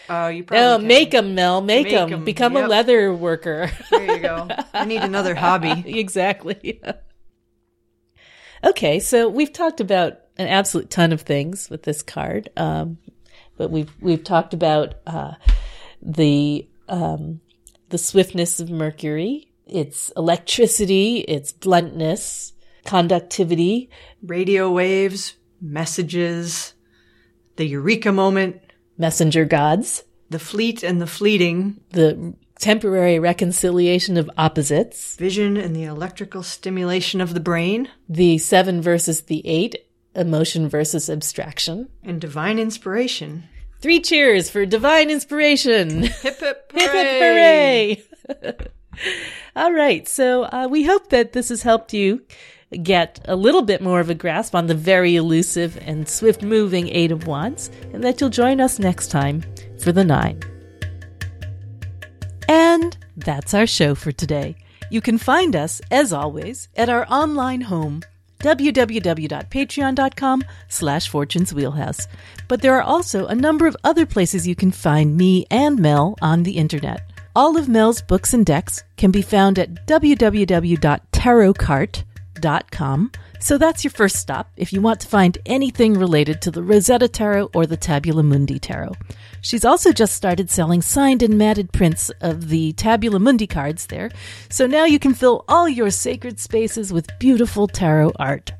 Oh, 0.09 0.29
you 0.29 0.45
probably 0.45 0.65
oh, 0.65 0.79
can. 0.79 0.87
make 0.87 1.11
them, 1.13 1.35
Mel. 1.35 1.61
Make, 1.61 1.85
make 1.85 1.93
them. 1.93 2.11
them. 2.11 2.25
Become 2.25 2.55
yep. 2.55 2.65
a 2.65 2.69
leather 2.69 3.15
worker. 3.15 3.71
there 3.91 4.17
you 4.17 4.23
go. 4.23 4.49
I 4.73 4.85
need 4.85 5.03
another 5.03 5.35
hobby. 5.35 5.99
exactly. 5.99 6.81
okay, 8.65 9.01
so 9.01 9.29
we've 9.29 9.53
talked 9.53 9.81
about 9.81 10.19
an 10.37 10.49
absolute 10.49 10.91
ton 10.91 11.13
of 11.13 11.23
things 11.23 11.71
with 11.71 11.83
this 11.83 12.03
card, 12.03 12.51
um, 12.57 12.99
but 13.57 13.71
we've 13.71 13.93
we've 14.01 14.25
talked 14.25 14.55
about 14.55 14.95
uh, 15.07 15.35
the 16.01 16.67
um, 16.89 17.41
the 17.91 17.99
swiftness 17.99 18.59
of 18.61 18.71
Mercury, 18.71 19.53
its 19.67 20.11
electricity, 20.17 21.19
its 21.19 21.53
bluntness, 21.53 22.55
conductivity, 22.85 23.91
radio 24.23 24.71
waves, 24.71 25.37
messages, 25.61 26.75
the 27.57 27.67
eureka 27.67 28.13
moment, 28.13 28.61
messenger 28.99 29.45
gods, 29.45 30.05
the 30.31 30.39
fleet 30.39 30.83
and 30.83 31.01
the 31.01 31.07
fleeting, 31.07 31.81
the 31.91 32.35
temporary 32.59 33.19
reconciliation 33.19 34.17
of 34.17 34.31
opposites, 34.39 35.17
vision 35.17 35.57
and 35.57 35.75
the 35.75 35.85
electrical 35.85 36.43
stimulation 36.43 37.21
of 37.21 37.35
the 37.35 37.41
brain, 37.41 37.89
the 38.09 38.39
seven 38.39 38.81
versus 38.81 39.23
the 39.23 39.47
eight, 39.47 39.77
emotion 40.15 40.69
versus 40.69 41.11
abstraction, 41.11 41.89
and 42.03 42.21
divine 42.21 42.59
inspiration. 42.59 43.45
Three 43.81 44.01
cheers 44.01 44.49
for 44.49 44.65
divine 44.65 45.11
inspiration. 45.11 46.03
Hip 46.03 46.39
hip 46.39 46.73
hooray. 46.73 47.95
hip 48.29 48.41
hip 48.41 48.61
hooray. 48.61 48.69
All 49.57 49.73
right. 49.73 50.07
So 50.07 50.45
uh, 50.45 50.69
we 50.71 50.85
hope 50.85 51.11
that 51.11 51.33
this 51.33 51.49
has 51.49 51.63
helped 51.63 51.93
you 51.93 52.23
get 52.83 53.21
a 53.27 53.37
little 53.37 53.63
bit 53.63 53.81
more 53.81 54.01
of 54.01 54.11
a 54.11 54.15
grasp 54.15 54.55
on 54.55 54.67
the 54.67 54.75
very 54.75 55.17
elusive 55.17 55.79
and 55.83 56.09
swift 56.09 56.43
moving 56.43 56.89
Eight 56.89 57.13
of 57.13 57.27
Wands, 57.27 57.71
and 57.93 58.03
that 58.05 58.21
you'll 58.21 58.31
join 58.31 58.61
us 58.61 58.79
next 58.79 59.09
time 59.09 59.43
for 59.79 59.93
the 59.93 60.05
Nine. 60.05 60.41
And 62.49 62.97
that's 63.17 63.55
our 63.55 63.67
show 63.67 63.95
for 63.95 64.13
today. 64.13 64.57
You 64.91 65.01
can 65.01 65.19
find 65.19 65.57
us, 65.57 65.81
as 65.91 66.13
always, 66.13 66.69
at 66.77 66.89
our 66.89 67.07
online 67.09 67.63
home, 67.63 68.03
www.patreon.com 68.41 70.45
slash 70.69 71.09
fortunes 71.09 71.55
wheelhouse. 71.55 72.09
But 72.49 72.61
there 72.61 72.77
are 72.77 72.83
also 72.83 73.27
a 73.27 73.35
number 73.35 73.67
of 73.67 73.77
other 73.85 74.05
places 74.05 74.47
you 74.47 74.55
can 74.55 74.73
find 74.73 75.17
me 75.17 75.47
and 75.51 75.79
Mel 75.79 76.17
on 76.21 76.43
the 76.43 76.59
internet. 76.59 77.11
All 77.35 77.57
of 77.57 77.69
Mel's 77.69 78.03
books 78.03 78.35
and 78.35 78.45
decks 78.45 78.83
can 78.97 79.11
be 79.11 79.23
found 79.23 79.59
at 79.59 79.87
www.tarotcart.com 79.87 82.12
so 83.41 83.59
that's 83.59 83.83
your 83.83 83.91
first 83.91 84.17
stop 84.17 84.51
if 84.57 84.73
you 84.73 84.81
want 84.81 85.01
to 85.01 85.09
find 85.09 85.39
anything 85.47 85.95
related 85.95 86.41
to 86.43 86.51
the 86.51 86.63
Rosetta 86.63 87.09
Tarot 87.09 87.51
or 87.55 87.67
the 87.67 87.77
Tabula 87.77 88.23
Mundi 88.23 88.59
Tarot. 88.59 88.93
She's 89.41 89.65
also 89.65 89.91
just 89.91 90.15
started 90.15 90.49
selling 90.49 90.83
signed 90.83 91.23
and 91.23 91.37
matted 91.37 91.73
prints 91.73 92.11
of 92.21 92.49
the 92.49 92.73
Tabula 92.75 93.19
Mundi 93.19 93.49
cards 93.49 93.87
there, 93.87 94.11
so 94.49 94.67
now 94.67 94.85
you 94.85 94.99
can 95.01 95.15
fill 95.15 95.45
all 95.49 95.69
your 95.69 95.91
sacred 95.91 96.39
spaces 96.39 96.93
with 96.93 97.19
beautiful 97.19 97.67
tarot 97.67 98.13
art. 98.17 98.53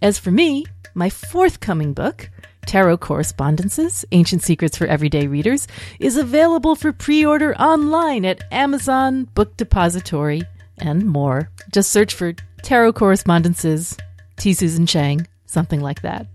As 0.00 0.18
for 0.18 0.30
me, 0.30 0.64
my 0.94 1.10
forthcoming 1.10 1.92
book, 1.92 2.30
Tarot 2.66 2.98
Correspondences 2.98 4.04
Ancient 4.12 4.42
Secrets 4.42 4.76
for 4.76 4.86
Everyday 4.86 5.26
Readers, 5.26 5.66
is 5.98 6.16
available 6.16 6.76
for 6.76 6.92
pre 6.92 7.24
order 7.24 7.56
online 7.56 8.24
at 8.24 8.44
Amazon, 8.52 9.24
Book 9.34 9.56
Depository, 9.56 10.42
and 10.78 11.06
more. 11.06 11.50
Just 11.72 11.90
search 11.90 12.14
for 12.14 12.34
tarot 12.62 12.92
correspondences, 12.94 13.96
T. 14.36 14.52
Susan 14.52 14.86
Chang, 14.86 15.26
something 15.46 15.80
like 15.80 16.02
that. 16.02 16.26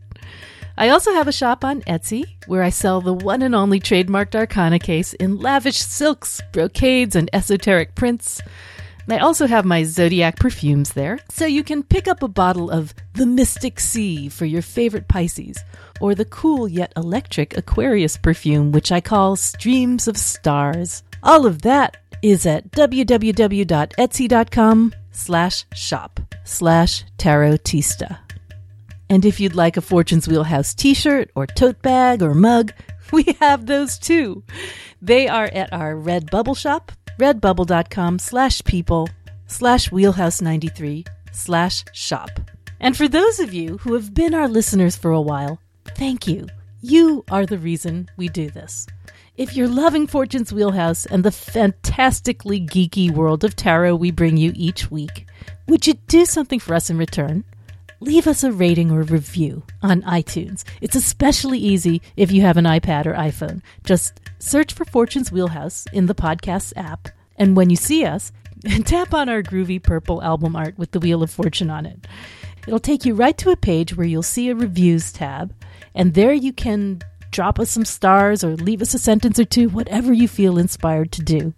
I 0.77 0.89
also 0.89 1.13
have 1.13 1.27
a 1.27 1.31
shop 1.31 1.63
on 1.63 1.81
Etsy 1.81 2.25
where 2.47 2.63
I 2.63 2.69
sell 2.69 2.99
the 2.99 3.13
one 3.13 3.43
and 3.43 3.53
only 3.53 3.79
trademarked 3.79 4.33
Arcana 4.35 4.79
case 4.79 5.13
in 5.13 5.37
lavish 5.37 5.77
silks, 5.77 6.41
brocades, 6.51 7.15
and 7.15 7.29
esoteric 7.31 7.93
prints. 7.93 8.41
I 9.07 9.19
also 9.19 9.45
have 9.47 9.65
my 9.65 9.83
zodiac 9.83 10.37
perfumes 10.37 10.93
there, 10.93 11.19
so 11.29 11.45
you 11.45 11.63
can 11.63 11.83
pick 11.83 12.07
up 12.07 12.23
a 12.23 12.27
bottle 12.27 12.71
of 12.71 12.95
the 13.13 13.25
Mystic 13.25 13.79
Sea 13.79 14.29
for 14.29 14.45
your 14.45 14.61
favorite 14.61 15.09
Pisces, 15.09 15.59
or 15.99 16.15
the 16.15 16.25
cool 16.25 16.67
yet 16.67 16.93
electric 16.95 17.55
Aquarius 17.57 18.17
perfume, 18.17 18.71
which 18.71 18.91
I 18.91 19.01
call 19.01 19.35
Streams 19.35 20.07
of 20.07 20.17
Stars. 20.17 21.03
All 21.21 21.45
of 21.45 21.61
that 21.63 21.97
is 22.21 22.45
at 22.45 22.71
www.etsy.com 22.71 23.33
slash 25.13 25.65
shop 25.73 26.19
slash 26.43 27.03
tarotista. 27.17 28.19
And 29.09 29.25
if 29.25 29.39
you'd 29.39 29.55
like 29.55 29.77
a 29.77 29.81
Fortune's 29.81 30.27
Wheelhouse 30.27 30.73
t-shirt 30.73 31.31
or 31.35 31.47
tote 31.47 31.81
bag 31.81 32.21
or 32.21 32.33
mug, 32.33 32.73
we 33.11 33.23
have 33.39 33.65
those 33.65 33.97
too. 33.97 34.43
They 35.01 35.27
are 35.27 35.45
at 35.45 35.71
our 35.71 35.95
Redbubble 35.95 36.57
shop, 36.57 36.91
redbubble.com 37.19 38.19
slash 38.19 38.63
people 38.63 39.09
slash 39.47 39.89
wheelhouse93 39.89 41.07
slash 41.31 41.85
shop. 41.93 42.29
And 42.79 42.97
for 42.97 43.07
those 43.07 43.39
of 43.39 43.53
you 43.53 43.77
who 43.77 43.93
have 43.93 44.13
been 44.13 44.33
our 44.33 44.47
listeners 44.47 44.97
for 44.97 45.11
a 45.11 45.21
while, 45.21 45.59
thank 45.95 46.27
you. 46.27 46.47
You 46.81 47.23
are 47.29 47.45
the 47.45 47.57
reason 47.57 48.09
we 48.17 48.27
do 48.27 48.49
this. 48.49 48.87
If 49.35 49.55
you're 49.55 49.67
loving 49.67 50.05
Fortune's 50.05 50.53
Wheelhouse 50.53 51.07
and 51.07 51.25
the 51.25 51.31
fantastically 51.31 52.61
geeky 52.61 53.09
world 53.09 53.43
of 53.43 53.55
tarot 53.55 53.95
we 53.95 54.11
bring 54.11 54.37
you 54.37 54.53
each 54.55 54.91
week, 54.91 55.25
would 55.67 55.87
you 55.87 55.95
do 56.07 56.23
something 56.23 56.59
for 56.59 56.75
us 56.75 56.91
in 56.91 56.99
return? 56.99 57.43
Leave 57.99 58.27
us 58.27 58.43
a 58.43 58.51
rating 58.51 58.91
or 58.91 59.01
review 59.01 59.63
on 59.81 60.03
iTunes. 60.03 60.63
It's 60.81 60.95
especially 60.95 61.57
easy 61.57 61.99
if 62.15 62.31
you 62.31 62.43
have 62.43 62.57
an 62.57 62.65
iPad 62.65 63.07
or 63.07 63.15
iPhone. 63.15 63.63
Just 63.83 64.19
search 64.37 64.71
for 64.71 64.85
Fortune's 64.85 65.31
Wheelhouse 65.31 65.87
in 65.91 66.05
the 66.05 66.13
podcast 66.13 66.73
app, 66.75 67.09
and 67.35 67.57
when 67.57 67.71
you 67.71 67.75
see 67.75 68.05
us, 68.05 68.31
tap 68.85 69.15
on 69.15 69.29
our 69.29 69.41
groovy 69.41 69.81
purple 69.81 70.21
album 70.21 70.55
art 70.55 70.77
with 70.77 70.91
the 70.91 70.99
Wheel 70.99 71.23
of 71.23 71.31
Fortune 71.31 71.71
on 71.71 71.87
it. 71.87 72.05
It'll 72.67 72.77
take 72.77 73.03
you 73.03 73.15
right 73.15 73.37
to 73.39 73.49
a 73.49 73.57
page 73.57 73.97
where 73.97 74.05
you'll 74.05 74.21
see 74.21 74.49
a 74.49 74.55
reviews 74.55 75.11
tab, 75.11 75.55
and 75.95 76.13
there 76.13 76.33
you 76.33 76.53
can 76.53 77.01
drop 77.33 77.59
us 77.59 77.69
some 77.71 77.83
stars, 77.83 78.43
or 78.43 78.55
leave 78.55 78.81
us 78.81 78.93
a 78.93 78.99
sentence 78.99 79.37
or 79.39 79.45
two, 79.45 79.67
whatever 79.67 80.13
you 80.13 80.29
feel 80.29 80.57
inspired 80.57 81.11
to 81.11 81.21
do. 81.21 81.53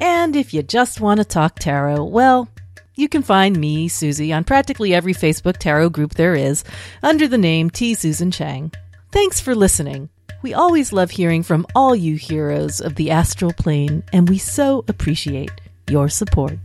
And 0.00 0.34
if 0.34 0.52
you 0.52 0.64
just 0.64 1.00
want 1.00 1.18
to 1.18 1.24
talk 1.24 1.60
tarot, 1.60 2.04
well, 2.04 2.48
You 2.94 3.08
can 3.08 3.22
find 3.22 3.58
me, 3.58 3.88
Susie, 3.88 4.34
on 4.34 4.44
practically 4.44 4.94
every 4.94 5.14
Facebook 5.14 5.56
tarot 5.56 5.90
group 5.90 6.14
there 6.14 6.34
is 6.34 6.62
under 7.02 7.26
the 7.26 7.38
name 7.38 7.70
T. 7.70 7.94
Susan 7.94 8.30
Chang. 8.30 8.70
Thanks 9.10 9.40
for 9.40 9.54
listening. 9.54 10.10
We 10.42 10.52
always 10.52 10.92
love 10.92 11.10
hearing 11.10 11.42
from 11.42 11.66
all 11.74 11.96
you 11.96 12.16
heroes 12.16 12.80
of 12.80 12.96
the 12.96 13.10
astral 13.10 13.52
plane, 13.52 14.02
and 14.12 14.28
we 14.28 14.36
so 14.36 14.84
appreciate 14.88 15.52
your 15.88 16.10
support. 16.10 16.58